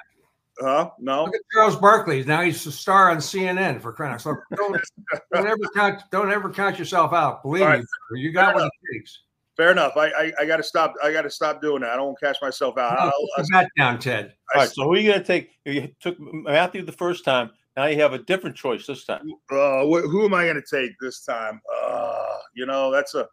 Huh? 0.60 0.91
No. 0.99 1.26
Look 1.26 1.36
at 1.36 1.41
Charles 1.51 1.76
Barkley. 1.76 2.24
Now 2.24 2.41
he's 2.41 2.66
a 2.66 2.72
star 2.72 3.10
on 3.10 3.18
CNN 3.18 3.82
for 3.82 3.91
crying 3.91 4.14
out 4.14 4.22
So 4.22 4.36
don't, 4.55 4.80
don't 5.34 5.47
ever 5.47 5.58
count. 5.76 6.03
Don't 6.12 6.32
ever 6.32 6.49
count 6.49 6.80
yourself 6.80 7.14
out. 7.14 7.43
Believe 7.43 7.66
right. 7.66 7.84
me, 8.12 8.22
you 8.22 8.32
got 8.32 8.55
what 8.55 8.66
it 8.66 8.72
takes. 8.93 9.20
Fair 9.58 9.72
enough. 9.72 9.95
I 9.97 10.08
I, 10.08 10.32
I 10.39 10.45
got 10.45 10.58
to 10.58 10.64
stop. 10.64 10.93
I 11.03 11.12
got 11.12 11.24
to 11.24 11.30
stop 11.30 11.62
doing 11.62 11.82
that. 11.82 11.91
I 11.91 11.95
don't 11.95 12.08
want 12.08 12.18
to 12.20 12.26
cash 12.26 12.36
myself 12.41 12.78
out. 12.78 12.97
No, 12.99 13.12
I'll, 13.38 13.45
back 13.51 13.68
down, 13.78 13.99
Ted. 13.99 14.34
All 14.53 14.62
right. 14.62 14.70
So 14.70 14.84
who 14.84 14.93
are 14.93 14.97
you 14.97 15.10
going 15.10 15.22
to 15.22 15.26
take? 15.26 15.51
You 15.66 15.89
took 15.99 16.18
Matthew 16.20 16.84
the 16.84 16.91
first 16.91 17.26
time. 17.26 17.51
Now 17.76 17.86
you 17.86 17.99
have 18.01 18.13
a 18.13 18.19
different 18.19 18.55
choice 18.55 18.86
this 18.86 19.05
time. 19.05 19.32
Uh, 19.51 19.86
wh- 19.86 20.07
who 20.09 20.26
am 20.26 20.34
I 20.34 20.45
going 20.45 20.61
to 20.61 20.76
take 20.86 20.91
this 20.99 21.26
time? 21.26 21.59
Uh, 21.84 22.38
you 22.55 22.65
know, 22.65 22.91
that's 22.91 23.15
a 23.15 23.28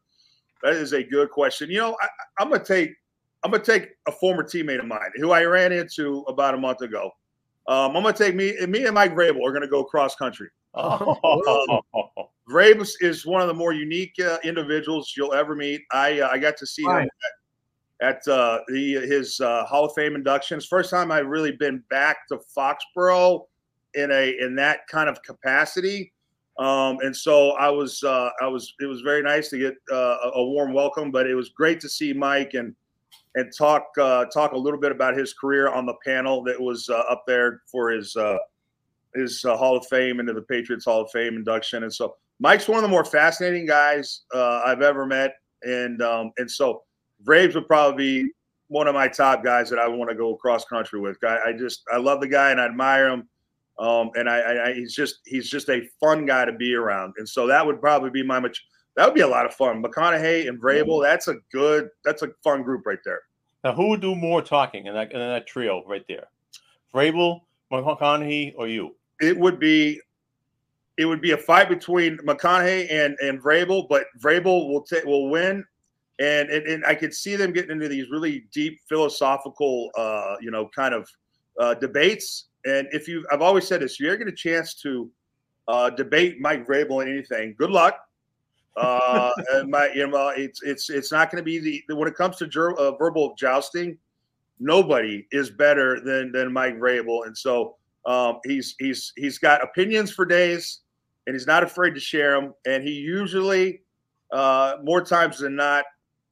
that 0.62 0.74
is 0.74 0.92
a 0.92 1.02
good 1.02 1.30
question. 1.30 1.70
You 1.70 1.78
know, 1.78 1.96
I, 2.00 2.08
I'm 2.38 2.48
going 2.48 2.60
to 2.60 2.66
take 2.66 2.94
I'm 3.42 3.50
going 3.50 3.62
to 3.62 3.78
take 3.78 3.90
a 4.06 4.12
former 4.12 4.42
teammate 4.42 4.80
of 4.80 4.86
mine 4.86 5.10
who 5.16 5.30
I 5.30 5.44
ran 5.44 5.72
into 5.72 6.20
about 6.28 6.54
a 6.54 6.58
month 6.58 6.80
ago. 6.82 7.10
Um, 7.68 7.96
I'm 7.96 8.02
going 8.02 8.14
to 8.14 8.24
take 8.24 8.34
me 8.34 8.54
me 8.66 8.84
and 8.86 8.94
Mike 8.94 9.14
Vrabel 9.14 9.46
are 9.46 9.52
going 9.52 9.62
to 9.62 9.68
go 9.68 9.84
cross 9.84 10.14
country. 10.14 10.48
Oh. 10.74 11.82
Vrabes 12.50 12.94
is 13.00 13.24
one 13.24 13.40
of 13.40 13.48
the 13.48 13.54
more 13.54 13.72
unique 13.72 14.14
uh, 14.20 14.38
individuals 14.42 15.14
you'll 15.16 15.34
ever 15.34 15.54
meet. 15.54 15.82
I 15.92 16.20
uh, 16.20 16.28
I 16.32 16.38
got 16.38 16.56
to 16.56 16.66
see 16.66 16.82
him 16.82 17.08
at, 18.02 18.16
at 18.16 18.28
uh, 18.28 18.60
the 18.68 18.94
his 19.06 19.40
uh, 19.40 19.64
Hall 19.66 19.84
of 19.84 19.92
Fame 19.94 20.14
inductions. 20.14 20.66
First 20.66 20.90
time 20.90 21.12
I've 21.12 21.26
really 21.26 21.52
been 21.52 21.84
back 21.90 22.26
to 22.28 22.40
Foxborough 22.56 23.44
in 23.94 24.10
a 24.10 24.36
in 24.40 24.54
that 24.56 24.86
kind 24.88 25.08
of 25.08 25.22
capacity. 25.22 26.12
Um, 26.58 26.98
and 27.00 27.16
so 27.16 27.52
I 27.52 27.70
was 27.70 28.02
uh, 28.02 28.30
I 28.40 28.46
was 28.46 28.74
it 28.80 28.86
was 28.86 29.00
very 29.00 29.22
nice 29.22 29.48
to 29.50 29.58
get 29.58 29.74
uh, 29.90 30.16
a 30.34 30.44
warm 30.44 30.72
welcome, 30.72 31.10
but 31.10 31.26
it 31.26 31.34
was 31.34 31.48
great 31.50 31.80
to 31.80 31.88
see 31.88 32.12
Mike 32.12 32.54
and 32.54 32.74
and 33.34 33.52
talk 33.56 33.86
uh, 34.00 34.26
talk 34.26 34.52
a 34.52 34.58
little 34.58 34.80
bit 34.80 34.92
about 34.92 35.16
his 35.16 35.32
career 35.32 35.68
on 35.68 35.86
the 35.86 35.94
panel 36.04 36.42
that 36.44 36.60
was 36.60 36.88
uh, 36.88 37.02
up 37.10 37.24
there 37.26 37.62
for 37.70 37.90
his 37.90 38.14
uh, 38.16 38.38
his 39.14 39.44
uh, 39.44 39.56
Hall 39.56 39.76
of 39.76 39.86
Fame 39.86 40.20
into 40.20 40.32
the 40.32 40.42
Patriots 40.42 40.84
Hall 40.84 41.02
of 41.02 41.10
Fame 41.10 41.34
induction. 41.34 41.84
And 41.84 41.92
so 41.92 42.16
Mike's 42.40 42.68
one 42.68 42.78
of 42.78 42.82
the 42.82 42.88
more 42.88 43.04
fascinating 43.04 43.66
guys 43.66 44.22
I've 44.34 44.82
ever 44.82 45.06
met, 45.06 45.36
and 45.62 46.02
um, 46.02 46.32
and 46.36 46.50
so 46.50 46.82
Vrabes 47.24 47.54
would 47.54 47.68
probably 47.68 48.22
be 48.22 48.30
one 48.70 48.86
of 48.86 48.94
my 48.94 49.08
top 49.08 49.42
guys 49.42 49.68
that 49.68 49.80
I 49.80 49.88
want 49.88 50.10
to 50.10 50.16
go 50.16 50.36
cross 50.36 50.64
country 50.64 51.00
with. 51.00 51.16
I, 51.24 51.38
I, 51.48 51.52
just 51.52 51.82
I 51.92 51.96
love 51.96 52.20
the 52.20 52.28
guy 52.28 52.52
and 52.52 52.60
I 52.60 52.66
admire 52.66 53.08
him. 53.08 53.28
Um, 53.78 54.10
and 54.14 54.28
I, 54.28 54.68
I, 54.68 54.72
he's 54.74 54.94
just 54.94 55.20
he's 55.24 55.48
just 55.48 55.70
a 55.70 55.88
fun 56.00 56.26
guy 56.26 56.44
to 56.44 56.52
be 56.52 56.74
around, 56.74 57.14
and 57.16 57.26
so 57.28 57.46
that 57.46 57.64
would 57.64 57.80
probably 57.80 58.10
be 58.10 58.22
my 58.22 58.38
much. 58.38 58.62
That 58.96 59.06
would 59.06 59.14
be 59.14 59.22
a 59.22 59.28
lot 59.28 59.46
of 59.46 59.54
fun. 59.54 59.82
McConaughey 59.82 60.48
and 60.48 60.60
Vrabel. 60.60 61.02
That's 61.02 61.28
a 61.28 61.36
good. 61.50 61.88
That's 62.04 62.22
a 62.22 62.28
fun 62.44 62.62
group 62.62 62.84
right 62.84 62.98
there. 63.04 63.22
Now, 63.64 63.72
who 63.74 63.88
would 63.88 64.02
do 64.02 64.14
more 64.14 64.42
talking 64.42 64.86
in 64.86 64.94
that 64.94 65.12
in 65.12 65.18
that 65.18 65.46
trio 65.46 65.82
right 65.86 66.04
there? 66.08 66.26
Vrabel, 66.94 67.40
McConaughey, 67.72 68.52
or 68.56 68.68
you? 68.68 68.94
It 69.20 69.36
would 69.38 69.58
be. 69.58 70.00
It 70.98 71.06
would 71.06 71.22
be 71.22 71.30
a 71.30 71.38
fight 71.38 71.70
between 71.70 72.18
McConaughey 72.18 72.92
and 72.92 73.16
and 73.20 73.42
Vrabel, 73.42 73.88
but 73.88 74.04
Vrabel 74.18 74.68
will 74.68 74.82
take 74.82 75.04
will 75.06 75.30
win, 75.30 75.64
and, 76.18 76.50
and 76.50 76.66
and 76.66 76.84
I 76.84 76.94
could 76.94 77.14
see 77.14 77.36
them 77.36 77.52
getting 77.54 77.70
into 77.70 77.88
these 77.88 78.10
really 78.10 78.44
deep 78.52 78.78
philosophical, 78.86 79.90
uh, 79.96 80.36
you 80.42 80.50
know, 80.50 80.68
kind 80.76 80.92
of 80.92 81.08
uh, 81.58 81.74
debates 81.74 82.49
and 82.64 82.88
if 82.92 83.08
you, 83.08 83.26
I've 83.32 83.42
always 83.42 83.66
said 83.66 83.80
this, 83.80 83.94
if 83.94 84.00
you 84.00 84.08
ever 84.08 84.16
get 84.16 84.28
a 84.28 84.32
chance 84.32 84.74
to 84.82 85.10
uh, 85.68 85.90
debate 85.90 86.40
Mike 86.40 86.66
Vrabel 86.66 87.02
in 87.02 87.08
anything, 87.08 87.54
good 87.58 87.70
luck. 87.70 87.98
Uh, 88.76 89.32
and 89.52 89.70
my, 89.70 89.90
you 89.94 90.06
know, 90.06 90.28
it's 90.28 90.62
it's 90.62 90.90
it's 90.90 91.12
not 91.12 91.30
going 91.30 91.42
to 91.42 91.44
be 91.44 91.82
the 91.88 91.96
when 91.96 92.08
it 92.08 92.14
comes 92.14 92.36
to 92.36 92.46
ger- 92.46 92.78
uh, 92.78 92.92
verbal 92.92 93.34
jousting. 93.36 93.96
Nobody 94.58 95.26
is 95.32 95.50
better 95.50 96.00
than 96.00 96.32
than 96.32 96.52
Mike 96.52 96.78
Vrabel, 96.78 97.26
and 97.26 97.36
so 97.36 97.76
um, 98.06 98.38
he's 98.44 98.74
he's 98.78 99.12
he's 99.16 99.38
got 99.38 99.62
opinions 99.62 100.10
for 100.12 100.24
days, 100.24 100.80
and 101.26 101.34
he's 101.34 101.46
not 101.46 101.62
afraid 101.62 101.94
to 101.94 102.00
share 102.00 102.38
them. 102.38 102.54
And 102.66 102.82
he 102.82 102.92
usually, 102.92 103.82
uh, 104.32 104.76
more 104.82 105.02
times 105.02 105.38
than 105.38 105.56
not, 105.56 105.84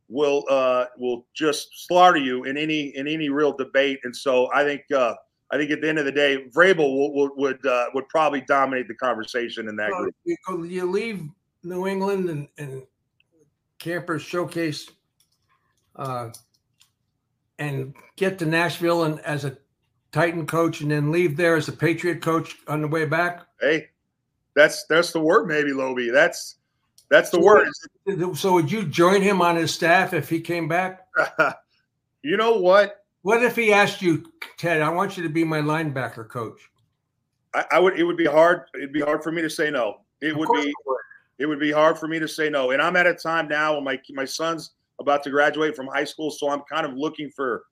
will 0.08 0.44
uh, 0.50 0.86
will 0.98 1.26
just 1.34 1.86
slaughter 1.86 2.18
you 2.18 2.44
in 2.44 2.56
any 2.56 2.96
in 2.96 3.06
any 3.06 3.28
real 3.28 3.56
debate. 3.56 4.00
And 4.04 4.14
so 4.14 4.50
I 4.54 4.64
think 4.64 4.82
uh, 4.94 5.14
I 5.50 5.56
think 5.56 5.70
at 5.70 5.80
the 5.80 5.88
end 5.88 5.98
of 5.98 6.04
the 6.04 6.12
day, 6.12 6.46
Vrabel 6.54 7.12
will, 7.14 7.30
would 7.36 7.64
uh, 7.64 7.86
would 7.94 8.08
probably 8.08 8.42
dominate 8.42 8.86
the 8.86 8.94
conversation 8.94 9.68
in 9.68 9.76
that 9.76 9.90
group. 9.90 10.14
You, 10.24 10.64
you 10.64 10.90
leave 10.90 11.26
New 11.62 11.86
England 11.86 12.28
and, 12.28 12.48
and 12.58 12.82
Campers 13.78 14.22
Showcase, 14.22 14.90
uh, 15.96 16.30
and 17.58 17.94
get 18.16 18.38
to 18.40 18.46
Nashville 18.46 19.04
and 19.04 19.20
as 19.20 19.44
a 19.44 19.56
Titan 20.12 20.46
coach, 20.46 20.82
and 20.82 20.90
then 20.90 21.10
leave 21.10 21.36
there 21.36 21.56
as 21.56 21.68
a 21.68 21.72
Patriot 21.72 22.20
coach 22.20 22.56
on 22.66 22.82
the 22.82 22.88
way 22.88 23.06
back. 23.06 23.46
Hey, 23.60 23.88
that's 24.54 24.84
that's 24.84 25.12
the 25.12 25.20
word, 25.20 25.46
maybe 25.46 25.70
Lobie. 25.70 26.12
That's 26.12 26.56
that's 27.10 27.30
the 27.30 27.38
so 27.38 27.42
word. 27.42 28.36
So 28.36 28.52
would 28.52 28.70
you 28.70 28.84
join 28.84 29.22
him 29.22 29.40
on 29.40 29.56
his 29.56 29.72
staff 29.72 30.12
if 30.12 30.28
he 30.28 30.40
came 30.40 30.68
back? 30.68 31.06
you 32.22 32.36
know 32.36 32.58
what? 32.58 32.97
What 33.22 33.42
if 33.42 33.56
he 33.56 33.72
asked 33.72 34.00
you, 34.00 34.24
Ted? 34.56 34.80
I 34.80 34.88
want 34.90 35.16
you 35.16 35.22
to 35.22 35.28
be 35.28 35.44
my 35.44 35.60
linebacker 35.60 36.28
coach. 36.28 36.70
I, 37.54 37.64
I 37.72 37.78
would. 37.78 37.98
It 37.98 38.04
would 38.04 38.16
be 38.16 38.26
hard. 38.26 38.62
It'd 38.74 38.92
be 38.92 39.00
hard 39.00 39.22
for 39.22 39.32
me 39.32 39.42
to 39.42 39.50
say 39.50 39.70
no. 39.70 40.00
It 40.20 40.36
would 40.36 40.48
be. 40.52 40.72
It 41.38 41.46
would 41.46 41.60
be 41.60 41.70
hard 41.70 41.98
for 41.98 42.08
me 42.08 42.18
to 42.18 42.28
say 42.28 42.50
no. 42.50 42.72
And 42.72 42.82
I'm 42.82 42.96
at 42.96 43.06
a 43.06 43.14
time 43.14 43.48
now 43.48 43.74
when 43.74 43.84
my 43.84 44.00
my 44.10 44.24
son's 44.24 44.72
about 45.00 45.22
to 45.24 45.30
graduate 45.30 45.76
from 45.76 45.86
high 45.86 46.04
school, 46.04 46.30
so 46.30 46.50
I'm 46.50 46.62
kind 46.62 46.84
of 46.84 46.94
looking 46.94 47.30
for 47.30 47.64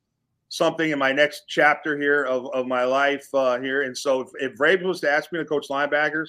something 0.49 0.91
in 0.91 0.99
my 0.99 1.13
next 1.13 1.45
chapter 1.49 1.99
here 1.99 2.25
of, 2.25 2.47
of 2.55 2.67
my 2.67 2.85
life 2.85 3.27
uh, 3.35 3.59
here. 3.59 3.83
And 3.83 3.97
so 3.97 4.21
if, 4.21 4.29
if 4.39 4.57
Vrabel 4.57 4.85
was 4.85 5.01
to 5.01 5.11
ask 5.11 5.33
me 5.33 5.41
to 5.41 5.45
coach 5.45 5.67
linebackers, 5.69 6.29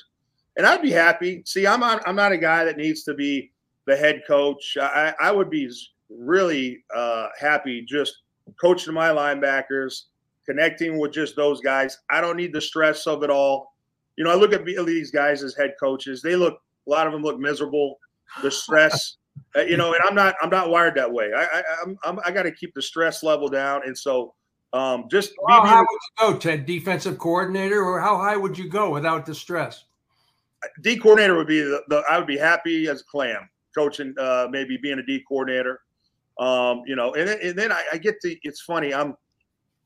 and 0.58 0.66
I'd 0.66 0.82
be 0.82 0.92
happy. 0.92 1.44
See, 1.46 1.68
I'm 1.68 1.80
not 1.80 2.02
I'm 2.08 2.16
not 2.16 2.32
a 2.32 2.38
guy 2.38 2.64
that 2.66 2.78
needs 2.78 3.04
to 3.04 3.14
be 3.14 3.52
the 3.86 3.96
head 3.96 4.24
coach. 4.28 4.78
I, 4.80 5.14
I 5.20 5.32
would 5.32 5.50
be 5.50 5.72
really 6.10 6.84
uh, 6.96 7.28
happy 7.40 7.86
just 7.88 8.24
coaching 8.60 8.94
my 8.94 9.10
linebackers, 9.10 10.04
connecting 10.46 10.98
with 10.98 11.12
just 11.12 11.36
those 11.36 11.62
guys. 11.62 11.98
I 12.10 12.22
don't 12.22 12.38
need 12.38 12.54
the 12.54 12.62
stress 12.62 13.08
of 13.08 13.24
it 13.24 13.30
all. 13.30 13.74
You 14.16 14.24
know, 14.24 14.32
I 14.32 14.36
look 14.36 14.54
at 14.54 14.66
these 14.66 15.12
guys 15.12 15.44
as 15.44 15.56
head 15.56 15.76
coaches. 15.80 16.22
They 16.22 16.36
look 16.36 16.60
a 16.88 16.90
lot 16.90 17.08
of 17.08 17.14
them 17.14 17.22
look 17.22 17.40
miserable. 17.40 18.00
The 18.42 18.52
stress, 18.52 19.18
uh, 19.56 19.62
you 19.62 19.78
know, 19.78 19.94
and 19.94 20.02
I'm 20.06 20.16
not 20.16 20.36
I'm 20.42 20.50
not 20.50 20.70
wired 20.70 20.96
that 20.96 21.12
way. 21.12 21.32
I 21.36 21.44
I 21.44 21.64
I'm, 21.84 21.98
I'm 22.04 22.20
i 22.26 22.32
got 22.32 22.44
to 22.44 22.52
keep 22.52 22.74
the 22.74 22.82
stress 22.82 23.24
level 23.24 23.48
down, 23.48 23.82
and 23.86 23.98
so 23.98 24.34
um, 24.74 25.06
just 25.10 25.34
how 25.48 25.66
high 25.66 25.80
would 25.80 25.88
you 25.90 26.34
go, 26.34 26.38
Ted? 26.38 26.66
Defensive 26.66 27.18
coordinator, 27.18 27.84
or 27.84 28.00
how 28.00 28.18
high 28.18 28.36
would 28.36 28.58
you 28.58 28.70
go 28.70 28.90
without 28.90 29.26
the 29.26 29.34
stress? 29.34 29.86
D 30.82 30.98
coordinator 30.98 31.38
would 31.38 31.48
be 31.48 31.62
the, 31.62 31.84
the 31.88 32.04
I 32.10 32.18
would 32.18 32.28
be 32.28 32.38
happy 32.38 32.88
as 32.88 33.02
a 33.02 33.04
clam 33.06 33.50
coaching, 33.76 34.14
uh, 34.20 34.48
maybe 34.50 34.78
being 34.82 35.00
a 35.00 35.04
D 35.04 35.24
coordinator. 35.28 35.82
Um, 36.40 36.84
you 36.86 36.96
know, 36.96 37.14
and, 37.14 37.30
and 37.30 37.58
then 37.58 37.72
I, 37.72 37.84
I 37.94 37.98
get 37.98 38.20
to. 38.22 38.36
It's 38.44 38.62
funny. 38.62 38.94
I'm 38.94 39.16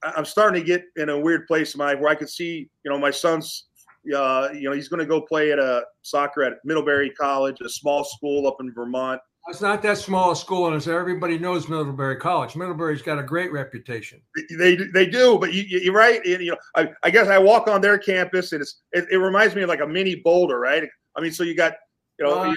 I'm 0.04 0.26
starting 0.26 0.62
to 0.62 0.66
get 0.66 0.84
in 0.96 1.10
a 1.10 1.20
weird 1.20 1.48
place 1.48 1.74
in 1.74 1.80
my 1.80 1.96
where 1.96 2.10
I 2.10 2.16
could 2.16 2.30
see. 2.30 2.70
You 2.84 2.92
know, 2.92 3.00
my 3.00 3.12
son's. 3.12 3.68
Uh, 4.16 4.50
you 4.52 4.64
know, 4.64 4.72
he's 4.72 4.88
going 4.88 5.00
to 5.00 5.06
go 5.06 5.22
play 5.22 5.52
at 5.52 5.60
a 5.60 5.84
soccer 6.02 6.42
at 6.42 6.54
Middlebury 6.66 7.12
College, 7.12 7.58
a 7.64 7.70
small 7.70 8.04
school 8.04 8.48
up 8.48 8.56
in 8.60 8.74
Vermont. 8.74 9.22
It's 9.48 9.62
not 9.62 9.82
that 9.84 9.98
small 9.98 10.32
a 10.32 10.36
school, 10.36 10.72
and 10.72 10.88
everybody 10.88 11.38
knows 11.38 11.68
Middlebury 11.68 12.16
College. 12.16 12.56
Middlebury's 12.56 13.02
got 13.02 13.20
a 13.20 13.24
great 13.24 13.52
reputation. 13.52 14.22
They 14.58 14.76
they 14.76 15.06
do, 15.06 15.38
but 15.40 15.54
you, 15.54 15.64
you're 15.64 15.94
right. 15.94 16.24
And, 16.26 16.42
you 16.42 16.52
know, 16.52 16.58
I, 16.76 16.92
I 17.04 17.10
guess 17.10 17.28
I 17.28 17.38
walk 17.38 17.68
on 17.68 17.82
their 17.82 17.98
campus, 17.98 18.54
and 18.54 18.62
it's 18.62 18.82
it, 18.92 19.06
it 19.12 19.18
reminds 19.18 19.56
me 19.56 19.62
of 19.64 19.70
like 19.70 19.82
a 19.82 19.88
mini 19.88 20.16
Boulder, 20.16 20.60
right? 20.60 20.88
I 21.16 21.22
mean, 21.22 21.32
so 21.32 21.44
you 21.44 21.56
got 21.56 21.74
you 22.20 22.26
know. 22.26 22.40
Uh, 22.40 22.54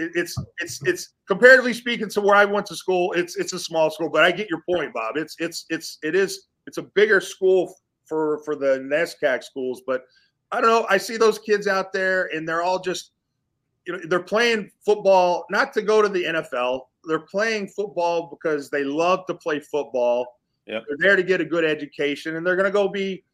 it's 0.00 0.36
it's 0.58 0.80
it's 0.86 1.14
comparatively 1.26 1.74
speaking 1.74 2.08
to 2.10 2.20
where 2.20 2.34
I 2.34 2.44
went 2.44 2.66
to 2.66 2.76
school, 2.76 3.12
it's 3.12 3.36
it's 3.36 3.52
a 3.52 3.58
small 3.58 3.90
school, 3.90 4.08
but 4.08 4.24
I 4.24 4.30
get 4.30 4.48
your 4.48 4.62
point, 4.68 4.92
Bob. 4.92 5.16
It's 5.16 5.36
it's 5.38 5.66
it's 5.70 5.98
it 6.02 6.14
is 6.14 6.48
it's 6.66 6.78
a 6.78 6.82
bigger 6.82 7.20
school 7.20 7.74
for 8.06 8.42
for 8.44 8.56
the 8.56 8.78
NESCAC 8.78 9.44
schools, 9.44 9.82
but 9.86 10.04
I 10.52 10.60
don't 10.60 10.70
know. 10.70 10.86
I 10.88 10.98
see 10.98 11.16
those 11.16 11.38
kids 11.38 11.66
out 11.66 11.92
there, 11.92 12.30
and 12.34 12.48
they're 12.48 12.62
all 12.62 12.80
just 12.80 13.12
you 13.86 13.92
know 13.92 14.00
they're 14.08 14.20
playing 14.20 14.70
football 14.84 15.46
not 15.50 15.72
to 15.74 15.82
go 15.82 16.02
to 16.02 16.08
the 16.08 16.24
NFL. 16.24 16.82
They're 17.04 17.20
playing 17.20 17.68
football 17.68 18.28
because 18.28 18.70
they 18.70 18.84
love 18.84 19.26
to 19.26 19.34
play 19.34 19.60
football. 19.60 20.38
Yep. 20.66 20.84
They're 20.88 20.98
there 20.98 21.16
to 21.16 21.22
get 21.22 21.40
a 21.40 21.44
good 21.44 21.64
education, 21.64 22.36
and 22.36 22.46
they're 22.46 22.56
going 22.56 22.66
to 22.66 22.72
go 22.72 22.88
be 22.88 23.24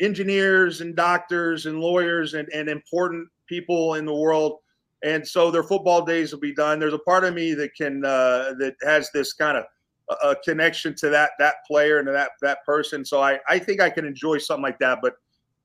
engineers 0.00 0.80
and 0.80 0.96
doctors 0.96 1.66
and 1.66 1.80
lawyers 1.80 2.34
and, 2.34 2.48
and 2.52 2.68
important 2.68 3.28
people 3.46 3.94
in 3.94 4.04
the 4.04 4.14
world 4.14 4.60
and 5.04 5.26
so 5.26 5.50
their 5.50 5.62
football 5.62 6.04
days 6.04 6.32
will 6.32 6.40
be 6.40 6.54
done. 6.54 6.80
There's 6.80 6.94
a 6.94 6.98
part 6.98 7.24
of 7.24 7.34
me 7.34 7.54
that 7.54 7.74
can 7.74 8.04
uh, 8.04 8.54
that 8.58 8.74
has 8.82 9.10
this 9.12 9.34
kind 9.34 9.58
of 9.58 9.64
a 10.10 10.26
uh, 10.26 10.34
connection 10.44 10.94
to 10.96 11.08
that 11.10 11.32
that 11.38 11.56
player 11.66 11.98
and 11.98 12.06
to 12.06 12.12
that 12.12 12.32
that 12.42 12.64
person. 12.64 13.04
So 13.04 13.22
I 13.22 13.38
I 13.48 13.58
think 13.58 13.80
I 13.80 13.90
can 13.90 14.04
enjoy 14.04 14.38
something 14.38 14.62
like 14.62 14.78
that. 14.80 14.98
But 15.02 15.14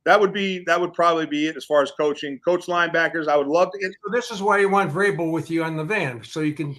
that 0.06 0.20
would 0.20 0.34
be 0.34 0.64
that 0.66 0.80
would 0.80 0.94
probably 0.94 1.26
be 1.26 1.48
it 1.48 1.56
as 1.58 1.66
far 1.66 1.82
as 1.82 1.92
coaching. 1.92 2.40
Coach 2.40 2.66
linebackers, 2.68 3.28
I 3.28 3.38
would 3.38 3.48
love 3.48 3.72
to. 3.72 3.80
Get- 3.80 3.92
so 4.06 4.12
this 4.12 4.32
is 4.32 4.42
why 4.42 4.60
you 4.60 4.70
want 4.70 4.92
Vrabel 4.92 5.32
with 5.32 5.50
you 5.50 5.64
on 5.64 5.78
the 5.78 5.84
van, 5.84 6.24
so 6.24 6.42
you 6.42 6.54
can, 6.54 6.76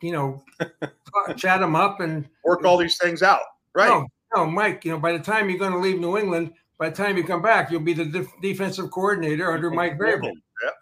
you 0.00 0.12
know, 0.12 0.42
chat 1.36 1.62
him 1.62 1.76
up 1.76 2.00
and 2.00 2.28
work 2.44 2.64
all 2.64 2.76
these 2.76 2.98
things 2.98 3.22
out. 3.22 3.42
Right. 3.74 3.88
No, 3.88 4.06
no, 4.34 4.46
Mike. 4.46 4.84
You 4.84 4.92
know, 4.92 4.98
by 4.98 5.12
the 5.12 5.18
time 5.18 5.48
you're 5.48 5.58
going 5.58 5.72
to 5.72 5.78
leave 5.78 5.98
New 5.98 6.16
England, 6.16 6.52
by 6.78 6.90
the 6.90 6.96
time 6.96 7.16
you 7.16 7.24
come 7.24 7.42
back, 7.42 7.70
you'll 7.70 7.80
be 7.80 7.94
the 7.94 8.04
def- 8.04 8.40
defensive 8.42 8.90
coordinator 8.90 9.52
under 9.52 9.70
Mike 9.70 9.98
Vrabel. 9.98 10.32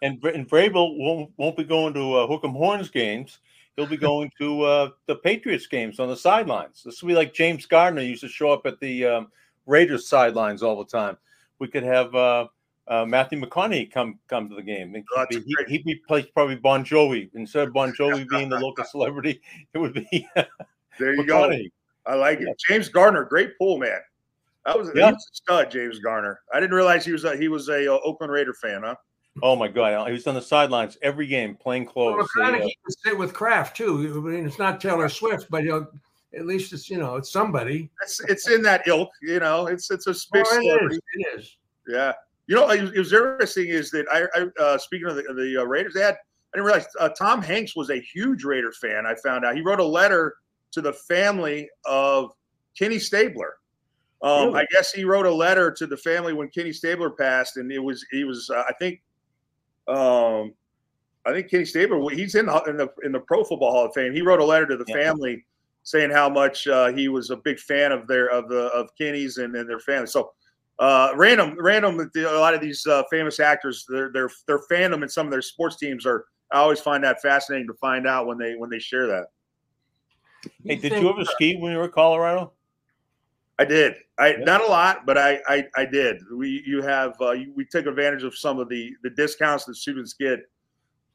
And 0.01 0.23
and 0.23 0.47
Vrabel 0.49 0.97
won't 0.97 1.31
won't 1.37 1.57
be 1.57 1.63
going 1.63 1.93
to 1.93 2.15
uh, 2.15 2.27
Hook'em 2.27 2.53
Horns 2.53 2.89
games. 2.89 3.39
He'll 3.75 3.85
be 3.85 3.97
going 3.97 4.31
to 4.39 4.61
uh, 4.61 4.89
the 5.05 5.15
Patriots 5.15 5.67
games 5.67 5.99
on 5.99 6.07
the 6.07 6.15
sidelines. 6.15 6.81
This 6.83 7.01
will 7.01 7.09
be 7.09 7.15
like 7.15 7.33
James 7.33 7.65
Garner 7.65 8.01
used 8.01 8.21
to 8.21 8.29
show 8.29 8.51
up 8.51 8.65
at 8.65 8.79
the 8.79 9.05
um, 9.05 9.31
Raiders 9.65 10.07
sidelines 10.07 10.63
all 10.63 10.77
the 10.77 10.89
time. 10.89 11.17
We 11.59 11.67
could 11.67 11.83
have 11.83 12.15
uh, 12.15 12.47
uh, 12.87 13.05
Matthew 13.05 13.41
McConaughey 13.41 13.91
come 13.91 14.19
come 14.27 14.49
to 14.49 14.55
the 14.55 14.61
game. 14.61 14.95
Oh, 15.15 15.25
he'd, 15.29 15.45
be, 15.45 15.55
he'd, 15.67 15.83
be 15.83 15.95
placed 16.07 16.33
probably 16.33 16.55
Bon 16.55 16.85
Jovi 16.85 17.29
instead 17.33 17.67
of 17.67 17.73
Bon 17.73 17.91
Jovi 17.93 18.27
being 18.29 18.49
the 18.49 18.59
local 18.59 18.85
celebrity. 18.85 19.41
It 19.73 19.77
would 19.77 19.93
be 19.93 20.27
there. 20.35 21.15
You 21.15 21.25
go. 21.25 21.51
I 22.05 22.15
like 22.15 22.39
it. 22.39 22.47
James 22.69 22.87
Garner, 22.87 23.23
great 23.23 23.57
pool 23.57 23.77
man. 23.77 23.99
That 24.65 24.77
was, 24.77 24.89
yeah. 24.95 25.11
was 25.11 25.27
a 25.31 25.35
stud, 25.35 25.71
James 25.71 25.99
Garner. 25.99 26.39
I 26.53 26.59
didn't 26.59 26.75
realize 26.75 27.05
he 27.05 27.11
was 27.11 27.23
a, 27.23 27.37
he 27.37 27.47
was 27.47 27.69
a, 27.69 27.85
a 27.85 27.99
Oakland 28.01 28.31
Raider 28.31 28.53
fan, 28.53 28.81
huh? 28.83 28.95
Oh 29.43 29.55
my 29.55 29.67
god, 29.67 30.07
he 30.07 30.13
was 30.13 30.25
on 30.27 30.35
the 30.35 30.41
sidelines 30.41 30.97
every 31.01 31.27
game, 31.27 31.55
playing 31.55 31.85
clothes. 31.85 32.15
Well, 32.17 32.45
kind 32.45 32.55
of 32.55 32.63
he 32.63 32.77
can 32.85 32.95
sit 33.05 33.17
with 33.17 33.33
Kraft 33.33 33.75
too. 33.75 34.13
I 34.15 34.29
mean, 34.29 34.45
it's 34.45 34.57
not 34.57 34.79
Taylor 34.79 35.09
Swift, 35.09 35.47
but 35.49 35.63
he'll 35.63 35.87
at 36.35 36.45
least 36.45 36.73
it's 36.73 36.89
you 36.89 36.97
know 36.97 37.15
it's 37.15 37.31
somebody. 37.31 37.89
It's 38.01 38.21
it's 38.21 38.49
in 38.49 38.61
that 38.63 38.87
ilk, 38.87 39.09
you 39.21 39.39
know. 39.39 39.67
It's 39.67 39.91
it's 39.91 40.07
a 40.07 40.13
big 40.31 40.45
oh, 40.47 40.59
it 40.61 40.93
is. 40.93 40.99
It 41.13 41.39
is. 41.39 41.57
Yeah. 41.87 42.13
You 42.47 42.55
know, 42.55 42.69
it 42.69 42.95
was 42.95 43.11
interesting 43.11 43.69
is 43.69 43.89
that 43.91 44.05
I, 44.11 44.27
I 44.39 44.63
uh, 44.63 44.77
speaking 44.77 45.07
of 45.07 45.15
the, 45.15 45.23
the 45.23 45.61
uh, 45.61 45.65
Raiders, 45.65 45.93
they 45.93 46.01
had 46.01 46.15
I 46.15 46.57
didn't 46.57 46.65
realize 46.65 46.87
uh, 46.99 47.09
Tom 47.09 47.41
Hanks 47.41 47.75
was 47.75 47.89
a 47.89 47.99
huge 47.99 48.43
Raider 48.43 48.71
fan. 48.71 49.05
I 49.05 49.15
found 49.15 49.43
out 49.43 49.55
he 49.55 49.61
wrote 49.61 49.79
a 49.79 49.85
letter 49.85 50.35
to 50.71 50.81
the 50.81 50.93
family 50.93 51.69
of 51.85 52.31
Kenny 52.77 52.99
Stabler. 52.99 53.55
Um, 54.25 54.47
really? 54.47 54.61
I 54.61 54.65
guess 54.71 54.91
he 54.91 55.05
wrote 55.05 55.27
a 55.27 55.33
letter 55.33 55.71
to 55.71 55.85
the 55.85 55.95
family 55.95 56.33
when 56.33 56.49
Kenny 56.49 56.73
Stabler 56.73 57.11
passed, 57.11 57.57
and 57.57 57.71
it 57.71 57.77
was 57.77 58.03
he 58.11 58.23
was 58.23 58.49
uh, 58.49 58.63
I 58.67 58.73
think 58.73 59.01
um, 59.87 60.53
I 61.25 61.31
think 61.31 61.51
Kenny 61.51 61.63
Stabler 61.63 62.09
he's 62.09 62.33
in 62.33 62.47
the, 62.47 62.63
in 62.63 62.75
the 62.75 62.87
in 63.03 63.11
the 63.11 63.19
Pro 63.19 63.43
Football 63.43 63.71
Hall 63.71 63.85
of 63.85 63.93
Fame. 63.93 64.13
He 64.13 64.23
wrote 64.23 64.39
a 64.39 64.45
letter 64.45 64.65
to 64.65 64.77
the 64.77 64.85
yeah. 64.87 64.95
family 64.95 65.45
saying 65.83 66.09
how 66.09 66.27
much 66.27 66.67
uh, 66.67 66.91
he 66.91 67.07
was 67.07 67.29
a 67.29 67.37
big 67.37 67.59
fan 67.59 67.91
of 67.91 68.07
their 68.07 68.31
of 68.31 68.49
the 68.49 68.65
of 68.73 68.89
Kenny's 68.97 69.37
and, 69.37 69.55
and 69.55 69.69
their 69.69 69.79
family. 69.79 70.07
So 70.07 70.33
uh, 70.79 71.11
random, 71.15 71.55
random. 71.59 72.09
A 72.15 72.21
lot 72.39 72.55
of 72.55 72.61
these 72.61 72.87
uh, 72.87 73.03
famous 73.11 73.39
actors, 73.39 73.85
their 73.87 74.11
their 74.11 74.31
their 74.47 74.59
fandom 74.71 75.03
and 75.03 75.11
some 75.11 75.27
of 75.27 75.31
their 75.31 75.43
sports 75.43 75.77
teams 75.77 76.05
are. 76.05 76.25
I 76.51 76.57
always 76.57 76.79
find 76.79 77.03
that 77.03 77.21
fascinating 77.21 77.67
to 77.67 77.73
find 77.75 78.07
out 78.07 78.27
when 78.27 78.39
they 78.39 78.55
when 78.55 78.71
they 78.71 78.79
share 78.79 79.05
that. 79.07 79.27
Hey, 80.63 80.75
did 80.75 80.93
you 80.93 81.09
ever 81.09 81.25
ski 81.25 81.57
when 81.57 81.71
you 81.71 81.77
were 81.77 81.85
in 81.85 81.91
Colorado? 81.91 82.53
I 83.57 83.65
did. 83.65 83.95
I 84.19 84.29
yeah. 84.29 84.43
not 84.43 84.61
a 84.61 84.67
lot, 84.67 85.05
but 85.05 85.17
I 85.17 85.39
I, 85.47 85.65
I 85.75 85.85
did. 85.85 86.21
We 86.35 86.63
you 86.65 86.81
have 86.81 87.15
uh, 87.21 87.35
we 87.55 87.65
took 87.65 87.85
advantage 87.85 88.23
of 88.23 88.37
some 88.37 88.59
of 88.59 88.69
the 88.69 88.91
the 89.03 89.09
discounts 89.11 89.65
that 89.65 89.75
students 89.75 90.13
get 90.13 90.39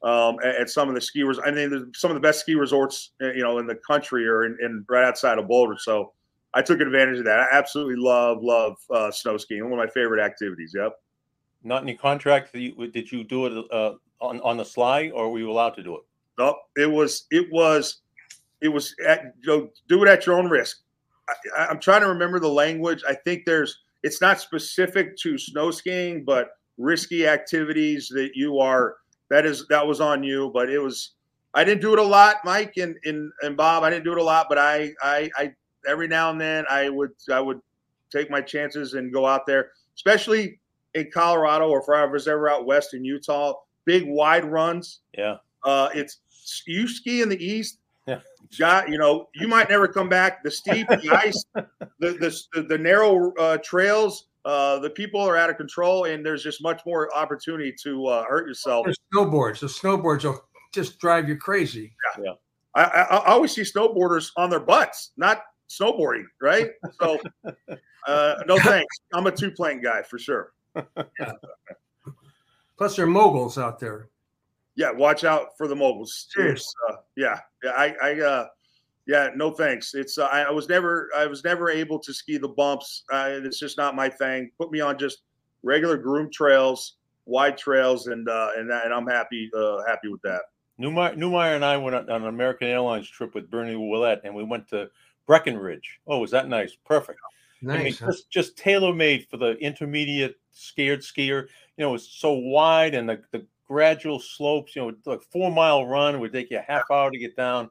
um, 0.03 0.37
at, 0.43 0.55
at, 0.55 0.69
some 0.69 0.89
of 0.89 0.95
the 0.95 1.01
ski 1.01 1.21
resorts. 1.21 1.47
I 1.47 1.51
mean, 1.51 1.91
some 1.93 2.09
of 2.09 2.15
the 2.15 2.21
best 2.21 2.39
ski 2.39 2.55
resorts 2.55 3.11
uh, 3.21 3.31
you 3.31 3.43
know 3.43 3.59
in 3.59 3.67
the 3.67 3.75
country 3.75 4.27
are 4.27 4.45
in, 4.45 4.57
in 4.61 4.85
right 4.89 5.05
outside 5.05 5.37
of 5.37 5.47
Boulder. 5.47 5.77
So 5.77 6.13
I 6.53 6.61
took 6.61 6.79
advantage 6.79 7.19
of 7.19 7.25
that. 7.25 7.39
I 7.39 7.47
absolutely 7.51 7.97
love 7.97 8.39
love 8.41 8.77
uh, 8.89 9.11
snow 9.11 9.37
skiing. 9.37 9.63
One 9.63 9.73
of 9.73 9.85
my 9.85 9.91
favorite 9.91 10.23
activities. 10.23 10.73
Yep. 10.75 10.93
Not 11.63 11.83
any 11.83 11.95
contract. 11.95 12.53
Did 12.53 13.11
you 13.11 13.23
do 13.23 13.45
it 13.45 13.65
uh, 13.71 13.93
on 14.19 14.39
on 14.41 14.57
the 14.57 14.65
sly, 14.65 15.11
or 15.13 15.31
were 15.31 15.39
you 15.39 15.51
allowed 15.51 15.75
to 15.75 15.83
do 15.83 15.95
it? 15.95 16.01
No, 16.39 16.57
it 16.75 16.89
was 16.89 17.27
it 17.29 17.47
was 17.51 18.01
it 18.61 18.69
was 18.69 18.95
at, 19.05 19.33
you 19.41 19.47
know, 19.47 19.69
do 19.87 20.03
it 20.03 20.09
at 20.09 20.25
your 20.25 20.37
own 20.37 20.47
risk. 20.47 20.81
I, 21.57 21.65
I'm 21.67 21.79
trying 21.79 22.01
to 22.01 22.07
remember 22.07 22.39
the 22.39 22.49
language. 22.49 23.03
I 23.07 23.13
think 23.13 23.45
there's 23.45 23.79
it's 24.03 24.21
not 24.21 24.39
specific 24.39 25.15
to 25.17 25.37
snow 25.37 25.71
skiing, 25.71 26.23
but 26.25 26.51
risky 26.77 27.27
activities 27.27 28.09
that 28.09 28.31
you 28.35 28.59
are 28.59 28.95
that 29.29 29.45
is 29.45 29.67
that 29.69 29.85
was 29.85 30.01
on 30.01 30.23
you. 30.23 30.51
But 30.53 30.69
it 30.69 30.79
was 30.79 31.11
I 31.53 31.63
didn't 31.63 31.81
do 31.81 31.93
it 31.93 31.99
a 31.99 32.03
lot, 32.03 32.37
Mike 32.43 32.73
and 32.77 32.95
and, 33.03 33.31
and 33.41 33.57
Bob. 33.57 33.83
I 33.83 33.89
didn't 33.89 34.05
do 34.05 34.13
it 34.13 34.17
a 34.17 34.23
lot, 34.23 34.47
but 34.49 34.57
I 34.57 34.91
I 35.01 35.29
I 35.37 35.53
every 35.87 36.07
now 36.07 36.31
and 36.31 36.39
then 36.39 36.65
I 36.69 36.89
would 36.89 37.11
I 37.31 37.39
would 37.39 37.61
take 38.11 38.29
my 38.29 38.41
chances 38.41 38.93
and 38.93 39.11
go 39.13 39.25
out 39.25 39.45
there, 39.45 39.71
especially 39.95 40.59
in 40.93 41.09
Colorado 41.13 41.69
or 41.69 41.81
if 41.81 41.89
I 41.89 42.05
was 42.05 42.27
ever 42.27 42.49
out 42.49 42.65
west 42.65 42.93
in 42.93 43.05
Utah. 43.05 43.53
Big 43.85 44.03
wide 44.05 44.45
runs. 44.45 44.99
Yeah. 45.17 45.37
Uh, 45.63 45.89
it's 45.93 46.19
you 46.67 46.87
ski 46.87 47.21
in 47.21 47.29
the 47.29 47.43
east. 47.43 47.79
Yeah. 48.07 48.19
Got 48.57 48.89
you 48.89 48.97
know 48.97 49.29
you 49.35 49.47
might 49.47 49.69
never 49.69 49.87
come 49.87 50.09
back. 50.09 50.43
The 50.43 50.51
steep, 50.51 50.87
the 50.87 51.11
ice, 51.15 51.43
the 51.99 52.41
the 52.53 52.63
the 52.63 52.77
narrow 52.77 53.33
uh, 53.35 53.57
trails. 53.63 54.27
Uh, 54.43 54.79
the 54.79 54.89
people 54.89 55.21
are 55.21 55.37
out 55.37 55.51
of 55.51 55.57
control, 55.57 56.05
and 56.05 56.25
there's 56.25 56.43
just 56.43 56.63
much 56.63 56.81
more 56.85 57.15
opportunity 57.15 57.71
to 57.83 58.07
uh, 58.07 58.23
hurt 58.23 58.47
yourself. 58.47 58.85
There's 58.85 58.97
snowboards. 59.13 59.59
The 59.59 59.67
snowboards 59.67 60.23
will 60.23 60.43
just 60.73 60.99
drive 60.99 61.29
you 61.29 61.37
crazy. 61.37 61.93
Yeah. 62.17 62.23
yeah. 62.23 62.33
I, 62.73 62.83
I, 62.83 63.01
I, 63.17 63.31
always 63.33 63.51
see 63.51 63.61
snowboarders 63.61 64.31
on 64.37 64.49
their 64.49 64.59
butts, 64.59 65.11
not 65.17 65.43
snowboarding, 65.69 66.25
right? 66.41 66.71
So, 67.01 67.19
uh, 68.07 68.35
no 68.47 68.57
thanks. 68.63 68.97
I'm 69.13 69.27
a 69.27 69.31
two 69.31 69.51
plane 69.51 69.81
guy 69.81 70.01
for 70.03 70.17
sure. 70.17 70.53
Plus, 72.77 72.95
there 72.95 73.05
are 73.05 73.09
moguls 73.09 73.57
out 73.57 73.79
there. 73.79 74.09
Yeah, 74.75 74.91
watch 74.91 75.23
out 75.23 75.49
for 75.57 75.67
the 75.67 75.75
moguls. 75.75 76.27
Cheers. 76.31 76.73
Uh, 76.89 76.95
yeah, 77.17 77.39
yeah. 77.63 77.71
I, 77.71 77.95
I, 78.01 78.19
uh, 78.19 78.47
yeah, 79.07 79.29
no 79.35 79.51
thanks. 79.51 79.93
It's 79.93 80.17
uh, 80.17 80.25
I, 80.25 80.43
I, 80.43 80.51
was 80.51 80.69
never, 80.69 81.09
I 81.15 81.25
was 81.25 81.43
never 81.43 81.69
able 81.69 81.99
to 81.99 82.13
ski 82.13 82.37
the 82.37 82.47
bumps. 82.47 83.03
Uh, 83.11 83.39
it's 83.43 83.59
just 83.59 83.77
not 83.77 83.95
my 83.95 84.07
thing. 84.09 84.51
Put 84.57 84.71
me 84.71 84.79
on 84.79 84.97
just 84.97 85.23
regular 85.63 85.97
groom 85.97 86.29
trails, 86.31 86.95
wide 87.25 87.57
trails, 87.57 88.07
and 88.07 88.29
uh, 88.29 88.49
and 88.55 88.71
and 88.71 88.93
I'm 88.93 89.07
happy, 89.07 89.49
uh, 89.57 89.83
happy 89.85 90.07
with 90.07 90.21
that. 90.21 90.41
Neumeier, 90.79 91.15
Neumeier 91.15 91.55
and 91.55 91.65
I 91.65 91.77
went 91.77 91.95
on 91.95 92.09
an 92.09 92.27
American 92.27 92.67
Airlines 92.67 93.09
trip 93.09 93.35
with 93.35 93.51
Bernie 93.51 93.75
Willett, 93.75 94.21
and 94.23 94.33
we 94.33 94.43
went 94.43 94.67
to 94.69 94.89
Breckenridge. 95.27 95.99
Oh, 96.07 96.19
was 96.19 96.31
that 96.31 96.47
nice? 96.47 96.75
Perfect. 96.85 97.19
Nice. 97.61 97.79
I 97.79 97.83
mean, 97.83 97.93
huh? 97.93 98.05
just, 98.07 98.29
just 98.31 98.57
tailor 98.57 98.93
made 98.93 99.27
for 99.29 99.37
the 99.37 99.51
intermediate 99.57 100.39
scared 100.51 101.01
skier. 101.01 101.47
You 101.77 101.85
know, 101.85 101.93
it's 101.93 102.07
so 102.07 102.33
wide 102.33 102.95
and 102.95 103.07
the, 103.07 103.21
the 103.31 103.45
gradual 103.71 104.19
slopes. 104.19 104.75
You 104.75 104.81
know, 104.83 104.93
like 105.05 105.21
four 105.31 105.49
mile 105.49 105.85
run 105.85 106.19
would 106.19 106.33
take 106.33 106.51
you 106.51 106.57
a 106.57 106.61
half 106.61 106.83
hour 106.91 107.09
to 107.09 107.17
get 107.17 107.35
down. 107.37 107.69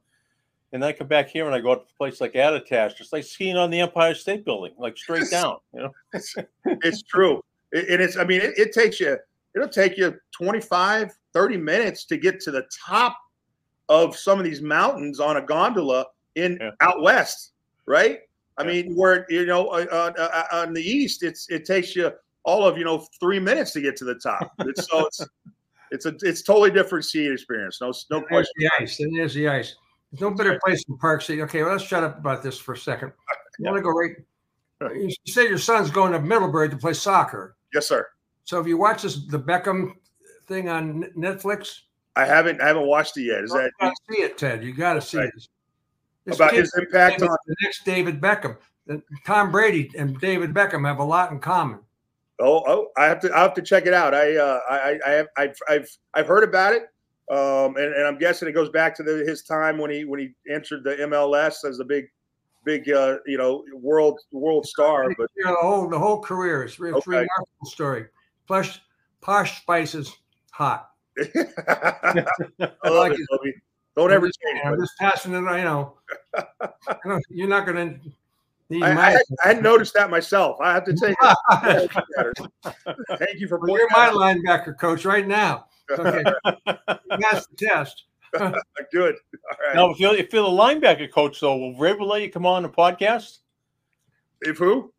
And 0.72 0.82
then 0.82 0.88
I 0.88 0.92
come 0.92 1.08
back 1.08 1.28
here 1.28 1.46
and 1.46 1.54
I 1.54 1.60
go 1.60 1.74
to 1.74 1.80
a 1.80 1.98
place 1.98 2.20
like 2.20 2.34
Attitash, 2.34 2.96
just 2.96 3.12
like 3.12 3.24
skiing 3.24 3.56
on 3.56 3.70
the 3.70 3.80
Empire 3.80 4.14
State 4.14 4.44
Building, 4.44 4.72
like 4.78 4.96
straight 4.96 5.28
down. 5.30 5.56
You 5.74 5.80
know, 5.80 5.90
it's, 6.14 6.34
it's 6.64 7.02
true. 7.02 7.42
and 7.72 8.00
it's, 8.00 8.16
I 8.16 8.24
mean, 8.24 8.40
it, 8.40 8.56
it 8.56 8.72
takes 8.72 9.00
you, 9.00 9.18
it'll 9.54 9.68
take 9.68 9.98
you 9.98 10.14
25, 10.30 11.12
30 11.32 11.56
minutes 11.56 12.04
to 12.06 12.16
get 12.16 12.40
to 12.40 12.50
the 12.50 12.64
top 12.86 13.16
of 13.88 14.16
some 14.16 14.38
of 14.38 14.44
these 14.44 14.62
mountains 14.62 15.18
on 15.18 15.36
a 15.36 15.42
gondola 15.42 16.06
in 16.36 16.56
yeah. 16.60 16.70
out 16.80 17.02
west, 17.02 17.52
right? 17.86 18.20
I 18.56 18.62
yeah. 18.62 18.68
mean, 18.68 18.94
where 18.94 19.26
you 19.28 19.46
know 19.46 19.66
uh, 19.68 19.86
uh, 19.90 20.12
uh, 20.16 20.42
uh, 20.52 20.56
on 20.62 20.72
the 20.72 20.82
east, 20.82 21.24
it's 21.24 21.48
it 21.50 21.64
takes 21.64 21.96
you 21.96 22.12
all 22.44 22.64
of 22.64 22.78
you 22.78 22.84
know 22.84 23.06
three 23.18 23.40
minutes 23.40 23.72
to 23.72 23.80
get 23.80 23.96
to 23.96 24.04
the 24.04 24.14
top. 24.14 24.52
It's, 24.60 24.88
so 24.88 25.06
it's 25.06 25.20
it's 25.90 26.06
a 26.06 26.14
it's 26.22 26.42
totally 26.42 26.70
different 26.70 27.04
skiing 27.04 27.32
experience. 27.32 27.80
No 27.80 27.92
no 28.10 28.22
question. 28.22 28.52
The 28.56 28.70
ice. 28.80 29.00
And 29.00 29.16
there's 29.16 29.34
the 29.34 29.48
ice. 29.48 29.76
There's 30.10 30.20
no 30.20 30.30
better 30.30 30.58
place 30.64 30.84
in 30.88 30.96
Park 30.98 31.22
City. 31.22 31.42
Okay, 31.42 31.62
well, 31.62 31.72
let's 31.72 31.84
shut 31.84 32.02
up 32.02 32.18
about 32.18 32.42
this 32.42 32.58
for 32.58 32.74
a 32.74 32.78
second. 32.78 33.12
You 33.58 33.66
yeah. 33.66 33.72
want 33.72 33.80
to 33.80 33.82
go 33.82 33.90
right? 33.90 34.96
You 34.96 35.10
say 35.26 35.46
your 35.46 35.58
son's 35.58 35.90
going 35.90 36.12
to 36.12 36.20
Middlebury 36.20 36.70
to 36.70 36.76
play 36.78 36.94
soccer. 36.94 37.56
Yes, 37.74 37.88
sir. 37.88 38.06
So 38.44 38.56
have 38.56 38.66
you 38.66 38.78
watched 38.78 39.02
this 39.02 39.26
the 39.26 39.38
Beckham 39.38 39.92
thing 40.46 40.70
on 40.70 41.04
Netflix? 41.14 41.80
I 42.16 42.24
haven't. 42.24 42.62
I 42.62 42.68
haven't 42.68 42.86
watched 42.86 43.18
it 43.18 43.24
yet. 43.24 43.44
Is 43.44 43.50
that? 43.50 43.70
You 43.82 43.92
see 44.10 44.22
it, 44.22 44.38
Ted? 44.38 44.64
You 44.64 44.72
got 44.72 44.94
to 44.94 45.02
see 45.02 45.18
right. 45.18 45.28
it. 45.28 45.46
This 46.24 46.36
about 46.36 46.54
his 46.54 46.72
impact 46.78 47.20
on 47.20 47.28
the 47.46 47.56
next 47.62 47.84
David 47.84 48.18
Beckham. 48.18 48.56
Tom 49.26 49.52
Brady 49.52 49.90
and 49.98 50.18
David 50.20 50.54
Beckham 50.54 50.86
have 50.86 51.00
a 51.00 51.04
lot 51.04 51.32
in 51.32 51.38
common. 51.38 51.80
Oh, 52.40 52.62
oh, 52.66 52.86
I 52.96 53.04
have 53.04 53.20
to, 53.20 53.36
I 53.36 53.42
have 53.42 53.54
to 53.54 53.62
check 53.62 53.86
it 53.86 53.94
out. 53.94 54.14
I, 54.14 54.36
uh, 54.36 54.60
I, 54.68 54.98
I 55.06 55.10
have, 55.10 55.26
I've, 55.36 55.56
I've, 55.68 55.98
I've 56.14 56.26
heard 56.26 56.44
about 56.44 56.72
it, 56.72 56.82
um, 57.30 57.76
and, 57.76 57.94
and 57.94 58.06
I'm 58.06 58.18
guessing 58.18 58.48
it 58.48 58.52
goes 58.52 58.70
back 58.70 58.94
to 58.96 59.02
the, 59.02 59.24
his 59.26 59.42
time 59.42 59.78
when 59.78 59.90
he, 59.90 60.04
when 60.04 60.20
he 60.20 60.30
entered 60.52 60.84
the 60.84 60.96
MLS 60.96 61.64
as 61.68 61.80
a 61.80 61.84
big, 61.84 62.06
big, 62.64 62.90
uh, 62.90 63.18
you 63.26 63.38
know, 63.38 63.64
world, 63.74 64.20
world 64.32 64.66
star. 64.66 65.08
But 65.16 65.28
the 65.36 65.54
whole, 65.60 65.88
the 65.88 65.98
whole 65.98 66.20
career 66.20 66.64
is 66.64 66.72
okay. 66.80 66.88
a 66.88 66.92
remarkable 66.94 67.66
story. 67.66 68.06
Plus, 68.46 68.80
posh 69.20 69.60
spices 69.60 70.16
hot. 70.50 70.90
I 71.18 72.88
like 72.88 73.12
it, 73.12 73.54
Don't 73.96 74.12
ever 74.12 74.26
change. 74.26 74.60
I'm 74.64 74.80
just 74.80 74.96
passing 74.98 75.32
it. 75.34 75.36
You 75.36 75.42
know, 75.42 75.94
you're 77.30 77.48
not 77.48 77.66
going 77.66 78.00
to. 78.00 78.10
I, 78.72 78.92
I, 78.92 79.16
I, 79.42 79.48
hadn't 79.48 79.62
noticed 79.62 79.94
that 79.94 80.10
myself. 80.10 80.60
I 80.60 80.72
have 80.72 80.84
to 80.84 80.94
take 80.94 81.16
Thank 83.18 83.40
you 83.40 83.48
for 83.48 83.58
well, 83.58 83.78
You're 83.78 83.90
my 83.90 84.10
linebacker 84.10 84.78
coach 84.78 85.04
right 85.04 85.26
now. 85.26 85.66
Okay. 85.90 86.22
That's 86.66 87.46
the 87.46 87.56
test. 87.56 88.04
Good. 88.92 89.16
All 89.16 89.66
right. 89.66 89.74
Now, 89.74 89.90
if 89.90 89.98
you're, 89.98 90.14
if 90.14 90.32
you're 90.32 90.42
the 90.42 90.48
linebacker 90.48 91.10
coach, 91.10 91.40
though, 91.40 91.56
will 91.56 91.74
Vrabel 91.74 92.06
let 92.06 92.22
you 92.22 92.30
come 92.30 92.46
on 92.46 92.62
the 92.62 92.68
podcast? 92.68 93.38
If 94.40 94.58
who? 94.58 94.92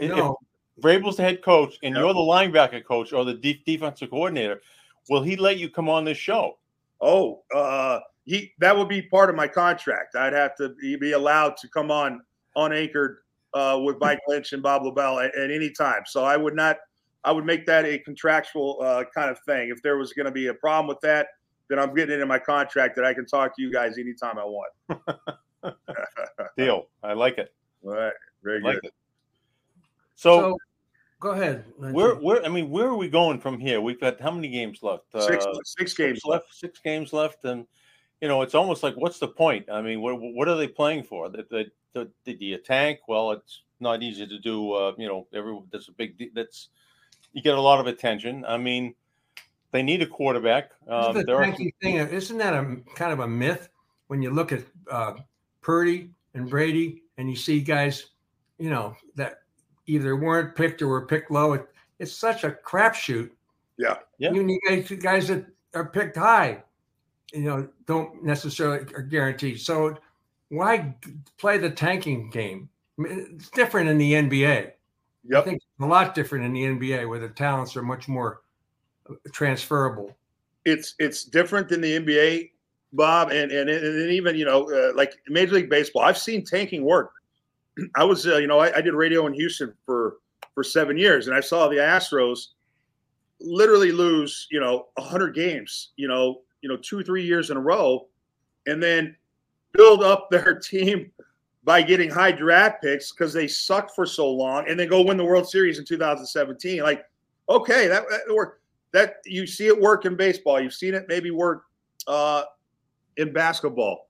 No. 0.00 0.38
If 0.76 0.84
Vrabel's 0.84 1.16
the 1.16 1.22
head 1.22 1.42
coach 1.42 1.78
and 1.82 1.94
you're 1.94 2.14
the 2.14 2.20
linebacker 2.20 2.82
coach 2.84 3.12
or 3.12 3.24
the 3.24 3.34
de- 3.34 3.62
defensive 3.66 4.10
coordinator, 4.10 4.62
will 5.10 5.22
he 5.22 5.36
let 5.36 5.58
you 5.58 5.68
come 5.68 5.90
on 5.90 6.04
this 6.04 6.18
show? 6.18 6.58
Oh, 7.00 7.42
uh, 7.54 8.00
he 8.24 8.52
that 8.58 8.76
would 8.76 8.88
be 8.88 9.02
part 9.02 9.30
of 9.30 9.36
my 9.36 9.48
contract. 9.48 10.16
I'd 10.16 10.32
have 10.32 10.56
to 10.56 10.74
be 10.98 11.12
allowed 11.12 11.56
to 11.58 11.68
come 11.68 11.90
on 11.90 12.22
unanchored 12.58 13.18
uh, 13.54 13.80
with 13.82 13.96
Mike 14.00 14.20
Lynch 14.28 14.52
and 14.52 14.62
Bob 14.62 14.82
Lobel 14.82 15.20
at, 15.20 15.34
at, 15.34 15.50
any 15.50 15.70
time. 15.70 16.02
So 16.06 16.24
I 16.24 16.36
would 16.36 16.54
not. 16.54 16.76
I 17.24 17.32
would 17.32 17.44
make 17.44 17.66
that 17.66 17.84
a 17.84 17.98
contractual 17.98 18.78
uh, 18.80 19.04
kind 19.14 19.30
of 19.30 19.38
thing. 19.40 19.70
If 19.70 19.82
there 19.82 19.98
was 19.98 20.12
going 20.12 20.26
to 20.26 20.32
be 20.32 20.46
a 20.46 20.54
problem 20.54 20.86
with 20.86 21.00
that, 21.00 21.26
then 21.68 21.78
I'm 21.78 21.94
getting 21.94 22.14
into 22.14 22.26
my 22.26 22.38
contract 22.38 22.94
that 22.96 23.04
I 23.04 23.12
can 23.12 23.26
talk 23.26 23.56
to 23.56 23.62
you 23.62 23.72
guys 23.72 23.98
anytime 23.98 24.38
I 24.38 24.44
want. 24.44 24.72
Deal. 26.56 26.86
I 27.02 27.12
like 27.14 27.38
it. 27.38 27.52
All 27.84 27.92
right. 27.92 28.12
Very 28.42 28.60
good. 28.60 28.80
Like 28.84 28.92
so, 30.14 30.40
so, 30.40 30.58
go 31.20 31.30
ahead. 31.30 31.64
Where, 31.76 32.14
where? 32.14 32.44
I 32.44 32.48
mean, 32.48 32.70
where 32.70 32.86
are 32.86 32.96
we 32.96 33.08
going 33.08 33.40
from 33.40 33.58
here? 33.58 33.80
We've 33.80 34.00
got 34.00 34.20
how 34.20 34.30
many 34.30 34.48
games 34.48 34.82
left? 34.82 35.04
Six, 35.12 35.44
uh, 35.44 35.54
six 35.64 35.94
games 35.94 36.20
left. 36.24 36.46
left. 36.46 36.54
Six 36.54 36.80
games 36.80 37.12
left, 37.12 37.44
and 37.44 37.66
you 38.20 38.28
know, 38.28 38.42
it's 38.42 38.54
almost 38.54 38.82
like, 38.82 38.96
what's 38.96 39.18
the 39.18 39.28
point? 39.28 39.68
I 39.70 39.80
mean, 39.82 40.00
what 40.00 40.14
what 40.20 40.48
are 40.48 40.56
they 40.56 40.68
playing 40.68 41.04
for? 41.04 41.28
That 41.28 41.48
the, 41.48 41.70
the, 41.94 42.10
the, 42.24 42.58
tank? 42.58 43.00
Well, 43.06 43.32
it's 43.32 43.62
not 43.80 44.02
easy 44.02 44.26
to 44.26 44.38
do. 44.38 44.72
Uh, 44.72 44.92
you 44.98 45.06
know, 45.06 45.26
every 45.32 45.58
that's 45.70 45.88
a 45.88 45.92
big. 45.92 46.34
That's 46.34 46.68
you 47.32 47.42
get 47.42 47.54
a 47.54 47.60
lot 47.60 47.80
of 47.80 47.86
attention. 47.86 48.44
I 48.46 48.56
mean, 48.56 48.94
they 49.72 49.82
need 49.82 50.02
a 50.02 50.06
quarterback. 50.06 50.72
Um, 50.88 51.14
the 51.14 51.24
tanking 51.24 51.72
thing, 51.80 51.96
isn't 51.96 52.38
that 52.38 52.54
a 52.54 52.76
kind 52.94 53.12
of 53.12 53.20
a 53.20 53.28
myth 53.28 53.68
when 54.08 54.22
you 54.22 54.30
look 54.30 54.52
at 54.52 54.62
uh, 54.90 55.14
Purdy 55.60 56.10
and 56.34 56.48
Brady 56.48 57.02
and 57.18 57.30
you 57.30 57.36
see 57.36 57.60
guys, 57.60 58.06
you 58.58 58.70
know, 58.70 58.96
that 59.14 59.40
either 59.86 60.16
weren't 60.16 60.56
picked 60.56 60.82
or 60.82 60.88
were 60.88 61.06
picked 61.06 61.30
low. 61.30 61.52
It, 61.52 61.68
it's 61.98 62.12
such 62.12 62.44
a 62.44 62.50
crapshoot. 62.50 63.30
Yeah, 63.76 63.96
yeah. 64.18 64.32
You 64.32 64.42
need 64.42 64.60
guys, 64.66 64.90
guys 64.90 65.28
that 65.28 65.46
are 65.74 65.86
picked 65.86 66.16
high, 66.16 66.62
you 67.32 67.42
know, 67.42 67.68
don't 67.86 68.22
necessarily 68.22 68.86
are 68.94 69.02
guaranteed. 69.02 69.60
So 69.60 69.96
why 70.48 70.94
play 71.36 71.58
the 71.58 71.70
tanking 71.70 72.30
game? 72.30 72.68
I 72.98 73.02
mean, 73.02 73.28
it's 73.34 73.50
different 73.50 73.88
in 73.88 73.98
the 73.98 74.12
NBA. 74.12 74.72
Yep. 75.24 75.42
I 75.42 75.44
think 75.44 75.62
a 75.80 75.86
lot 75.86 76.14
different 76.14 76.44
in 76.44 76.52
the 76.52 76.64
NBA 76.64 77.08
where 77.08 77.18
the 77.18 77.28
talents 77.28 77.76
are 77.76 77.82
much 77.82 78.08
more 78.08 78.42
uh, 79.08 79.14
transferable. 79.32 80.16
It's 80.64 80.94
it's 80.98 81.24
different 81.24 81.68
than 81.68 81.80
the 81.80 81.98
NBA, 81.98 82.50
Bob, 82.92 83.30
and 83.30 83.50
and, 83.52 83.68
and 83.68 84.10
even 84.10 84.36
you 84.36 84.44
know 84.44 84.70
uh, 84.70 84.92
like 84.96 85.12
Major 85.28 85.56
League 85.56 85.70
Baseball. 85.70 86.02
I've 86.02 86.18
seen 86.18 86.44
tanking 86.44 86.82
work. 86.82 87.12
I 87.96 88.04
was 88.04 88.26
uh, 88.26 88.36
you 88.36 88.46
know 88.46 88.58
I, 88.58 88.76
I 88.76 88.80
did 88.80 88.94
radio 88.94 89.26
in 89.26 89.34
Houston 89.34 89.74
for 89.84 90.16
for 90.54 90.64
seven 90.64 90.96
years, 90.96 91.26
and 91.26 91.36
I 91.36 91.40
saw 91.40 91.68
the 91.68 91.76
Astros 91.76 92.48
literally 93.40 93.92
lose 93.92 94.48
you 94.50 94.60
know 94.60 94.86
hundred 94.98 95.34
games, 95.34 95.90
you 95.96 96.08
know 96.08 96.40
you 96.62 96.68
know 96.68 96.76
two 96.76 97.02
three 97.02 97.24
years 97.24 97.50
in 97.50 97.56
a 97.56 97.60
row, 97.60 98.06
and 98.66 98.82
then 98.82 99.16
build 99.72 100.02
up 100.02 100.28
their 100.30 100.58
team 100.58 101.10
by 101.64 101.82
getting 101.82 102.08
high 102.08 102.32
draft 102.32 102.82
picks 102.82 103.12
because 103.12 103.32
they 103.32 103.46
sucked 103.46 103.94
for 103.94 104.06
so 104.06 104.30
long 104.30 104.66
and 104.68 104.80
then 104.80 104.88
go 104.88 105.02
win 105.02 105.16
the 105.16 105.24
World 105.24 105.46
Series 105.48 105.78
in 105.78 105.84
2017. 105.84 106.82
Like, 106.82 107.04
okay, 107.48 107.86
that, 107.88 108.04
that 108.08 108.34
work 108.34 108.62
that 108.92 109.16
you 109.26 109.46
see 109.46 109.66
it 109.66 109.78
work 109.78 110.04
in 110.06 110.16
baseball. 110.16 110.60
You've 110.60 110.72
seen 110.72 110.94
it 110.94 111.04
maybe 111.08 111.30
work 111.30 111.64
uh, 112.06 112.44
in 113.16 113.32
basketball. 113.32 114.08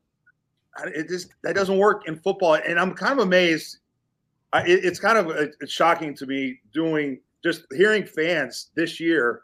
It 0.85 1.09
just 1.09 1.35
that 1.43 1.57
doesn't 1.57 1.79
work 1.79 2.07
in 2.07 2.17
football, 2.17 2.55
and 2.55 2.79
I'm 2.79 2.95
kind 2.95 3.13
of 3.13 3.27
amazed. 3.27 3.79
I, 4.53 4.63
it, 4.63 4.85
it's 4.85 5.01
kind 5.01 5.19
of 5.19 5.27
uh, 5.27 5.47
it's 5.61 5.73
shocking 5.73 6.15
to 6.15 6.27
me 6.27 6.61
doing 6.73 7.19
just 7.43 7.65
hearing 7.73 8.05
fans 8.05 8.71
this 8.75 9.01
year 9.01 9.43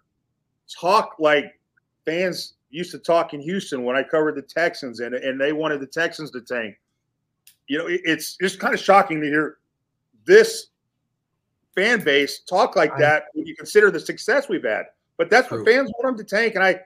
talk 0.81 1.17
like 1.19 1.59
fans 2.05 2.55
used 2.75 2.91
to 2.91 2.99
talk 2.99 3.35
in 3.35 3.41
Houston 3.41 3.85
when 3.85 3.97
I 3.97 4.03
covered 4.03 4.35
the 4.35 4.43
Texans, 4.43 5.01
and 5.01 5.15
and 5.15 5.41
they 5.41 5.53
wanted 5.53 5.81
the 5.81 5.87
Texans 5.87 6.31
to 6.33 6.41
tank 6.41 6.77
you 7.67 7.79
know, 7.79 7.87
it's 7.89 8.37
just 8.37 8.59
kind 8.59 8.75
of 8.75 8.81
shocking 8.81 9.21
to 9.21 9.27
hear 9.27 9.59
this 10.27 10.69
fan 11.75 12.03
base 12.03 12.41
talk 12.41 12.77
like 12.77 12.97
that 12.99 13.25
when 13.35 13.47
you 13.47 13.57
consider 13.57 13.91
the 13.91 14.01
success 14.01 14.49
we've 14.49 14.65
had. 14.65 14.87
But 15.17 15.31
that's 15.31 15.49
True. 15.49 15.59
what 15.59 15.69
fans 15.69 15.91
want 15.99 16.17
them 16.17 16.27
to 16.27 16.37
tank, 16.37 16.57
and 16.57 16.65
I, 16.65 16.81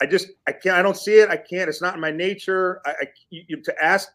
I 0.00 0.06
just 0.06 0.28
I 0.46 0.52
can't. 0.52 0.76
I 0.76 0.82
don't 0.82 0.96
see 0.96 1.14
it. 1.14 1.28
I 1.28 1.36
can't. 1.36 1.68
It's 1.68 1.82
not 1.82 1.94
in 1.94 2.00
my 2.00 2.10
nature. 2.10 2.80
I, 2.86 2.90
I 2.90 3.06
you, 3.30 3.60
to 3.62 3.84
ask. 3.84 4.10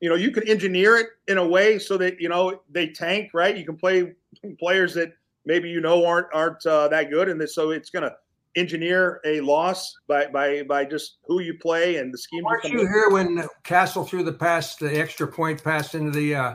You 0.00 0.08
know, 0.10 0.16
you 0.16 0.32
can 0.32 0.46
engineer 0.48 0.96
it 0.96 1.06
in 1.28 1.38
a 1.38 1.46
way 1.46 1.78
so 1.78 1.96
that 1.98 2.20
you 2.20 2.28
know 2.28 2.60
they 2.70 2.88
tank, 2.88 3.30
right? 3.32 3.56
You 3.56 3.64
can 3.64 3.76
play 3.76 4.12
players 4.58 4.92
that 4.94 5.12
maybe 5.46 5.70
you 5.70 5.80
know 5.80 6.04
aren't 6.04 6.26
aren't 6.34 6.66
uh, 6.66 6.88
that 6.88 7.10
good, 7.10 7.28
and 7.28 7.48
so 7.48 7.70
it's 7.70 7.90
going 7.90 8.02
to 8.02 8.14
engineer 8.56 9.20
a 9.24 9.40
loss 9.40 9.94
by 10.06 10.26
by 10.26 10.62
by 10.62 10.84
just 10.84 11.18
who 11.26 11.40
you 11.40 11.54
play 11.54 11.96
and 11.96 12.12
the 12.12 12.18
scheme. 12.18 12.44
Weren't 12.44 12.64
you 12.64 12.80
here 12.80 13.10
when 13.10 13.46
Cassel 13.62 14.04
threw 14.04 14.22
the 14.22 14.32
pass, 14.32 14.76
the 14.76 15.00
extra 15.00 15.26
point 15.26 15.62
pass 15.62 15.94
into 15.94 16.10
the, 16.10 16.34
uh, 16.34 16.54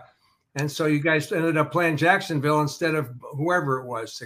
and 0.56 0.72
so 0.72 0.86
you 0.86 1.00
guys 1.00 1.32
ended 1.32 1.58
up 1.58 1.72
playing 1.72 1.98
Jacksonville 1.98 2.62
instead 2.62 2.96
of 2.96 3.10
whoever 3.36 3.80
it 3.80 3.86
was. 3.86 4.22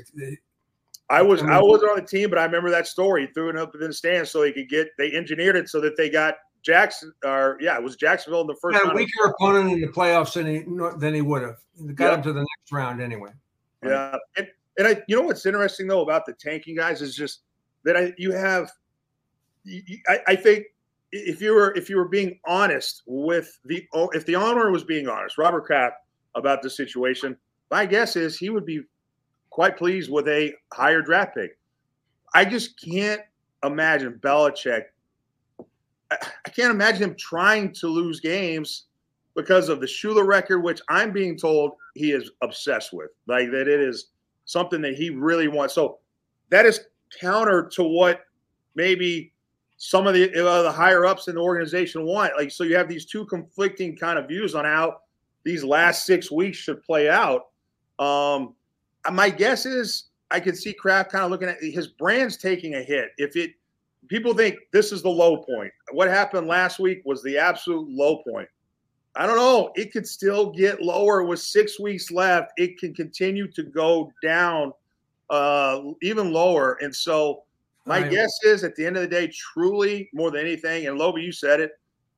I 1.09 1.21
was 1.21 1.41
I, 1.41 1.45
mean, 1.45 1.53
I 1.53 1.61
wasn't 1.61 1.91
on 1.91 1.97
the 1.97 2.05
team, 2.05 2.29
but 2.29 2.39
I 2.39 2.45
remember 2.45 2.69
that 2.69 2.87
story. 2.87 3.27
He 3.27 3.33
threw 3.33 3.49
it 3.49 3.57
up 3.57 3.75
in 3.75 3.81
the 3.81 3.93
stands 3.93 4.31
so 4.31 4.41
they 4.41 4.51
could 4.51 4.69
get. 4.69 4.89
They 4.97 5.11
engineered 5.11 5.55
it 5.55 5.69
so 5.69 5.81
that 5.81 5.97
they 5.97 6.09
got 6.09 6.35
Jackson. 6.63 7.13
Or 7.23 7.57
yeah, 7.59 7.75
it 7.75 7.83
was 7.83 7.95
Jacksonville 7.95 8.41
in 8.41 8.47
the 8.47 8.55
first. 8.55 8.79
A 8.83 8.93
weaker 8.95 9.25
opponent 9.25 9.71
in 9.71 9.81
the 9.81 9.87
playoffs 9.87 10.33
than 10.33 10.47
he 10.47 10.63
than 10.99 11.13
he 11.13 11.21
would 11.21 11.41
have. 11.41 11.57
Got 11.95 12.05
yeah. 12.05 12.15
him 12.15 12.23
to 12.23 12.33
the 12.33 12.39
next 12.39 12.71
round 12.71 13.01
anyway. 13.01 13.31
Yeah, 13.83 14.15
and, 14.37 14.47
and 14.77 14.87
I, 14.87 15.01
you 15.07 15.17
know 15.17 15.23
what's 15.23 15.45
interesting 15.45 15.87
though 15.87 16.01
about 16.01 16.25
the 16.25 16.33
tanking 16.33 16.75
guys 16.77 17.01
is 17.01 17.15
just 17.15 17.41
that 17.85 17.97
I 17.97 18.13
you 18.17 18.31
have. 18.31 18.71
I, 20.09 20.19
I 20.27 20.35
think 20.35 20.65
if 21.11 21.41
you 21.41 21.53
were 21.53 21.71
if 21.75 21.89
you 21.89 21.97
were 21.97 22.07
being 22.07 22.39
honest 22.45 23.03
with 23.05 23.59
the 23.65 23.87
oh, 23.93 24.09
if 24.09 24.25
the 24.25 24.35
owner 24.35 24.71
was 24.71 24.83
being 24.83 25.07
honest, 25.07 25.37
Robert 25.37 25.65
Kraft 25.65 25.97
about 26.35 26.61
the 26.61 26.69
situation, 26.69 27.37
my 27.71 27.85
guess 27.85 28.15
is 28.15 28.37
he 28.37 28.49
would 28.49 28.65
be 28.65 28.81
quite 29.49 29.77
pleased 29.77 30.11
with 30.11 30.27
a 30.27 30.53
higher 30.73 31.01
draft 31.01 31.35
pick. 31.35 31.57
I 32.33 32.45
just 32.45 32.79
can't 32.83 33.21
imagine 33.63 34.19
Belichick. 34.21 34.85
I 36.11 36.49
can't 36.49 36.71
imagine 36.71 37.03
him 37.03 37.15
trying 37.15 37.71
to 37.73 37.87
lose 37.87 38.19
games 38.19 38.85
because 39.35 39.69
of 39.69 39.79
the 39.79 39.85
Shula 39.85 40.25
record, 40.25 40.59
which 40.59 40.81
I'm 40.89 41.11
being 41.11 41.37
told 41.37 41.73
he 41.95 42.11
is 42.11 42.31
obsessed 42.41 42.93
with. 42.93 43.09
Like 43.27 43.51
that, 43.51 43.67
it 43.67 43.79
is 43.79 44.07
something 44.45 44.81
that 44.81 44.95
he 44.95 45.09
really 45.09 45.47
wants. 45.47 45.73
So 45.73 45.99
that 46.49 46.65
is 46.65 46.81
counter 47.19 47.69
to 47.73 47.83
what 47.83 48.21
maybe 48.75 49.31
some 49.77 50.07
of 50.07 50.13
the 50.13 50.31
uh, 50.33 50.63
the 50.63 50.71
higher 50.71 51.05
ups 51.05 51.27
in 51.27 51.35
the 51.35 51.41
organization 51.41 52.05
want. 52.05 52.33
Like, 52.37 52.51
so 52.51 52.63
you 52.63 52.75
have 52.75 52.87
these 52.87 53.05
two 53.05 53.25
conflicting 53.25 53.95
kind 53.95 54.17
of 54.17 54.27
views 54.27 54.55
on 54.55 54.65
how 54.65 54.97
these 55.43 55.63
last 55.63 56.05
six 56.05 56.31
weeks 56.31 56.57
should 56.57 56.81
play 56.83 57.09
out. 57.09 57.47
Um, 57.99 58.55
my 59.11 59.29
guess 59.29 59.65
is 59.65 60.05
I 60.31 60.39
could 60.39 60.57
see 60.57 60.73
Kraft 60.73 61.11
kind 61.11 61.25
of 61.25 61.31
looking 61.31 61.49
at 61.49 61.61
his 61.61 61.87
brand's 61.87 62.37
taking 62.37 62.75
a 62.75 62.81
hit. 62.81 63.09
If 63.17 63.35
it 63.35 63.51
people 64.07 64.33
think 64.33 64.55
this 64.71 64.91
is 64.91 65.01
the 65.01 65.09
low 65.09 65.37
point, 65.37 65.71
what 65.91 66.07
happened 66.07 66.47
last 66.47 66.79
week 66.79 67.01
was 67.05 67.21
the 67.23 67.37
absolute 67.37 67.87
low 67.89 68.21
point. 68.27 68.47
I 69.15 69.27
don't 69.27 69.37
know. 69.37 69.71
It 69.75 69.91
could 69.91 70.07
still 70.07 70.51
get 70.51 70.81
lower 70.81 71.23
with 71.23 71.39
six 71.39 71.79
weeks 71.79 72.09
left. 72.09 72.51
It 72.57 72.79
can 72.79 72.95
continue 72.95 73.47
to 73.51 73.63
go 73.63 74.11
down 74.23 74.73
uh, 75.29 75.81
even 76.01 76.31
lower. 76.31 76.77
And 76.81 76.95
so 76.95 77.43
my 77.85 78.01
right. 78.01 78.11
guess 78.11 78.31
is 78.43 78.63
at 78.63 78.75
the 78.75 78.85
end 78.85 78.95
of 78.95 79.01
the 79.01 79.07
day, 79.07 79.27
truly 79.27 80.09
more 80.13 80.31
than 80.31 80.41
anything, 80.41 80.87
and 80.87 80.97
Loby, 80.97 81.21
you 81.21 81.31
said 81.31 81.59
it, 81.59 81.71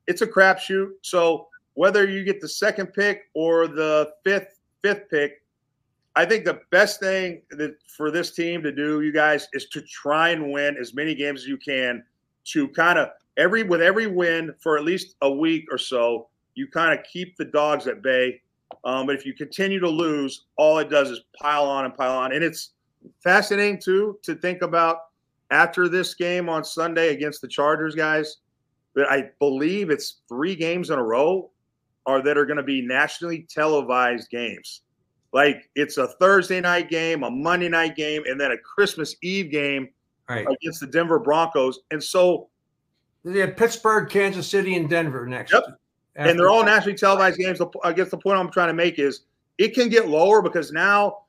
it's 0.07 0.21
a 0.21 0.27
crapshoot. 0.27 0.89
So 1.01 1.47
whether 1.73 2.07
you 2.07 2.23
get 2.23 2.39
the 2.39 2.49
second 2.49 2.87
pick 2.87 3.29
or 3.33 3.67
the 3.67 4.11
fifth 4.23 4.59
fifth 4.83 5.09
pick, 5.09 5.41
I 6.15 6.25
think 6.25 6.45
the 6.45 6.61
best 6.69 6.99
thing 6.99 7.41
that 7.51 7.75
for 7.97 8.11
this 8.11 8.31
team 8.31 8.61
to 8.63 8.71
do, 8.71 9.01
you 9.01 9.11
guys, 9.11 9.47
is 9.53 9.67
to 9.69 9.81
try 9.81 10.29
and 10.29 10.51
win 10.51 10.77
as 10.77 10.93
many 10.93 11.15
games 11.15 11.41
as 11.41 11.47
you 11.47 11.57
can 11.57 12.03
to 12.45 12.67
kind 12.69 12.99
of 12.99 13.09
every 13.37 13.63
with 13.63 13.81
every 13.81 14.07
win 14.07 14.53
for 14.61 14.77
at 14.77 14.83
least 14.83 15.15
a 15.21 15.31
week 15.31 15.65
or 15.71 15.77
so, 15.77 16.27
you 16.53 16.67
kind 16.67 16.97
of 16.97 17.05
keep 17.05 17.35
the 17.37 17.45
dogs 17.45 17.87
at 17.87 18.01
bay. 18.01 18.41
Um, 18.83 19.07
but 19.07 19.15
if 19.15 19.25
you 19.25 19.33
continue 19.33 19.79
to 19.79 19.89
lose, 19.89 20.45
all 20.57 20.77
it 20.77 20.89
does 20.89 21.09
is 21.09 21.21
pile 21.41 21.65
on 21.65 21.85
and 21.85 21.93
pile 21.93 22.17
on. 22.17 22.33
And 22.33 22.43
it's 22.43 22.71
fascinating 23.21 23.79
too 23.79 24.19
to 24.23 24.35
think 24.35 24.61
about 24.61 24.97
after 25.51 25.87
this 25.87 26.13
game 26.13 26.49
on 26.49 26.63
Sunday 26.63 27.13
against 27.13 27.41
the 27.41 27.47
Chargers, 27.47 27.95
guys. 27.95 28.37
That 28.95 29.11
I 29.11 29.29
believe 29.39 29.89
it's 29.89 30.21
three 30.29 30.55
games 30.55 30.89
in 30.89 30.97
a 30.97 31.03
row, 31.03 31.51
are 32.05 32.21
that 32.23 32.37
are 32.37 32.45
going 32.45 32.57
to 32.57 32.63
be 32.63 32.81
nationally 32.81 33.45
televised 33.49 34.29
games. 34.29 34.81
Like 35.33 35.69
it's 35.75 35.97
a 35.97 36.07
Thursday 36.07 36.61
night 36.61 36.89
game, 36.89 37.23
a 37.23 37.29
Monday 37.29 37.67
night 37.67 37.95
game, 37.95 38.23
and 38.25 38.39
then 38.39 38.51
a 38.51 38.57
Christmas 38.57 39.15
Eve 39.21 39.51
game 39.51 39.89
right. 40.29 40.47
against 40.49 40.79
the 40.79 40.87
Denver 40.87 41.19
Broncos. 41.19 41.79
And 41.91 42.01
so 42.01 42.47
they 43.25 43.39
have 43.39 43.57
Pittsburgh, 43.57 44.09
Kansas 44.09 44.47
City, 44.47 44.75
and 44.75 44.89
Denver 44.89 45.25
next. 45.27 45.51
Yep. 45.51 45.63
And 46.15 46.39
they're 46.39 46.49
all 46.49 46.63
nationally 46.63 46.97
televised 46.97 47.37
games. 47.37 47.59
I 47.83 47.91
guess 47.91 48.09
the 48.09 48.17
point 48.17 48.39
I'm 48.39 48.49
trying 48.49 48.69
to 48.69 48.73
make 48.73 48.99
is 48.99 49.21
it 49.57 49.73
can 49.73 49.89
get 49.89 50.07
lower 50.07 50.41
because 50.41 50.71
now 50.71 51.23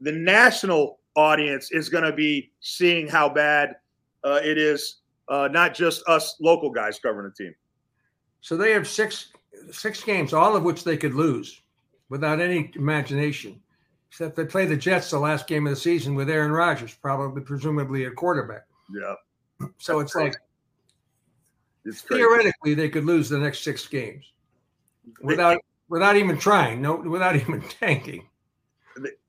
the 0.00 0.12
national 0.12 0.99
audience 1.20 1.70
is 1.70 1.88
going 1.88 2.04
to 2.04 2.12
be 2.12 2.50
seeing 2.60 3.06
how 3.06 3.28
bad 3.28 3.76
uh, 4.24 4.40
it 4.42 4.58
is, 4.58 5.00
uh, 5.28 5.48
not 5.52 5.74
just 5.74 6.02
us 6.08 6.36
local 6.40 6.70
guys 6.70 6.98
covering 6.98 7.30
the 7.30 7.44
team. 7.44 7.54
So 8.40 8.56
they 8.56 8.72
have 8.72 8.88
six 8.88 9.32
six 9.70 10.02
games, 10.02 10.32
all 10.32 10.56
of 10.56 10.62
which 10.62 10.84
they 10.84 10.96
could 10.96 11.14
lose 11.14 11.60
without 12.08 12.40
any 12.40 12.70
imagination. 12.74 13.60
Except 14.08 14.34
they 14.34 14.44
play 14.44 14.66
the 14.66 14.76
Jets 14.76 15.10
the 15.10 15.18
last 15.18 15.46
game 15.46 15.66
of 15.66 15.70
the 15.70 15.76
season 15.76 16.14
with 16.14 16.28
Aaron 16.28 16.50
Rodgers, 16.50 16.94
probably 16.94 17.42
presumably 17.42 18.04
a 18.04 18.10
quarterback. 18.10 18.62
Yeah. 18.92 19.14
So 19.78 20.00
it's 20.00 20.14
like 20.14 20.34
it's 21.84 22.02
theoretically 22.02 22.74
they 22.74 22.88
could 22.88 23.04
lose 23.04 23.28
the 23.28 23.38
next 23.38 23.62
six 23.62 23.86
games 23.86 24.24
without 25.22 25.60
without 25.88 26.16
even 26.16 26.38
trying, 26.38 26.82
no, 26.82 26.96
without 26.96 27.36
even 27.40 27.62
tanking. 27.80 28.26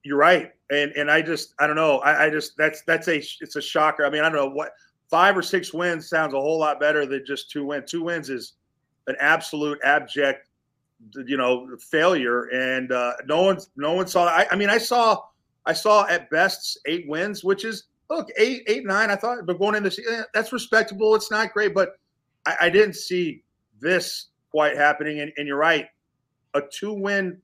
You're 0.03 0.17
right 0.17 0.51
and 0.72 0.91
and 0.93 1.11
I 1.11 1.22
just 1.22 1.53
I 1.59 1.67
don't 1.67 1.76
know. 1.76 1.99
I, 1.99 2.26
I 2.26 2.30
just 2.30 2.57
that's 2.57 2.82
that's 2.84 3.07
a 3.07 3.17
it's 3.17 3.55
a 3.55 3.61
shocker. 3.61 4.05
I 4.05 4.09
mean, 4.09 4.22
I 4.22 4.30
don't 4.30 4.36
know 4.36 4.49
what 4.49 4.72
five 5.09 5.38
or 5.38 5.41
six 5.41 5.74
wins 5.74 6.09
sounds 6.09 6.34
a 6.34 6.39
whole 6.39 6.57
lot 6.57 6.80
better 6.80 7.05
than 7.05 7.24
just 7.26 7.51
two 7.51 7.65
wins. 7.65 7.91
Two 7.91 8.03
wins 8.03 8.30
is 8.30 8.53
an 9.07 9.15
absolute 9.19 9.78
abject, 9.84 10.47
you 11.26 11.36
know, 11.38 11.67
failure. 11.80 12.45
And 12.45 12.91
uh, 12.91 13.13
no 13.26 13.43
one 13.43 13.59
no 13.76 13.93
one 13.93 14.07
saw. 14.07 14.26
I, 14.26 14.47
I 14.49 14.55
mean, 14.55 14.69
I 14.69 14.78
saw 14.78 15.22
I 15.65 15.74
saw 15.74 16.07
at 16.07 16.30
best 16.30 16.80
eight 16.86 17.07
wins, 17.07 17.43
which 17.43 17.65
is 17.65 17.84
look 18.09 18.30
eight, 18.38 18.63
eight, 18.67 18.86
nine. 18.86 19.11
I 19.11 19.17
thought, 19.17 19.45
but 19.45 19.59
going 19.59 19.76
into 19.76 19.91
season, 19.91 20.24
that's 20.34 20.53
respectable. 20.53 21.13
It's 21.15 21.30
not 21.30 21.51
great, 21.53 21.74
but 21.74 21.97
I, 22.45 22.55
I 22.61 22.69
didn't 22.69 22.95
see 22.95 23.43
this 23.80 24.28
quite 24.51 24.78
happening. 24.78 25.19
And, 25.19 25.34
and 25.38 25.47
you're 25.47 25.57
right, 25.57 25.88
a 26.53 26.61
two 26.61 26.93
win 26.93 27.41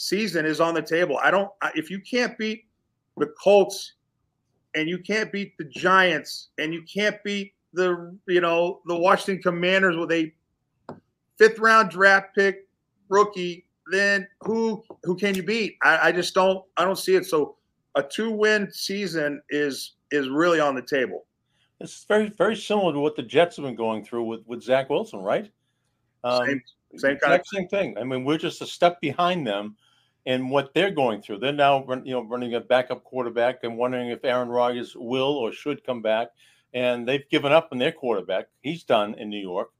season 0.00 0.46
is 0.46 0.60
on 0.60 0.74
the 0.74 0.82
table. 0.82 1.18
I 1.22 1.30
don't. 1.30 1.50
If 1.74 1.90
you 1.90 2.00
can't 2.00 2.36
beat 2.38 2.64
the 3.18 3.26
Colts 3.42 3.94
and 4.74 4.88
you 4.88 4.98
can't 4.98 5.30
beat 5.30 5.56
the 5.58 5.64
Giants 5.64 6.48
and 6.58 6.72
you 6.72 6.82
can't 6.82 7.22
beat 7.22 7.52
the 7.74 8.16
you 8.26 8.40
know 8.40 8.80
the 8.86 8.96
Washington 8.96 9.42
Commanders 9.42 9.96
with 9.96 10.10
a 10.10 10.32
fifth 11.38 11.58
round 11.58 11.90
draft 11.90 12.34
pick 12.34 12.66
rookie, 13.08 13.66
then 13.92 14.26
who 14.40 14.82
who 15.04 15.16
can 15.16 15.34
you 15.34 15.42
beat? 15.42 15.76
I, 15.82 16.08
I 16.08 16.12
just 16.12 16.34
don't 16.34 16.64
I 16.76 16.84
don't 16.84 16.98
see 16.98 17.14
it. 17.14 17.26
So 17.26 17.56
a 17.94 18.02
two 18.02 18.30
win 18.30 18.72
season 18.72 19.42
is 19.50 19.96
is 20.10 20.28
really 20.28 20.60
on 20.60 20.74
the 20.74 20.82
table. 20.82 21.26
It's 21.78 22.04
very 22.04 22.30
very 22.30 22.56
similar 22.56 22.94
to 22.94 23.00
what 23.00 23.16
the 23.16 23.22
Jets 23.22 23.56
have 23.56 23.66
been 23.66 23.76
going 23.76 24.04
through 24.04 24.24
with 24.24 24.40
with 24.46 24.62
Zach 24.62 24.88
Wilson, 24.88 25.20
right? 25.20 25.50
Um, 26.24 26.46
same 26.46 26.62
same 26.96 27.16
kind 27.18 27.34
of 27.34 27.46
same 27.46 27.68
thing. 27.68 27.98
I 27.98 28.04
mean, 28.04 28.24
we're 28.24 28.38
just 28.38 28.62
a 28.62 28.66
step 28.66 28.98
behind 29.02 29.46
them 29.46 29.76
in 30.30 30.48
what 30.48 30.72
they're 30.74 30.92
going 30.92 31.20
through. 31.20 31.40
They're 31.40 31.52
now 31.52 31.84
you 32.04 32.12
know 32.12 32.22
running 32.22 32.54
a 32.54 32.60
backup 32.60 33.02
quarterback 33.02 33.64
and 33.64 33.76
wondering 33.76 34.10
if 34.10 34.24
Aaron 34.24 34.48
Rodgers 34.48 34.94
will 34.94 35.36
or 35.36 35.52
should 35.52 35.84
come 35.84 36.02
back. 36.02 36.28
And 36.72 37.06
they've 37.06 37.28
given 37.30 37.50
up 37.50 37.70
on 37.72 37.78
their 37.78 37.90
quarterback. 37.90 38.46
He's 38.62 38.84
done 38.84 39.14
in 39.14 39.28
New 39.28 39.40
York. 39.40 39.70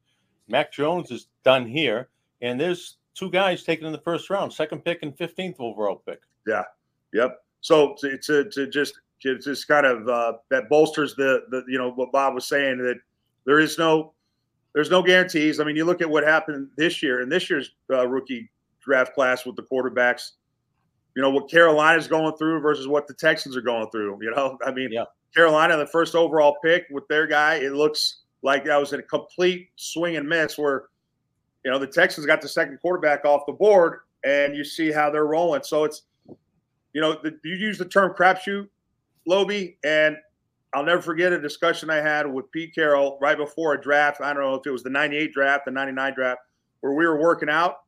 Mac 0.49 0.73
Jones 0.73 1.13
is 1.13 1.29
done 1.45 1.67
here, 1.67 2.09
and 2.43 2.61
there's 2.61 2.97
two 3.15 3.31
guys 3.31 3.63
taken 3.63 3.87
in 3.87 3.93
the 3.93 3.99
first 3.99 4.29
round, 4.29 4.53
second 4.53 4.85
pick 4.85 5.05
and 5.05 5.17
15th 5.17 5.55
overall 5.61 6.03
pick. 6.05 6.21
Yeah. 6.49 6.65
Yep. 7.13 7.39
So 7.61 7.95
to, 8.01 8.19
to, 8.19 8.51
to 8.51 8.67
just 8.67 8.95
to 9.23 9.39
just 9.39 9.69
kind 9.69 9.87
of 9.87 10.09
uh, 10.09 10.33
that 10.51 10.69
bolsters 10.69 11.15
the 11.15 11.45
the 11.51 11.63
you 11.69 11.79
know 11.79 11.93
what 11.93 12.11
Bob 12.11 12.35
was 12.35 12.49
saying 12.49 12.79
that 12.79 12.99
there 13.45 13.61
is 13.61 13.79
no 13.79 14.15
there's 14.73 14.91
no 14.91 15.01
guarantees. 15.01 15.61
I 15.61 15.65
mean, 15.65 15.77
you 15.77 15.85
look 15.85 16.01
at 16.01 16.11
what 16.11 16.25
happened 16.25 16.71
this 16.77 17.05
year 17.05 17.21
and 17.21 17.31
this 17.31 17.49
year's 17.49 17.71
uh, 17.89 18.09
rookie 18.09 18.51
draft 18.81 19.15
class 19.15 19.47
with 19.47 19.55
the 19.55 19.63
quarterbacks. 19.63 20.33
You 21.17 21.23
know 21.23 21.31
what 21.31 21.51
Carolina's 21.51 22.07
going 22.07 22.37
through 22.37 22.61
versus 22.61 22.87
what 22.87 23.07
the 23.07 23.15
Texans 23.15 23.57
are 23.57 23.63
going 23.63 23.91
through. 23.91 24.19
You 24.23 24.31
know, 24.31 24.59
I 24.65 24.71
mean, 24.71 24.91
yeah. 24.93 25.05
Carolina, 25.35 25.77
the 25.77 25.87
first 25.87 26.15
overall 26.15 26.57
pick 26.63 26.87
with 26.91 27.07
their 27.09 27.27
guy, 27.27 27.57
it 27.57 27.73
looks 27.73 28.23
like 28.43 28.65
that 28.65 28.79
was 28.79 28.93
a 28.93 29.03
complete 29.03 29.71
swing 29.77 30.17
and 30.17 30.29
miss 30.29 30.59
where, 30.59 30.85
you 31.65 31.71
know, 31.71 31.79
the 31.79 31.87
Texans 31.87 32.27
got 32.27 32.41
the 32.41 32.49
second 32.49 32.79
quarterback 32.81 33.25
off 33.25 33.43
the 33.47 33.53
board 33.53 34.01
and 34.25 34.57
you 34.57 34.65
see 34.65 34.91
how 34.91 35.11
they're 35.11 35.27
rolling. 35.27 35.63
So 35.63 35.85
it's, 35.85 36.03
you 36.93 37.01
know, 37.01 37.19
the, 37.23 37.39
you 37.45 37.55
use 37.55 37.79
the 37.79 37.85
term 37.85 38.13
crapshoot, 38.19 38.69
Lobie, 39.29 39.77
and 39.85 40.17
I'll 40.75 40.85
never 40.85 41.03
forget 41.03 41.33
a 41.33 41.41
discussion 41.41 41.91
I 41.91 41.97
had 41.97 42.27
with 42.27 42.51
Pete 42.51 42.75
Carroll 42.75 43.19
right 43.21 43.37
before 43.37 43.75
a 43.75 43.81
draft. 43.81 44.21
I 44.21 44.33
don't 44.33 44.43
know 44.43 44.55
if 44.55 44.67
it 44.67 44.71
was 44.71 44.83
the 44.83 44.91
98 44.91 45.33
draft, 45.33 45.65
the 45.65 45.71
99 45.71 46.15
draft, 46.15 46.41
where 46.81 46.95
we 46.95 47.07
were 47.07 47.21
working 47.21 47.49
out 47.49 47.79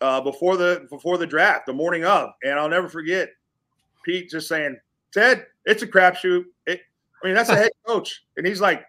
uh, 0.00 0.20
before 0.20 0.56
the 0.56 0.86
before 0.90 1.18
the 1.18 1.26
draft, 1.26 1.66
the 1.66 1.72
morning 1.72 2.04
of. 2.04 2.30
And 2.42 2.58
I'll 2.58 2.68
never 2.68 2.88
forget 2.88 3.30
Pete 4.04 4.30
just 4.30 4.48
saying, 4.48 4.78
Ted, 5.12 5.46
it's 5.64 5.82
a 5.82 5.86
crapshoot. 5.86 6.44
It, 6.66 6.80
I 7.22 7.26
mean, 7.26 7.34
that's 7.34 7.50
a 7.50 7.56
head 7.56 7.72
coach. 7.86 8.24
And 8.36 8.46
he's 8.46 8.60
like, 8.60 8.84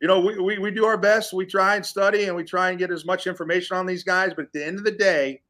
you 0.00 0.08
know, 0.08 0.20
we, 0.20 0.38
we, 0.38 0.58
we 0.58 0.70
do 0.70 0.84
our 0.84 0.98
best. 0.98 1.32
We 1.32 1.46
try 1.46 1.76
and 1.76 1.84
study 1.84 2.24
and 2.24 2.36
we 2.36 2.44
try 2.44 2.70
and 2.70 2.78
get 2.78 2.90
as 2.90 3.04
much 3.04 3.26
information 3.26 3.76
on 3.76 3.86
these 3.86 4.04
guys. 4.04 4.32
But 4.34 4.46
at 4.46 4.52
the 4.52 4.64
end 4.64 4.78
of 4.78 4.84
the 4.84 4.92
day, 4.92 5.42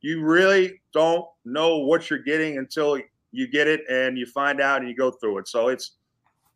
you 0.00 0.22
really 0.22 0.80
don't 0.92 1.26
know 1.44 1.78
what 1.78 2.10
you're 2.10 2.22
getting 2.22 2.58
until 2.58 2.98
you 3.32 3.48
get 3.48 3.66
it 3.66 3.82
and 3.90 4.16
you 4.18 4.26
find 4.26 4.60
out 4.60 4.80
and 4.80 4.88
you 4.88 4.96
go 4.96 5.10
through 5.10 5.38
it. 5.38 5.48
So 5.48 5.68
it's 5.68 5.92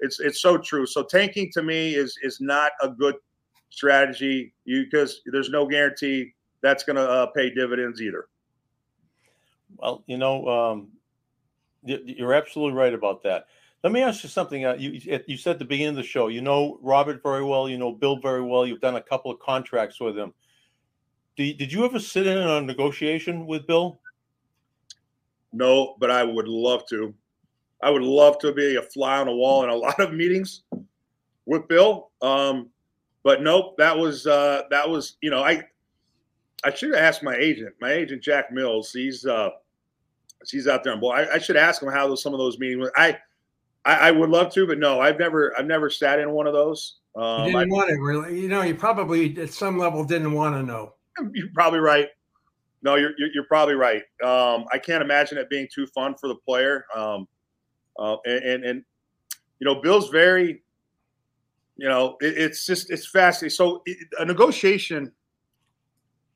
it's 0.01 0.21
it's 0.21 0.41
so 0.41 0.59
true. 0.59 0.87
So 0.87 1.03
tanking 1.03 1.51
to 1.53 1.63
me 1.63 1.95
is 1.95 2.17
is 2.23 2.41
not 2.41 2.73
a 2.83 2.89
good 2.89 3.17
strategy 3.71 4.55
you 4.65 4.85
because 4.85 5.21
there's 5.27 5.51
no 5.51 5.67
guarantee 5.67 6.33
that's 6.61 6.85
going 6.85 6.97
to 6.97 7.09
uh, 7.09 7.27
pay 7.27 7.51
dividends 7.51 8.01
either. 8.01 8.29
Well, 9.77 10.03
you 10.07 10.19
know, 10.19 10.49
um, 10.49 10.89
you're 11.85 12.35
absolutely 12.35 12.79
right 12.79 12.95
about 12.95 13.23
that. 13.23 13.47
Let 13.85 13.93
me 13.93 14.03
ask 14.03 14.25
you 14.25 14.29
something. 14.29 14.65
Uh, 14.65 14.75
you 14.75 15.01
you 15.27 15.37
said 15.37 15.53
at 15.53 15.59
the 15.61 15.65
beginning 15.65 15.91
of 15.91 15.97
the 15.97 16.03
show, 16.03 16.29
you 16.29 16.41
know 16.41 16.79
Robert 16.83 17.23
very 17.23 17.45
well, 17.45 17.69
you 17.69 17.79
know 17.79 17.93
Bill 17.93 18.17
very 18.17 18.43
well. 18.43 18.67
You've 18.67 18.81
done 18.81 18.97
a 18.97 19.01
couple 19.01 19.31
of 19.31 19.39
contracts 19.39 20.01
with 20.01 20.19
him. 20.19 20.35
Did, 21.37 21.59
did 21.59 21.73
you 21.73 21.85
ever 21.85 22.01
sit 22.01 22.27
in 22.27 22.37
on 22.39 22.65
a 22.65 22.67
negotiation 22.67 23.47
with 23.47 23.67
Bill? 23.69 24.01
No, 25.53 25.95
but 26.01 26.11
I 26.11 26.25
would 26.25 26.49
love 26.49 26.87
to. 26.89 27.15
I 27.81 27.91
would 27.91 28.03
love 28.03 28.39
to 28.41 28.53
be 28.53 28.75
a 28.75 28.83
fly 28.83 29.19
on 29.19 29.27
the 29.27 29.33
wall 29.33 29.63
in 29.63 29.71
a 29.71 29.77
lot 29.77 30.01
of 30.01 30.13
meetings 30.13 30.63
with 31.47 31.69
Bill. 31.69 32.11
Um, 32.21 32.71
but 33.23 33.43
nope, 33.43 33.77
that 33.79 33.97
was 33.97 34.27
uh, 34.27 34.63
that 34.71 34.89
was 34.89 35.17
you 35.21 35.31
know 35.31 35.45
I 35.45 35.63
I 36.65 36.75
should 36.75 36.95
have 36.95 37.03
asked 37.03 37.23
my 37.23 37.37
agent, 37.37 37.75
my 37.81 37.93
agent 37.93 38.23
Jack 38.23 38.53
Mills. 38.53 38.93
He's 38.93 39.25
uh, 39.25 39.51
he's 40.49 40.67
out 40.67 40.85
there 40.85 40.93
on 40.93 41.01
board. 41.01 41.19
I, 41.19 41.35
I 41.35 41.39
should 41.39 41.57
ask 41.57 41.83
him 41.83 41.91
how 41.91 42.09
those, 42.09 42.23
some 42.23 42.33
of 42.33 42.39
those 42.39 42.59
meetings. 42.59 42.81
Were. 42.81 42.93
I, 42.97 43.19
I, 43.85 44.09
I 44.09 44.11
would 44.11 44.31
love 44.31 44.53
to, 44.55 44.67
but 44.67 44.79
no, 44.79 45.01
I've 45.01 45.19
never 45.19 45.57
I've 45.59 45.67
never 45.67 45.91
sat 45.91 46.19
in 46.19 46.31
one 46.31 46.47
of 46.47 46.53
those. 46.53 46.97
Um, 47.17 47.47
you 47.47 47.53
didn't 47.53 47.73
I, 47.73 47.77
want 47.77 47.91
it 47.91 48.01
really. 48.01 48.41
You 48.41 48.49
know, 48.49 48.63
you 48.63 48.75
probably 48.75 49.39
at 49.41 49.53
some 49.53 49.79
level 49.79 50.05
didn't 50.05 50.33
want 50.33 50.55
to 50.55 50.63
know. 50.63 50.95
You're 51.33 51.49
probably 51.55 51.81
right. 51.81 52.09
No, 52.81 52.95
you're 52.95 53.11
you're, 53.19 53.29
you're 53.35 53.45
probably 53.45 53.75
right. 53.75 54.03
Um, 54.23 54.65
I 54.73 54.79
can't 54.79 55.03
imagine 55.03 55.37
it 55.37 55.51
being 55.51 55.67
too 55.73 55.85
fun 55.89 56.15
for 56.15 56.29
the 56.29 56.37
player. 56.37 56.85
Um, 56.95 57.27
uh, 57.99 58.19
and, 58.25 58.45
and, 58.45 58.65
and 58.65 58.85
you 59.59 59.65
know, 59.65 59.81
Bill's 59.81 60.11
very, 60.11 60.63
you 61.77 61.89
know, 61.89 62.17
it, 62.21 62.39
it's 62.39 62.65
just 62.65 62.89
it's 62.91 63.09
fascinating. 63.09 63.51
So 63.57 63.83
it, 63.85 63.99
a 64.21 64.25
negotiation 64.25 65.11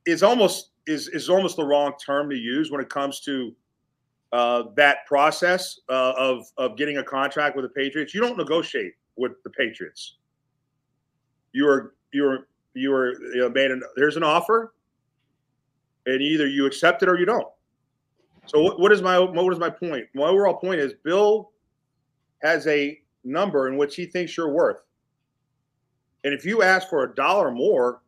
is 0.06 0.22
almost 0.22 0.70
is 0.86 1.08
is 1.08 1.28
almost 1.28 1.56
the 1.56 1.64
wrong 1.64 1.92
term 2.04 2.28
to 2.30 2.36
use 2.36 2.70
when 2.70 2.80
it 2.80 2.88
comes 2.88 3.20
to 3.20 3.54
uh, 4.32 4.64
that 4.76 5.06
process 5.06 5.80
uh, 5.88 6.12
of 6.16 6.46
of 6.56 6.76
getting 6.76 6.98
a 6.98 7.04
contract 7.04 7.56
with 7.56 7.64
the 7.64 7.68
Patriots. 7.68 8.14
You 8.14 8.20
don't 8.20 8.36
negotiate 8.36 8.94
with 9.16 9.32
the 9.44 9.50
Patriots. 9.50 10.16
You 11.52 11.68
are 11.68 11.94
you 12.12 12.26
are 12.26 12.48
you 12.74 12.92
are 12.92 13.12
you 13.34 13.40
know, 13.42 13.50
made 13.50 13.70
an 13.70 13.82
there's 13.96 14.16
an 14.16 14.22
offer, 14.22 14.74
and 16.06 16.20
either 16.20 16.46
you 16.46 16.66
accept 16.66 17.02
it 17.02 17.08
or 17.08 17.18
you 17.18 17.26
don't. 17.26 17.48
So 18.46 18.60
what, 18.60 18.80
what 18.80 18.92
is 18.92 19.02
my 19.02 19.18
what 19.18 19.52
is 19.52 19.58
my 19.58 19.70
point? 19.70 20.06
My 20.14 20.24
overall 20.24 20.54
point 20.54 20.80
is 20.80 20.94
Bill 21.04 21.50
has 22.42 22.66
a 22.66 23.00
number 23.24 23.68
in 23.68 23.76
which 23.76 23.94
he 23.94 24.06
thinks 24.06 24.36
you're 24.36 24.50
worth, 24.50 24.82
and 26.24 26.34
if 26.34 26.44
you 26.44 26.62
ask 26.62 26.88
for 26.88 27.04
a 27.04 27.14
dollar 27.14 27.50
more, 27.50 28.00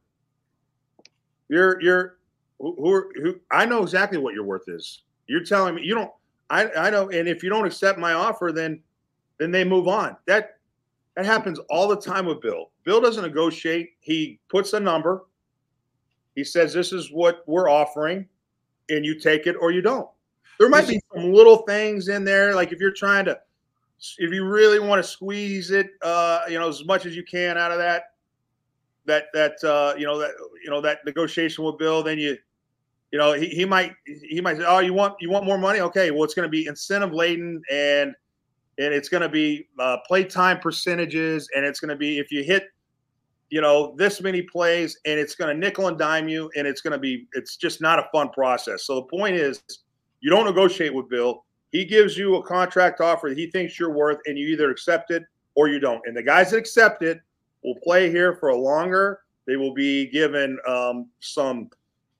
you're 1.48 1.80
you're 1.80 2.18
who, 2.58 3.10
who, 3.14 3.40
I 3.50 3.66
know 3.66 3.82
exactly 3.82 4.18
what 4.18 4.34
your 4.34 4.44
worth 4.44 4.68
is. 4.68 5.02
You're 5.26 5.44
telling 5.44 5.74
me 5.74 5.82
you 5.82 5.94
don't. 5.94 6.10
I 6.50 6.70
I 6.72 6.90
know, 6.90 7.08
and 7.10 7.28
if 7.28 7.42
you 7.42 7.50
don't 7.50 7.66
accept 7.66 7.98
my 7.98 8.12
offer, 8.12 8.52
then 8.52 8.80
then 9.38 9.50
they 9.50 9.64
move 9.64 9.88
on. 9.88 10.16
That 10.26 10.58
that 11.16 11.24
happens 11.24 11.58
all 11.70 11.88
the 11.88 12.00
time 12.00 12.26
with 12.26 12.40
Bill. 12.40 12.70
Bill 12.84 13.00
doesn't 13.00 13.22
negotiate. 13.22 13.90
He 14.00 14.38
puts 14.48 14.72
a 14.72 14.80
number. 14.80 15.26
He 16.34 16.44
says, 16.44 16.72
"This 16.72 16.92
is 16.92 17.10
what 17.10 17.42
we're 17.46 17.68
offering," 17.68 18.28
and 18.90 19.04
you 19.04 19.18
take 19.18 19.46
it 19.46 19.56
or 19.60 19.70
you 19.70 19.82
don't. 19.82 20.08
There 20.58 20.68
might 20.68 20.86
be 20.86 21.00
some 21.12 21.32
little 21.32 21.58
things 21.58 22.08
in 22.08 22.24
there, 22.24 22.54
like 22.54 22.72
if 22.72 22.78
you're 22.78 22.92
trying 22.92 23.24
to, 23.24 23.38
if 24.18 24.32
you 24.32 24.44
really 24.44 24.78
want 24.78 25.02
to 25.02 25.08
squeeze 25.08 25.70
it, 25.70 25.90
uh, 26.02 26.42
you 26.48 26.58
know, 26.58 26.68
as 26.68 26.84
much 26.84 27.06
as 27.06 27.16
you 27.16 27.24
can 27.24 27.58
out 27.58 27.72
of 27.72 27.78
that, 27.78 28.13
that 29.06 29.26
that 29.34 29.62
uh, 29.64 29.94
you 29.98 30.06
know 30.06 30.18
that 30.18 30.32
you 30.62 30.70
know 30.70 30.80
that 30.80 30.98
negotiation 31.04 31.64
with 31.64 31.78
Bill, 31.78 32.02
then 32.02 32.18
you 32.18 32.36
you 33.12 33.18
know 33.18 33.32
he, 33.32 33.46
he 33.46 33.64
might 33.64 33.92
he 34.06 34.40
might 34.40 34.56
say, 34.56 34.64
oh, 34.66 34.80
you 34.80 34.94
want 34.94 35.14
you 35.20 35.30
want 35.30 35.44
more 35.44 35.58
money? 35.58 35.80
Okay, 35.80 36.10
well 36.10 36.24
it's 36.24 36.34
going 36.34 36.46
to 36.46 36.50
be 36.50 36.66
incentive 36.66 37.12
laden 37.12 37.62
and 37.70 38.14
and 38.78 38.92
it's 38.92 39.08
going 39.08 39.22
to 39.22 39.28
be 39.28 39.68
uh, 39.78 39.98
playtime 40.06 40.58
percentages 40.58 41.48
and 41.54 41.64
it's 41.64 41.78
going 41.78 41.90
to 41.90 41.96
be 41.96 42.18
if 42.18 42.32
you 42.32 42.42
hit 42.42 42.64
you 43.50 43.60
know 43.60 43.94
this 43.96 44.20
many 44.20 44.42
plays 44.42 44.98
and 45.04 45.20
it's 45.20 45.34
going 45.34 45.54
to 45.54 45.58
nickel 45.58 45.86
and 45.86 45.98
dime 45.98 46.28
you 46.28 46.50
and 46.56 46.66
it's 46.66 46.80
going 46.80 46.92
to 46.92 46.98
be 46.98 47.26
it's 47.34 47.56
just 47.56 47.80
not 47.80 47.98
a 47.98 48.08
fun 48.12 48.30
process. 48.30 48.84
So 48.84 48.96
the 48.96 49.02
point 49.02 49.36
is 49.36 49.62
you 50.20 50.30
don't 50.30 50.46
negotiate 50.46 50.94
with 50.94 51.08
Bill. 51.08 51.44
He 51.70 51.84
gives 51.84 52.16
you 52.16 52.36
a 52.36 52.42
contract 52.42 53.00
offer 53.00 53.28
that 53.28 53.38
he 53.38 53.50
thinks 53.50 53.78
you're 53.78 53.92
worth 53.92 54.18
and 54.26 54.38
you 54.38 54.48
either 54.48 54.70
accept 54.70 55.10
it 55.10 55.24
or 55.54 55.68
you 55.68 55.78
don't. 55.78 56.00
And 56.06 56.16
the 56.16 56.22
guys 56.22 56.50
that 56.50 56.56
accept 56.56 57.02
it 57.02 57.20
will 57.64 57.78
play 57.82 58.10
here 58.10 58.36
for 58.36 58.50
a 58.50 58.56
longer. 58.56 59.20
They 59.46 59.56
will 59.56 59.74
be 59.74 60.06
given 60.06 60.58
um, 60.68 61.08
some, 61.20 61.70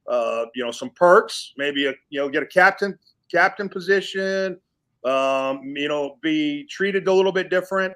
uh, 0.08 0.46
you 0.54 0.64
know, 0.64 0.70
some 0.70 0.90
perks. 0.90 1.52
Maybe 1.56 1.86
a, 1.86 1.94
you 2.10 2.20
know, 2.20 2.28
get 2.28 2.42
a 2.42 2.46
captain 2.46 2.98
captain 3.30 3.68
position. 3.68 4.58
Um, 5.04 5.60
you 5.76 5.88
know, 5.88 6.16
be 6.22 6.64
treated 6.64 7.06
a 7.06 7.12
little 7.12 7.32
bit 7.32 7.50
different. 7.50 7.92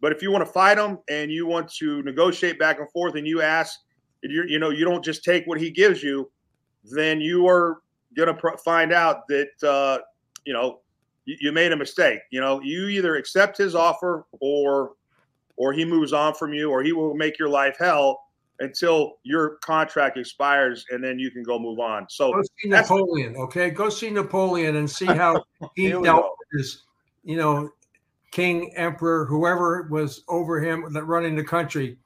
But 0.00 0.12
if 0.12 0.20
you 0.20 0.30
want 0.30 0.44
to 0.44 0.52
fight 0.52 0.74
them 0.74 0.98
and 1.08 1.30
you 1.30 1.46
want 1.46 1.72
to 1.76 2.02
negotiate 2.02 2.58
back 2.58 2.78
and 2.78 2.90
forth, 2.90 3.14
and 3.14 3.26
you 3.26 3.40
ask, 3.40 3.80
you 4.22 4.44
you 4.46 4.58
know, 4.58 4.70
you 4.70 4.84
don't 4.84 5.02
just 5.02 5.24
take 5.24 5.46
what 5.46 5.58
he 5.58 5.70
gives 5.70 6.02
you, 6.02 6.30
then 6.84 7.20
you 7.20 7.48
are 7.48 7.80
gonna 8.14 8.34
pr- 8.34 8.56
find 8.62 8.92
out 8.92 9.26
that 9.28 9.48
uh, 9.62 9.98
you 10.44 10.52
know 10.52 10.80
you, 11.24 11.36
you 11.40 11.52
made 11.52 11.72
a 11.72 11.76
mistake. 11.76 12.20
You 12.30 12.40
know, 12.40 12.60
you 12.60 12.88
either 12.88 13.16
accept 13.16 13.56
his 13.56 13.74
offer 13.74 14.26
or 14.40 14.92
or 15.56 15.72
he 15.72 15.84
moves 15.84 16.12
on 16.12 16.34
from 16.34 16.52
you, 16.52 16.70
or 16.70 16.82
he 16.82 16.92
will 16.92 17.14
make 17.14 17.38
your 17.38 17.48
life 17.48 17.76
hell 17.78 18.20
until 18.60 19.14
your 19.22 19.56
contract 19.56 20.16
expires, 20.16 20.84
and 20.90 21.02
then 21.02 21.18
you 21.18 21.30
can 21.30 21.42
go 21.42 21.58
move 21.58 21.80
on. 21.80 22.06
So 22.08 22.32
go 22.32 22.42
see 22.42 22.68
Napoleon, 22.68 23.36
okay? 23.36 23.70
Go 23.70 23.88
see 23.88 24.10
Napoleon 24.10 24.76
and 24.76 24.90
see 24.90 25.06
how 25.06 25.42
he 25.74 25.90
dealt 25.90 26.36
with 26.38 26.60
his, 26.60 26.82
you 27.24 27.36
know, 27.36 27.70
king, 28.30 28.74
emperor, 28.76 29.24
whoever 29.24 29.88
was 29.90 30.22
over 30.28 30.60
him 30.60 30.92
that 30.92 31.04
running 31.04 31.36
the 31.36 31.44
country, 31.44 31.98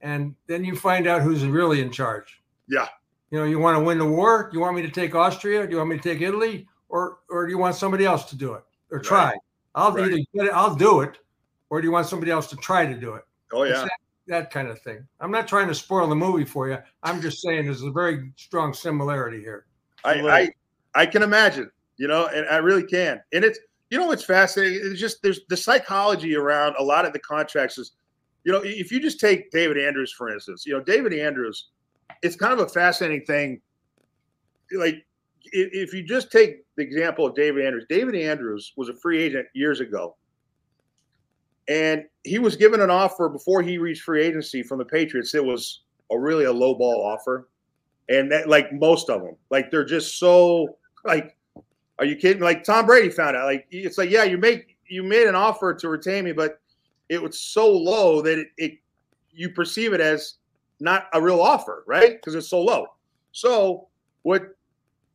and 0.00 0.34
then 0.46 0.64
you 0.64 0.76
find 0.76 1.06
out 1.06 1.22
who's 1.22 1.44
really 1.44 1.80
in 1.80 1.90
charge. 1.90 2.42
Yeah. 2.68 2.88
You 3.30 3.38
know, 3.38 3.44
you 3.44 3.58
want 3.58 3.78
to 3.78 3.84
win 3.84 3.98
the 3.98 4.06
war? 4.06 4.48
Do 4.50 4.56
you 4.56 4.60
want 4.60 4.76
me 4.76 4.82
to 4.82 4.90
take 4.90 5.14
Austria? 5.14 5.66
Do 5.66 5.72
you 5.72 5.78
want 5.78 5.90
me 5.90 5.96
to 5.96 6.02
take 6.02 6.20
Italy? 6.20 6.66
Or 6.88 7.18
or 7.28 7.46
do 7.46 7.50
you 7.50 7.58
want 7.58 7.74
somebody 7.74 8.04
else 8.04 8.24
to 8.26 8.36
do 8.36 8.54
it? 8.54 8.62
Or 8.90 9.00
try? 9.00 9.30
Right. 9.30 9.38
I'll 9.74 9.92
right. 9.92 10.06
either 10.06 10.16
get 10.34 10.46
it, 10.46 10.52
I'll 10.52 10.74
do 10.74 11.00
it, 11.00 11.18
or 11.70 11.80
do 11.80 11.86
you 11.86 11.92
want 11.92 12.06
somebody 12.06 12.30
else 12.30 12.46
to 12.48 12.56
try 12.56 12.86
to 12.86 12.94
do 12.94 13.14
it? 13.14 13.22
Oh 13.52 13.64
yeah. 13.64 13.82
That, 13.82 13.90
that, 14.28 14.50
kind 14.50 14.68
of 14.68 14.80
thing. 14.80 15.06
I'm 15.20 15.30
not 15.30 15.46
trying 15.46 15.68
to 15.68 15.74
spoil 15.74 16.08
the 16.08 16.14
movie 16.14 16.44
for 16.44 16.68
you. 16.68 16.78
I'm 17.02 17.20
just 17.20 17.40
saying 17.42 17.64
there's 17.64 17.82
a 17.82 17.90
very 17.90 18.32
strong 18.36 18.74
similarity 18.74 19.40
here. 19.40 19.66
I 20.04 20.20
I, 20.20 20.50
I 20.94 21.06
can 21.06 21.22
imagine, 21.22 21.70
you 21.96 22.08
know, 22.08 22.26
and 22.26 22.46
I 22.48 22.56
really 22.56 22.84
can. 22.84 23.20
And 23.32 23.44
it's 23.44 23.58
you 23.90 23.98
know 23.98 24.06
what's 24.06 24.24
fascinating? 24.24 24.80
It's 24.82 25.00
just 25.00 25.22
there's 25.22 25.40
the 25.48 25.56
psychology 25.56 26.36
around 26.36 26.74
a 26.78 26.82
lot 26.82 27.04
of 27.06 27.12
the 27.12 27.20
contracts 27.20 27.78
is, 27.78 27.92
you 28.44 28.52
know, 28.52 28.62
if 28.64 28.90
you 28.90 29.00
just 29.00 29.20
take 29.20 29.50
David 29.50 29.78
Andrews, 29.78 30.12
for 30.12 30.32
instance, 30.32 30.64
you 30.66 30.72
know, 30.72 30.82
David 30.82 31.12
Andrews 31.12 31.68
it's 32.22 32.36
kind 32.36 32.52
of 32.52 32.60
a 32.60 32.68
fascinating 32.68 33.24
thing. 33.24 33.60
Like 34.72 35.04
if 35.44 35.92
you 35.92 36.02
just 36.02 36.32
take 36.32 36.64
the 36.76 36.82
example 36.82 37.26
of 37.26 37.34
David 37.34 37.64
Andrews, 37.64 37.86
David 37.88 38.14
Andrews 38.14 38.72
was 38.76 38.88
a 38.88 38.94
free 38.94 39.22
agent 39.22 39.46
years 39.54 39.80
ago. 39.80 40.16
And 41.68 42.04
he 42.24 42.38
was 42.38 42.56
given 42.56 42.80
an 42.80 42.90
offer 42.90 43.28
before 43.28 43.62
he 43.62 43.78
reached 43.78 44.02
free 44.02 44.24
agency 44.24 44.62
from 44.62 44.78
the 44.78 44.84
Patriots. 44.84 45.34
It 45.34 45.44
was 45.44 45.82
a 46.10 46.18
really 46.18 46.44
a 46.44 46.52
low 46.52 46.74
ball 46.74 47.02
offer. 47.04 47.48
And 48.08 48.30
that 48.30 48.48
like 48.48 48.72
most 48.72 49.10
of 49.10 49.22
them, 49.22 49.36
like 49.50 49.70
they're 49.70 49.84
just 49.84 50.18
so 50.18 50.76
like, 51.04 51.36
are 51.98 52.04
you 52.04 52.14
kidding? 52.14 52.42
Like 52.42 52.62
Tom 52.62 52.86
Brady 52.86 53.10
found 53.10 53.36
out. 53.36 53.46
Like 53.46 53.66
it's 53.70 53.98
like, 53.98 54.10
yeah, 54.10 54.24
you 54.24 54.38
make 54.38 54.76
you 54.86 55.02
made 55.02 55.26
an 55.26 55.34
offer 55.34 55.74
to 55.74 55.88
retain 55.88 56.24
me, 56.24 56.32
but 56.32 56.60
it 57.08 57.20
was 57.20 57.40
so 57.40 57.68
low 57.68 58.22
that 58.22 58.38
it, 58.38 58.48
it 58.58 58.78
you 59.32 59.50
perceive 59.50 59.92
it 59.92 60.00
as 60.00 60.34
not 60.80 61.06
a 61.14 61.20
real 61.20 61.40
offer, 61.40 61.84
right? 61.86 62.12
Because 62.12 62.34
it's 62.34 62.48
so 62.48 62.62
low. 62.62 62.86
So 63.32 63.88
what 64.22 64.56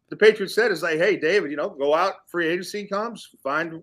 the 0.09 0.15
Patriots 0.15 0.53
said 0.53 0.71
is 0.71 0.83
like, 0.83 0.97
hey, 0.97 1.17
David, 1.17 1.51
you 1.51 1.57
know, 1.57 1.69
go 1.69 1.95
out, 1.95 2.27
free 2.27 2.47
agency 2.47 2.85
comes, 2.85 3.29
find, 3.41 3.81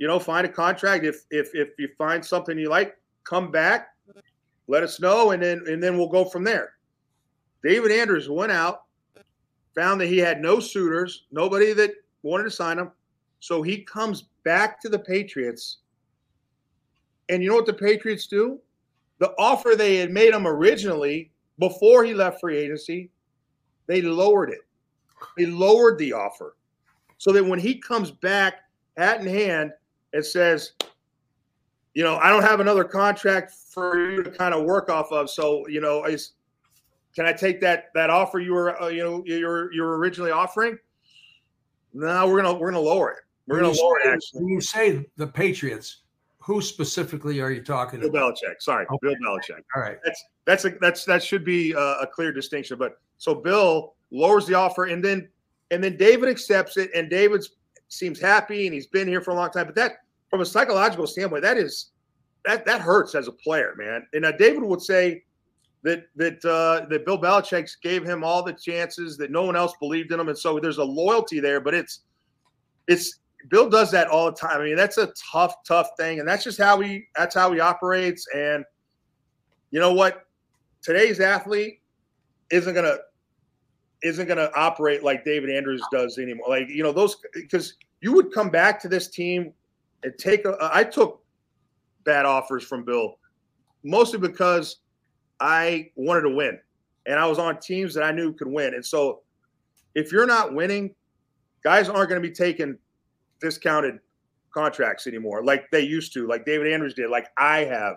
you 0.00 0.08
know, 0.08 0.18
find 0.18 0.46
a 0.46 0.50
contract. 0.50 1.04
If 1.04 1.24
if 1.30 1.54
if 1.54 1.78
you 1.78 1.88
find 1.98 2.24
something 2.24 2.58
you 2.58 2.68
like, 2.68 2.96
come 3.24 3.50
back, 3.50 3.88
let 4.66 4.82
us 4.82 4.98
know, 4.98 5.30
and 5.30 5.42
then 5.42 5.62
and 5.68 5.80
then 5.80 5.96
we'll 5.96 6.08
go 6.08 6.24
from 6.24 6.42
there. 6.42 6.72
David 7.62 7.92
Andrews 7.92 8.28
went 8.28 8.50
out, 8.50 8.84
found 9.74 10.00
that 10.00 10.06
he 10.06 10.18
had 10.18 10.40
no 10.40 10.58
suitors, 10.58 11.26
nobody 11.30 11.74
that 11.74 11.92
wanted 12.22 12.44
to 12.44 12.50
sign 12.50 12.78
him. 12.78 12.90
So 13.40 13.62
he 13.62 13.82
comes 13.82 14.24
back 14.42 14.80
to 14.80 14.88
the 14.88 14.98
Patriots. 14.98 15.78
And 17.28 17.42
you 17.42 17.50
know 17.50 17.54
what 17.54 17.66
the 17.66 17.72
Patriots 17.74 18.26
do? 18.26 18.58
the 19.20 19.34
offer 19.38 19.74
they 19.76 19.96
had 19.96 20.10
made 20.10 20.34
him 20.34 20.46
originally 20.46 21.30
before 21.58 22.04
he 22.04 22.14
left 22.14 22.40
free 22.40 22.56
agency, 22.56 23.10
they 23.86 24.02
lowered 24.02 24.50
it. 24.50 24.60
They 25.36 25.46
lowered 25.46 25.98
the 25.98 26.14
offer 26.14 26.56
so 27.18 27.30
that 27.32 27.44
when 27.44 27.58
he 27.58 27.76
comes 27.76 28.10
back 28.10 28.60
hat 28.96 29.20
in 29.20 29.26
hand 29.26 29.72
and 30.12 30.24
says, 30.24 30.72
you 31.94 32.04
know, 32.04 32.16
I 32.16 32.28
don't 32.30 32.42
have 32.42 32.60
another 32.60 32.84
contract 32.84 33.52
for 33.52 34.10
you 34.10 34.22
to 34.22 34.30
kind 34.30 34.54
of 34.54 34.64
work 34.64 34.88
off 34.88 35.10
of. 35.12 35.30
So, 35.30 35.66
you 35.68 35.80
know, 35.80 36.04
is 36.04 36.32
can 37.14 37.26
I 37.26 37.32
take 37.32 37.60
that 37.60 37.86
that 37.94 38.10
offer 38.10 38.38
you 38.38 38.52
were 38.54 38.80
uh, 38.80 38.88
you 38.88 39.02
know 39.02 39.22
you're 39.26 39.72
you're 39.72 39.96
originally 39.98 40.30
offering? 40.30 40.78
No, 41.92 42.28
we're 42.28 42.42
gonna 42.42 42.54
we're 42.54 42.70
gonna 42.70 42.82
lower 42.82 43.10
it. 43.10 43.18
We're 43.46 43.60
gonna 43.60 43.72
lower 43.72 44.00
say, 44.02 44.10
it. 44.10 44.12
Actually. 44.12 44.44
When 44.44 44.48
you 44.52 44.60
say 44.60 45.06
the 45.16 45.26
Patriots, 45.26 46.02
who 46.38 46.60
specifically 46.60 47.40
are 47.40 47.50
you 47.50 47.62
talking 47.62 48.00
about? 48.00 48.12
Bill 48.12 48.28
about? 48.28 48.38
Belichick. 48.38 48.60
Sorry, 48.60 48.86
okay. 48.86 48.98
Bill 49.02 49.14
Belichick. 49.16 49.62
All 49.74 49.82
right. 49.82 49.98
That's 50.04 50.24
that's 50.44 50.64
a 50.64 50.70
that's 50.80 51.04
that 51.04 51.22
should 51.22 51.44
be 51.44 51.72
a, 51.72 51.78
a, 51.78 52.06
clear 52.06 52.32
distinction. 52.32 52.78
But 52.78 53.00
so 53.18 53.34
Bill 53.34 53.94
lowers 54.12 54.46
the 54.46 54.54
offer, 54.54 54.84
and 54.84 55.04
then 55.04 55.28
and 55.72 55.82
then 55.82 55.96
David 55.96 56.28
accepts 56.28 56.76
it, 56.76 56.90
and 56.94 57.10
David 57.10 57.44
seems 57.90 58.18
happy, 58.18 58.66
and 58.66 58.74
he's 58.74 58.86
been 58.86 59.06
here 59.06 59.20
for 59.20 59.32
a 59.32 59.34
long 59.34 59.50
time. 59.50 59.66
But 59.66 59.74
that, 59.74 59.98
from 60.30 60.40
a 60.40 60.46
psychological 60.46 61.06
standpoint, 61.06 61.42
that 61.42 61.58
is 61.58 61.90
that 62.44 62.64
that 62.64 62.80
hurts 62.80 63.14
as 63.14 63.28
a 63.28 63.32
player, 63.32 63.74
man. 63.76 64.06
And 64.14 64.24
uh, 64.24 64.32
David 64.32 64.62
would 64.62 64.80
say 64.80 65.24
that 65.82 66.06
that 66.16 66.44
uh, 66.44 66.86
that 66.88 67.04
Bill 67.04 67.20
Belichick 67.20 67.70
gave 67.82 68.04
him 68.04 68.24
all 68.24 68.42
the 68.42 68.52
chances 68.52 69.16
that 69.18 69.30
no 69.30 69.44
one 69.44 69.56
else 69.56 69.74
believed 69.80 70.12
in 70.12 70.20
him, 70.20 70.28
and 70.28 70.38
so 70.38 70.58
there's 70.58 70.78
a 70.78 70.84
loyalty 70.84 71.40
there. 71.40 71.60
But 71.60 71.74
it's 71.74 72.00
it's 72.88 73.18
Bill 73.48 73.68
does 73.68 73.90
that 73.90 74.08
all 74.08 74.26
the 74.26 74.36
time. 74.36 74.60
I 74.60 74.64
mean, 74.64 74.76
that's 74.76 74.98
a 74.98 75.12
tough, 75.32 75.54
tough 75.64 75.90
thing, 75.98 76.20
and 76.20 76.28
that's 76.28 76.44
just 76.44 76.58
how 76.58 76.80
he 76.80 77.06
that's 77.16 77.34
how 77.34 77.52
he 77.52 77.60
operates. 77.60 78.26
And 78.34 78.64
you 79.70 79.80
know 79.80 79.92
what? 79.92 80.26
Today's 80.82 81.20
athlete 81.20 81.80
isn't 82.50 82.74
gonna 82.74 82.98
isn't 84.02 84.26
gonna 84.26 84.50
operate 84.54 85.02
like 85.02 85.24
David 85.24 85.50
Andrews 85.50 85.82
does 85.92 86.18
anymore. 86.18 86.48
Like 86.48 86.68
you 86.68 86.82
know 86.82 86.92
those 86.92 87.16
because 87.34 87.74
you 88.00 88.12
would 88.12 88.32
come 88.32 88.50
back 88.50 88.80
to 88.82 88.88
this 88.88 89.08
team 89.08 89.52
and 90.02 90.12
take. 90.18 90.44
A, 90.44 90.56
I 90.60 90.84
took 90.84 91.22
bad 92.04 92.26
offers 92.26 92.64
from 92.64 92.84
Bill, 92.84 93.18
mostly 93.84 94.18
because 94.18 94.78
I 95.40 95.90
wanted 95.96 96.22
to 96.22 96.30
win, 96.30 96.58
and 97.06 97.18
I 97.18 97.26
was 97.26 97.38
on 97.38 97.58
teams 97.60 97.94
that 97.94 98.04
I 98.04 98.12
knew 98.12 98.32
could 98.32 98.48
win. 98.48 98.74
And 98.74 98.84
so, 98.84 99.20
if 99.94 100.12
you're 100.12 100.26
not 100.26 100.54
winning, 100.54 100.94
guys 101.62 101.88
aren't 101.88 102.08
going 102.08 102.20
to 102.20 102.26
be 102.26 102.34
taking 102.34 102.78
discounted 103.40 103.98
contracts 104.52 105.06
anymore 105.06 105.44
like 105.44 105.70
they 105.70 105.80
used 105.80 106.12
to, 106.12 106.26
like 106.26 106.44
David 106.44 106.72
Andrews 106.72 106.94
did, 106.94 107.10
like 107.10 107.28
I 107.38 107.64
have. 107.64 107.96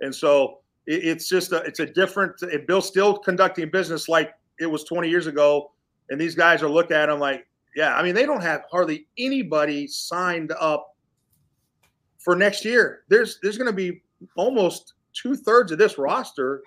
And 0.00 0.14
so 0.14 0.58
it, 0.86 1.04
it's 1.04 1.28
just 1.28 1.52
a 1.52 1.58
it's 1.58 1.80
a 1.80 1.86
different. 1.86 2.42
It, 2.42 2.66
Bill's 2.66 2.86
still 2.86 3.16
conducting 3.16 3.70
business 3.70 4.08
like 4.08 4.34
it 4.62 4.70
was 4.70 4.84
20 4.84 5.08
years 5.08 5.26
ago, 5.26 5.72
and 6.10 6.20
these 6.20 6.34
guys 6.34 6.62
are 6.62 6.70
looking 6.70 6.96
at 6.96 7.08
him 7.08 7.18
like, 7.18 7.46
yeah. 7.74 7.96
I 7.96 8.02
mean, 8.02 8.14
they 8.14 8.26
don't 8.26 8.42
have 8.42 8.62
hardly 8.70 9.06
anybody 9.18 9.86
signed 9.86 10.52
up 10.60 10.96
for 12.18 12.36
next 12.36 12.64
year. 12.64 13.02
There's 13.08 13.38
there's 13.42 13.58
going 13.58 13.70
to 13.70 13.76
be 13.76 14.02
almost 14.36 14.94
two 15.12 15.36
thirds 15.36 15.72
of 15.72 15.78
this 15.78 15.98
roster 15.98 16.62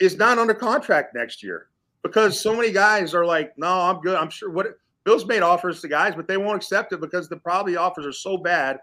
is 0.00 0.16
not 0.16 0.38
under 0.38 0.54
contract 0.54 1.14
next 1.14 1.42
year 1.42 1.68
because 2.02 2.40
so 2.40 2.54
many 2.56 2.72
guys 2.72 3.14
are 3.14 3.26
like, 3.26 3.56
no, 3.58 3.68
I'm 3.68 4.00
good. 4.00 4.16
I'm 4.16 4.30
sure 4.30 4.50
what 4.50 4.78
Bill's 5.04 5.26
made 5.26 5.42
offers 5.42 5.80
to 5.82 5.88
guys, 5.88 6.14
but 6.14 6.26
they 6.26 6.36
won't 6.36 6.56
accept 6.56 6.92
it 6.92 7.00
because 7.00 7.28
the 7.28 7.36
probably 7.36 7.76
offers 7.76 8.06
are 8.06 8.12
so 8.12 8.38
bad. 8.38 8.78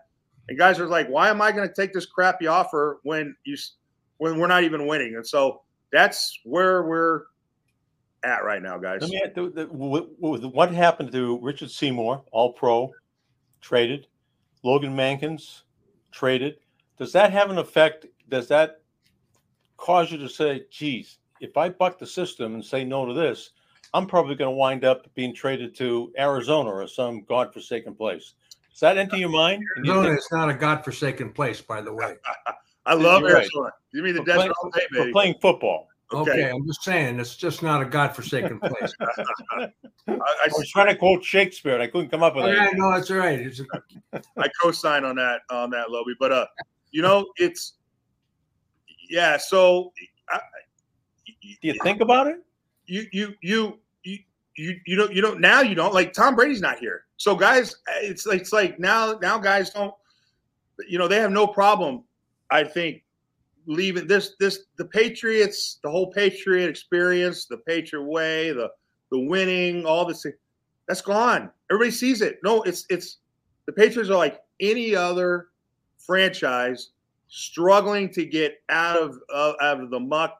And 0.49 0.57
guys 0.57 0.79
are 0.79 0.87
like, 0.87 1.07
why 1.07 1.29
am 1.29 1.41
I 1.41 1.51
going 1.51 1.67
to 1.67 1.73
take 1.73 1.93
this 1.93 2.05
crappy 2.05 2.47
offer 2.47 2.99
when 3.03 3.35
you 3.45 3.57
when 4.17 4.39
we're 4.39 4.47
not 4.47 4.63
even 4.63 4.87
winning? 4.87 5.15
And 5.15 5.25
so 5.25 5.61
that's 5.91 6.39
where 6.43 6.83
we're 6.83 7.23
at 8.27 8.43
right 8.43 8.61
now, 8.61 8.77
guys. 8.77 9.01
Let 9.01 9.09
me 9.09 9.21
add, 9.23 9.35
the, 9.35 9.49
the, 9.49 10.47
what 10.49 10.71
happened 10.71 11.11
to 11.13 11.39
Richard 11.41 11.71
Seymour, 11.71 12.23
All 12.31 12.53
Pro, 12.53 12.91
traded, 13.61 14.07
Logan 14.63 14.95
Mankins, 14.95 15.61
traded. 16.11 16.57
Does 16.97 17.11
that 17.13 17.31
have 17.31 17.49
an 17.49 17.57
effect? 17.57 18.05
Does 18.29 18.47
that 18.49 18.81
cause 19.77 20.11
you 20.11 20.17
to 20.17 20.29
say, 20.29 20.65
"Geez, 20.69 21.19
if 21.39 21.57
I 21.57 21.69
buck 21.69 21.99
the 21.99 22.07
system 22.07 22.55
and 22.55 22.63
say 22.63 22.83
no 22.83 23.05
to 23.05 23.13
this, 23.13 23.51
I'm 23.93 24.07
probably 24.07 24.35
going 24.35 24.51
to 24.51 24.55
wind 24.55 24.83
up 24.83 25.13
being 25.15 25.33
traded 25.33 25.75
to 25.77 26.11
Arizona 26.19 26.69
or 26.69 26.87
some 26.87 27.23
godforsaken 27.23 27.95
place. 27.95 28.33
Does 28.71 28.81
that 28.81 28.97
enter 28.97 29.17
your 29.17 29.29
mind? 29.29 29.63
Arizona 29.77 30.09
is 30.09 30.27
not 30.31 30.49
a 30.49 30.53
godforsaken 30.53 31.31
place, 31.31 31.61
by 31.61 31.81
the 31.81 31.93
way. 31.93 32.15
I 32.85 32.93
love 32.93 33.21
You're 33.21 33.37
Arizona. 33.37 33.63
Right. 33.63 33.73
You 33.91 34.03
mean 34.03 34.15
the 34.15 34.23
desert 34.23 34.37
playing, 34.37 34.51
all 34.63 34.69
day, 34.71 34.81
baby. 34.91 35.05
For 35.05 35.11
playing 35.11 35.35
football. 35.41 35.87
Okay. 36.13 36.31
okay. 36.31 36.49
I'm 36.49 36.65
just 36.65 36.83
saying 36.83 37.19
it's 37.19 37.35
just 37.35 37.61
not 37.61 37.81
a 37.81 37.85
godforsaken 37.85 38.59
place. 38.59 38.93
I, 39.01 39.71
I, 40.07 40.47
was 40.53 40.69
trying 40.69 40.87
to 40.87 40.95
quote 40.95 41.23
Shakespeare 41.23 41.73
and 41.73 41.83
I 41.83 41.87
couldn't 41.87 42.09
come 42.09 42.23
up 42.23 42.35
with 42.35 42.45
it. 42.45 42.57
Oh, 42.57 42.63
yeah, 42.63 42.69
no, 42.75 42.93
that's 42.93 43.11
right. 43.11 43.39
It's 43.39 43.59
a, 43.59 43.65
I 44.37 44.47
co-sign 44.61 45.03
on 45.03 45.17
that 45.17 45.41
on 45.49 45.69
that, 45.71 45.91
Lobby. 45.91 46.13
But 46.17 46.31
uh, 46.31 46.45
you 46.91 47.01
know, 47.01 47.27
it's 47.35 47.73
yeah. 49.09 49.35
So, 49.35 49.91
I, 50.29 50.39
do 51.41 51.55
you 51.61 51.79
think 51.83 51.99
about 51.99 52.27
it? 52.27 52.37
You 52.85 53.05
you 53.11 53.33
you 53.41 53.79
you 54.03 54.19
you 54.55 54.79
you 54.85 54.95
don't 54.95 55.13
you 55.13 55.21
don't 55.21 55.41
now 55.41 55.59
you 55.59 55.75
don't 55.75 55.93
like 55.93 56.13
Tom 56.13 56.35
Brady's 56.35 56.61
not 56.61 56.79
here. 56.79 57.03
So 57.17 57.35
guys, 57.35 57.75
it's 58.01 58.25
it's 58.25 58.53
like 58.53 58.79
now 58.79 59.17
now 59.21 59.37
guys 59.37 59.71
don't 59.71 59.93
you 60.87 60.97
know 60.97 61.09
they 61.09 61.19
have 61.19 61.31
no 61.31 61.47
problem. 61.47 62.05
I 62.49 62.63
think 62.63 63.03
leaving 63.67 64.07
this 64.07 64.35
this 64.39 64.61
the 64.77 64.85
Patriots, 64.85 65.79
the 65.83 65.91
whole 65.91 66.11
Patriot 66.11 66.67
experience, 66.67 67.45
the 67.45 67.57
Patriot 67.57 68.03
way, 68.03 68.51
the 68.51 68.69
the 69.11 69.19
winning, 69.19 69.85
all 69.85 70.05
this 70.05 70.25
that's 70.87 71.01
gone. 71.01 71.51
Everybody 71.69 71.91
sees 71.91 72.21
it. 72.21 72.39
No, 72.43 72.63
it's 72.63 72.85
it's 72.89 73.17
The 73.65 73.73
Patriots 73.73 74.09
are 74.09 74.15
like 74.15 74.41
any 74.59 74.95
other 74.95 75.47
franchise 75.97 76.91
struggling 77.27 78.09
to 78.13 78.25
get 78.25 78.61
out 78.69 78.97
of 78.97 79.17
uh, 79.33 79.53
out 79.61 79.81
of 79.81 79.89
the 79.89 79.99
muck, 79.99 80.39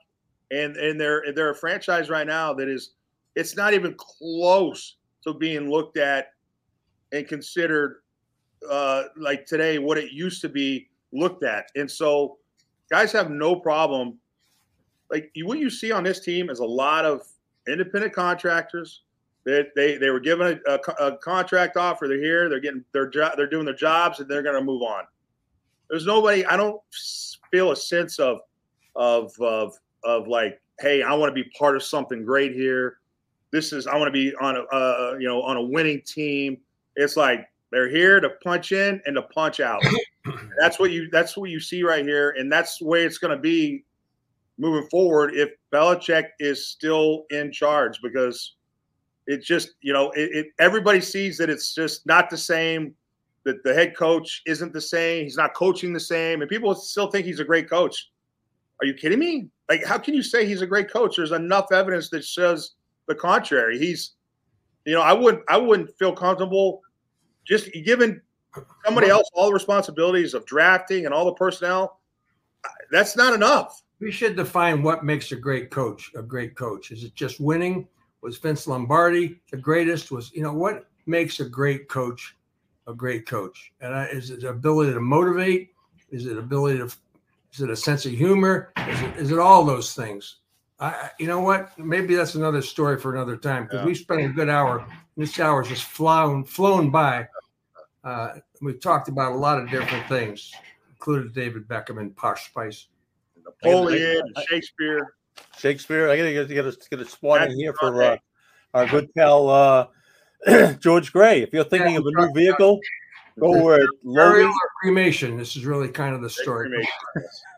and 0.51 0.75
and 0.77 0.99
they're 0.99 1.23
they're 1.35 1.51
a 1.51 1.55
franchise 1.55 2.09
right 2.09 2.27
now 2.27 2.53
that 2.53 2.69
is 2.69 2.91
it's 3.35 3.55
not 3.55 3.73
even 3.73 3.93
close 3.97 4.95
to 5.23 5.33
being 5.33 5.69
looked 5.69 5.97
at 5.97 6.29
and 7.11 7.27
considered 7.27 7.97
uh, 8.69 9.03
like 9.17 9.45
today 9.45 9.79
what 9.79 9.97
it 9.97 10.11
used 10.11 10.41
to 10.41 10.49
be 10.49 10.89
looked 11.11 11.43
at, 11.43 11.69
and 11.75 11.89
so 11.89 12.37
guys 12.89 13.11
have 13.11 13.29
no 13.29 13.55
problem. 13.55 14.17
Like 15.09 15.31
what 15.43 15.59
you 15.59 15.69
see 15.69 15.91
on 15.91 16.03
this 16.03 16.19
team 16.19 16.49
is 16.49 16.59
a 16.59 16.65
lot 16.65 17.05
of 17.05 17.27
independent 17.67 18.13
contractors. 18.13 19.03
They, 19.45 19.65
they, 19.75 19.97
they 19.97 20.09
were 20.09 20.19
given 20.19 20.59
a, 20.67 20.71
a, 20.73 21.07
a 21.07 21.17
contract 21.19 21.77
offer. 21.77 22.07
They're 22.07 22.21
here. 22.21 22.49
They're 22.49 22.59
getting 22.59 22.83
their 22.91 23.07
job. 23.07 23.33
They're 23.37 23.49
doing 23.49 23.65
their 23.65 23.75
jobs, 23.75 24.19
and 24.19 24.29
they're 24.29 24.43
going 24.43 24.55
to 24.55 24.61
move 24.61 24.81
on. 24.81 25.05
There's 25.89 26.05
nobody. 26.05 26.45
I 26.45 26.57
don't 26.57 26.81
feel 27.49 27.71
a 27.71 27.75
sense 27.75 28.19
of 28.19 28.39
of 28.97 29.31
of 29.39 29.73
of 30.03 30.27
like, 30.27 30.61
hey, 30.81 31.01
I 31.01 31.13
want 31.13 31.33
to 31.33 31.43
be 31.43 31.49
part 31.57 31.77
of 31.77 31.83
something 31.83 32.25
great 32.25 32.53
here. 32.53 32.97
This 33.51 33.71
is 33.71 33.87
I 33.87 33.95
want 33.95 34.09
to 34.09 34.11
be 34.11 34.35
on 34.41 34.57
a 34.57 34.75
uh, 34.75 35.15
you 35.17 35.27
know 35.29 35.41
on 35.41 35.55
a 35.55 35.63
winning 35.63 36.01
team. 36.01 36.57
It's 36.97 37.15
like 37.15 37.47
they're 37.71 37.89
here 37.89 38.19
to 38.19 38.31
punch 38.43 38.73
in 38.73 39.01
and 39.05 39.15
to 39.15 39.21
punch 39.21 39.61
out. 39.61 39.81
that's 40.59 40.79
what 40.79 40.91
you 40.91 41.09
that's 41.11 41.35
what 41.37 41.49
you 41.49 41.59
see 41.59 41.83
right 41.83 42.05
here, 42.05 42.31
and 42.37 42.51
that's 42.51 42.77
the 42.79 42.85
way 42.85 43.03
it's 43.03 43.17
going 43.17 43.35
to 43.35 43.41
be 43.41 43.83
moving 44.57 44.89
forward 44.89 45.35
if 45.35 45.49
Belichick 45.71 46.29
is 46.39 46.67
still 46.67 47.25
in 47.29 47.51
charge 47.51 48.01
because 48.01 48.55
it 49.27 49.43
just 49.43 49.73
you 49.81 49.93
know 49.93 50.11
it, 50.11 50.29
it 50.33 50.47
everybody 50.59 51.01
sees 51.01 51.37
that 51.37 51.49
it's 51.49 51.75
just 51.75 52.05
not 52.05 52.29
the 52.29 52.37
same 52.37 52.95
that 53.43 53.63
the 53.63 53.73
head 53.73 53.95
coach 53.95 54.41
isn't 54.45 54.73
the 54.73 54.81
same. 54.81 55.23
He's 55.23 55.37
not 55.37 55.53
coaching 55.53 55.93
the 55.93 55.99
same, 55.99 56.41
and 56.41 56.49
people 56.49 56.75
still 56.75 57.09
think 57.09 57.25
he's 57.25 57.39
a 57.39 57.45
great 57.45 57.69
coach. 57.69 58.09
Are 58.81 58.85
you 58.85 58.93
kidding 58.93 59.19
me? 59.19 59.47
Like, 59.69 59.83
how 59.85 59.97
can 59.97 60.13
you 60.13 60.21
say 60.21 60.45
he's 60.45 60.61
a 60.61 60.67
great 60.67 60.91
coach? 60.91 61.15
There's 61.15 61.31
enough 61.31 61.71
evidence 61.71 62.09
that 62.09 62.23
says 62.23 62.71
the 63.07 63.15
contrary. 63.15 63.79
He's, 63.79 64.13
you 64.85 64.93
know, 64.93 65.01
I 65.01 65.13
wouldn't, 65.13 65.43
I 65.49 65.57
wouldn't 65.57 65.97
feel 65.97 66.13
comfortable 66.13 66.81
just 67.45 67.71
giving 67.85 68.21
somebody 68.85 69.09
else 69.09 69.29
all 69.33 69.47
the 69.47 69.53
responsibilities 69.53 70.33
of 70.33 70.45
drafting 70.45 71.05
and 71.05 71.13
all 71.13 71.25
the 71.25 71.33
personnel. 71.33 71.99
That's 72.91 73.15
not 73.15 73.33
enough. 73.33 73.81
We 73.99 74.11
should 74.11 74.35
define 74.35 74.83
what 74.83 75.03
makes 75.03 75.31
a 75.31 75.35
great 75.35 75.71
coach 75.71 76.11
a 76.15 76.21
great 76.21 76.55
coach. 76.55 76.91
Is 76.91 77.03
it 77.03 77.15
just 77.15 77.39
winning? 77.39 77.87
Was 78.21 78.37
Vince 78.37 78.67
Lombardi 78.67 79.39
the 79.51 79.57
greatest? 79.57 80.11
Was 80.11 80.31
you 80.33 80.43
know 80.43 80.53
what 80.53 80.87
makes 81.05 81.39
a 81.39 81.45
great 81.45 81.87
coach 81.87 82.35
a 82.87 82.93
great 82.93 83.25
coach? 83.25 83.71
And 83.81 83.93
I, 83.93 84.05
is 84.05 84.29
it 84.29 84.43
ability 84.43 84.93
to 84.93 84.99
motivate? 84.99 85.71
Is 86.09 86.25
it 86.25 86.37
ability 86.37 86.79
to? 86.79 86.85
Is 87.53 87.61
it 87.61 87.69
a 87.69 87.75
sense 87.75 88.05
of 88.05 88.11
humor? 88.11 88.71
Is 88.77 89.01
it, 89.01 89.15
is 89.17 89.31
it 89.31 89.39
all 89.39 89.65
those 89.65 89.93
things? 89.93 90.37
I, 90.79 91.09
you 91.17 91.25
know 91.25 91.41
what? 91.41 91.77
Maybe 91.79 92.15
that's 92.15 92.35
another 92.35 92.61
story 92.61 92.99
for 92.99 93.15
another 93.15 93.35
time 93.35 93.63
because 93.63 93.79
yeah. 93.79 93.85
we 93.85 93.95
spent 93.95 94.21
a 94.21 94.29
good 94.29 94.49
hour. 94.49 94.85
This 95.15 95.39
hour 95.39 95.63
is 95.63 95.69
just 95.69 95.85
flown 95.85 96.43
flown 96.43 96.91
by. 96.91 97.27
Uh, 98.07 98.35
we've 98.61 98.79
talked 98.79 99.09
about 99.09 99.33
a 99.33 99.35
lot 99.35 99.59
of 99.59 99.69
different 99.69 100.07
things, 100.07 100.53
including 100.91 101.29
David 101.33 101.67
Beckham 101.67 101.99
and 101.99 102.15
Posh 102.15 102.45
Spice, 102.45 102.87
Napoleon, 103.43 104.33
Shakespeare. 104.47 105.13
Shakespeare. 105.57 106.09
I 106.09 106.15
gotta 106.15 106.31
get, 106.31 106.47
get 106.47 106.65
a 106.65 106.77
get 106.89 106.99
a 107.01 107.05
spot 107.05 107.51
in 107.51 107.57
here 107.57 107.73
for 107.73 108.01
uh, 108.01 108.17
our 108.73 108.87
good 108.87 109.13
pal 109.13 109.49
uh, 109.49 109.87
George 110.79 111.11
Gray. 111.11 111.41
If 111.41 111.51
you're 111.51 111.65
thinking 111.65 111.95
yeah, 111.95 111.99
of 111.99 112.05
a 112.05 112.11
new 112.11 112.31
vehicle, 112.33 112.79
go 113.41 113.61
where 113.61 113.85
burial 114.05 114.51
or 114.51 114.69
cremation. 114.81 115.35
This 115.35 115.57
is 115.57 115.65
really 115.65 115.89
kind 115.89 116.15
of 116.15 116.21
the 116.21 116.29
story. 116.29 116.87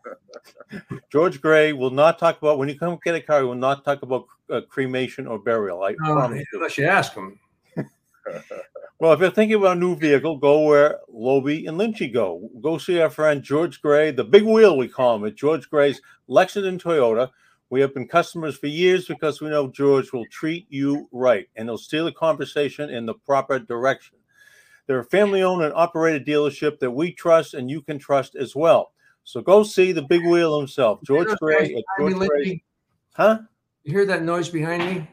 George 1.11 1.41
Gray 1.41 1.73
will 1.73 1.91
not 1.91 2.17
talk 2.17 2.39
about 2.39 2.57
when 2.57 2.69
you 2.69 2.75
come 2.77 2.97
get 3.05 3.13
a 3.13 3.21
car. 3.21 3.41
He 3.41 3.45
will 3.45 3.53
not 3.53 3.85
talk 3.85 4.01
about 4.01 4.25
uh, 4.49 4.61
cremation 4.67 5.27
or 5.27 5.37
burial. 5.37 5.83
I 5.83 5.93
no, 5.99 6.41
unless 6.53 6.75
you 6.75 6.85
ask 6.85 7.13
him. 7.13 7.39
well, 8.99 9.13
if 9.13 9.21
you're 9.21 9.31
thinking 9.31 9.55
about 9.55 9.77
a 9.77 9.79
new 9.79 9.95
vehicle, 9.95 10.37
go 10.37 10.65
where 10.65 10.99
Loby 11.07 11.65
and 11.67 11.77
Lynchy 11.77 12.13
go. 12.13 12.49
Go 12.61 12.77
see 12.77 12.99
our 12.99 13.09
friend 13.09 13.41
George 13.41 13.81
Gray, 13.81 14.11
the 14.11 14.25
big 14.25 14.43
wheel 14.43 14.77
we 14.77 14.89
call 14.89 15.15
him 15.15 15.25
at 15.25 15.35
George 15.35 15.69
Gray's 15.69 16.01
Lexington 16.27 16.77
Toyota. 16.77 17.29
We 17.69 17.79
have 17.81 17.93
been 17.93 18.07
customers 18.07 18.57
for 18.57 18.67
years 18.67 19.07
because 19.07 19.39
we 19.39 19.49
know 19.49 19.69
George 19.69 20.11
will 20.11 20.25
treat 20.25 20.65
you 20.69 21.07
right 21.13 21.47
and 21.55 21.69
he'll 21.69 21.77
steer 21.77 22.03
the 22.03 22.11
conversation 22.11 22.89
in 22.89 23.05
the 23.05 23.13
proper 23.13 23.57
direction. 23.59 24.17
They're 24.85 24.99
a 24.99 25.05
family 25.05 25.43
owned 25.43 25.63
and 25.63 25.73
operated 25.75 26.25
dealership 26.25 26.79
that 26.79 26.91
we 26.91 27.13
trust 27.13 27.53
and 27.53 27.69
you 27.69 27.81
can 27.81 27.99
trust 27.99 28.35
as 28.35 28.55
well. 28.55 28.91
So 29.23 29.39
go 29.39 29.63
see 29.63 29.91
the 29.91 30.01
big 30.01 30.25
wheel 30.25 30.57
himself, 30.57 30.99
George 31.03 31.29
Gray. 31.39 31.75
At 31.75 31.83
George 31.99 32.27
Gray. 32.27 32.63
Huh? 33.13 33.39
You 33.83 33.93
hear 33.93 34.05
that 34.07 34.23
noise 34.23 34.49
behind 34.49 34.83
me? 34.83 35.07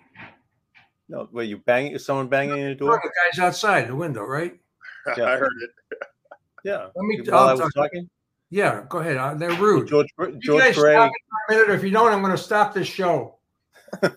No, 1.09 1.29
were 1.31 1.43
you 1.43 1.59
banging? 1.59 1.93
Is 1.93 2.05
someone 2.05 2.29
banging 2.29 2.59
in 2.59 2.69
the 2.69 2.75
door? 2.75 3.01
The 3.03 3.11
guy's 3.33 3.39
outside 3.39 3.89
the 3.89 3.97
window, 3.97 4.23
right? 4.23 4.59
Yeah. 5.17 5.27
I 5.27 5.37
heard 5.37 5.53
it. 5.63 5.71
Yeah. 6.65 6.89
Let 6.97 7.05
me. 7.05 7.21
While 7.31 7.47
I 7.47 7.55
was 7.55 7.73
talking. 7.73 8.11
Yeah, 8.51 8.85
go 8.89 8.99
ahead. 8.99 9.17
Uh, 9.17 9.35
they're 9.35 9.53
rude. 9.53 9.87
George, 9.87 10.09
George 10.39 10.75
Gray. 10.75 10.95
Stop 10.95 11.13
a 11.49 11.53
minute. 11.53 11.71
If 11.71 11.85
you 11.85 11.91
don't, 11.91 12.13
I'm 12.13 12.23
going 12.23 12.33
to 12.33 12.39
stop 12.39 12.75
this 12.75 12.89
show. 12.89 13.37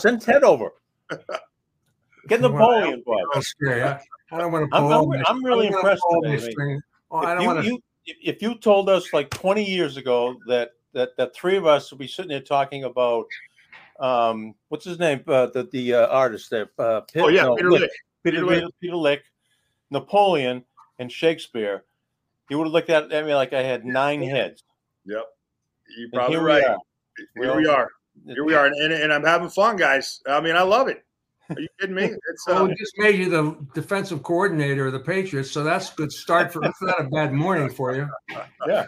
Send 0.00 0.22
Ted 0.22 0.42
over. 0.42 0.70
Get 2.28 2.40
Napoleon, 2.40 3.02
bud. 3.06 3.16
I, 3.34 3.98
I 4.32 4.38
don't 4.38 4.52
want 4.52 4.70
to. 4.70 4.76
I'm, 4.76 4.90
I'm, 4.90 5.22
I'm 5.26 5.44
really 5.44 5.68
impressed 5.68 6.02
today. 6.22 6.80
Oh, 7.10 7.18
I 7.18 7.34
don't 7.34 7.42
you, 7.42 7.48
want 7.48 7.64
to. 7.64 7.78
if 8.06 8.42
you 8.42 8.56
told 8.56 8.88
us 8.88 9.12
like 9.12 9.30
20 9.30 9.64
years 9.64 9.96
ago 9.96 10.36
that 10.48 10.70
that 10.92 11.10
that 11.18 11.34
three 11.34 11.56
of 11.56 11.66
us 11.66 11.90
would 11.90 11.98
be 11.98 12.08
sitting 12.08 12.30
there 12.30 12.40
talking 12.40 12.84
about 12.84 13.26
um, 14.00 14.54
what's 14.68 14.84
his 14.84 14.98
name? 14.98 15.22
Uh, 15.26 15.46
the 15.46 15.64
the 15.64 15.94
uh, 15.94 16.06
artist 16.08 16.50
there. 16.50 16.70
Uh, 16.78 17.00
Pitt, 17.00 17.22
oh 17.22 17.28
yeah, 17.28 17.44
no, 17.44 17.56
Peter 17.56 17.70
Lik. 17.70 17.90
Peter, 18.24 18.44
Peter, 18.46 18.46
Lik. 18.46 18.74
Peter 18.80 18.96
Lik, 18.96 19.22
Napoleon, 19.90 20.64
and 20.98 21.10
Shakespeare. 21.10 21.84
He 22.48 22.54
would 22.54 22.64
have 22.64 22.72
looked 22.72 22.90
at 22.90 23.10
me 23.10 23.34
like 23.34 23.52
I 23.52 23.62
had 23.62 23.84
nine 23.84 24.22
heads. 24.22 24.62
Yep, 25.04 25.24
you're 25.98 26.10
probably 26.12 26.36
right. 26.36 26.76
We 27.36 27.46
here 27.46 27.56
we 27.56 27.66
are. 27.66 27.90
Here 28.26 28.44
we 28.44 28.54
are, 28.54 28.66
and, 28.66 28.74
and, 28.76 28.92
and 28.92 29.12
I'm 29.12 29.24
having 29.24 29.50
fun, 29.50 29.76
guys. 29.76 30.20
I 30.26 30.40
mean, 30.40 30.56
I 30.56 30.62
love 30.62 30.88
it. 30.88 31.04
Are 31.50 31.60
you 31.60 31.68
kidding 31.80 31.94
me? 31.94 32.04
It's, 32.30 32.48
uh, 32.48 32.54
well, 32.54 32.68
we 32.68 32.74
just 32.74 32.94
made 32.98 33.16
you 33.16 33.28
the 33.28 33.56
defensive 33.74 34.22
coordinator 34.22 34.86
of 34.86 34.92
the 34.92 35.00
Patriots, 35.00 35.50
so 35.50 35.62
that's 35.62 35.92
a 35.92 35.94
good 35.94 36.12
start 36.12 36.52
for. 36.52 36.60
That's 36.60 36.80
not 36.82 37.00
a 37.00 37.08
bad 37.08 37.32
morning 37.32 37.70
for 37.70 37.94
you. 37.94 38.08
Yeah, 38.66 38.86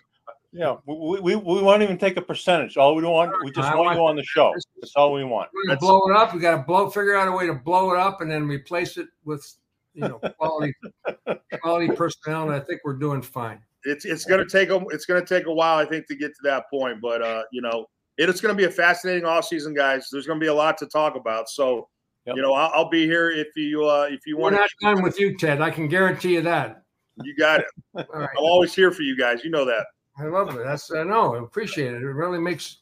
yeah. 0.58 0.76
We, 0.86 1.20
we, 1.20 1.36
we 1.36 1.62
won't 1.62 1.82
even 1.82 1.98
take 1.98 2.16
a 2.16 2.20
percentage. 2.20 2.76
All 2.76 2.96
we 2.96 3.04
want, 3.04 3.32
we 3.44 3.52
just 3.52 3.72
want, 3.74 3.86
want 3.86 3.96
you 3.96 4.04
on 4.04 4.16
the 4.16 4.24
show. 4.24 4.52
That's 4.80 4.92
all 4.96 5.12
we 5.12 5.22
want. 5.22 5.50
We're 5.54 5.68
gonna 5.68 5.78
blow 5.78 6.08
it 6.10 6.16
up. 6.16 6.34
We 6.34 6.40
got 6.40 6.56
to 6.56 6.62
blow, 6.64 6.90
figure 6.90 7.14
out 7.14 7.28
a 7.28 7.32
way 7.32 7.46
to 7.46 7.54
blow 7.54 7.92
it 7.92 7.98
up, 7.98 8.20
and 8.20 8.28
then 8.28 8.48
replace 8.48 8.96
it 8.96 9.06
with 9.24 9.46
you 9.94 10.00
know 10.00 10.18
quality 10.36 10.74
quality 11.62 11.94
personnel. 11.94 12.50
And 12.50 12.52
I 12.52 12.60
think 12.60 12.80
we're 12.84 12.98
doing 12.98 13.22
fine. 13.22 13.60
It's 13.84 14.04
it's 14.04 14.24
gonna 14.24 14.48
take 14.48 14.70
a 14.70 14.84
it's 14.90 15.06
gonna 15.06 15.24
take 15.24 15.46
a 15.46 15.52
while, 15.52 15.78
I 15.78 15.84
think, 15.84 16.08
to 16.08 16.16
get 16.16 16.30
to 16.30 16.40
that 16.42 16.64
point. 16.70 17.00
But 17.00 17.22
uh, 17.22 17.44
you 17.52 17.62
know, 17.62 17.86
it's 18.16 18.40
gonna 18.40 18.54
be 18.54 18.64
a 18.64 18.70
fascinating 18.70 19.26
off 19.26 19.44
season, 19.44 19.74
guys. 19.74 20.08
There's 20.10 20.26
gonna 20.26 20.40
be 20.40 20.48
a 20.48 20.54
lot 20.54 20.76
to 20.78 20.86
talk 20.86 21.14
about. 21.14 21.48
So 21.48 21.88
Yep. 22.26 22.36
You 22.36 22.42
know, 22.42 22.52
I'll, 22.52 22.70
I'll, 22.74 22.90
be 22.90 23.06
here 23.06 23.30
if 23.30 23.46
you 23.56 23.86
uh, 23.86 24.06
if 24.10 24.26
you 24.26 24.36
want. 24.36 24.52
To 24.52 24.56
We're 24.58 24.90
not 24.90 24.96
done 24.96 25.02
with 25.02 25.18
you, 25.18 25.38
Ted. 25.38 25.62
I 25.62 25.70
can 25.70 25.88
guarantee 25.88 26.34
you 26.34 26.42
that. 26.42 26.82
You 27.22 27.34
got 27.34 27.60
it. 27.60 27.66
All 27.94 28.04
right. 28.12 28.28
I'm 28.36 28.44
always 28.44 28.74
here 28.74 28.90
for 28.90 29.00
you 29.00 29.16
guys. 29.16 29.42
You 29.42 29.48
know 29.50 29.64
that. 29.64 29.86
I 30.18 30.24
love 30.24 30.54
it. 30.54 30.64
That's 30.64 30.92
I 30.92 31.04
know. 31.04 31.34
I 31.34 31.42
appreciate 31.42 31.94
it. 31.94 32.02
It 32.02 32.06
really 32.06 32.38
makes 32.38 32.78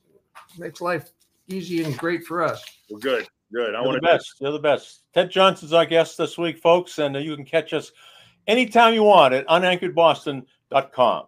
makes 0.58 0.80
life 0.80 1.10
easy 1.48 1.82
and 1.82 1.96
great 1.98 2.24
for 2.24 2.42
us. 2.42 2.64
Well, 2.90 2.98
good, 2.98 3.26
good. 3.52 3.74
I 3.74 3.80
want 3.80 4.00
the 4.00 4.06
best. 4.06 4.34
You're 4.40 4.52
the 4.52 4.58
best. 4.58 5.02
Ted 5.12 5.30
Johnson's 5.30 5.72
our 5.72 5.86
guest 5.86 6.16
this 6.16 6.38
week, 6.38 6.58
folks, 6.58 6.98
and 6.98 7.16
uh, 7.16 7.18
you 7.18 7.36
can 7.36 7.44
catch 7.44 7.72
us 7.72 7.92
anytime 8.46 8.94
you 8.94 9.02
want 9.02 9.34
at 9.34 9.46
unanchoredboston.com. 9.48 11.26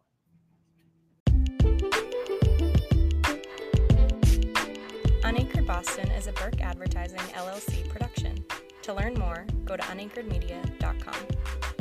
Unanchored 5.24 5.66
Boston 5.66 6.10
is 6.12 6.26
a 6.26 6.32
Burke 6.32 6.62
Advertising 6.62 7.18
LLC 7.18 7.86
production. 7.88 8.44
To 8.82 8.94
learn 8.94 9.14
more, 9.14 9.46
go 9.66 9.76
to 9.76 9.82
unanchoredmedia.com. 9.82 11.77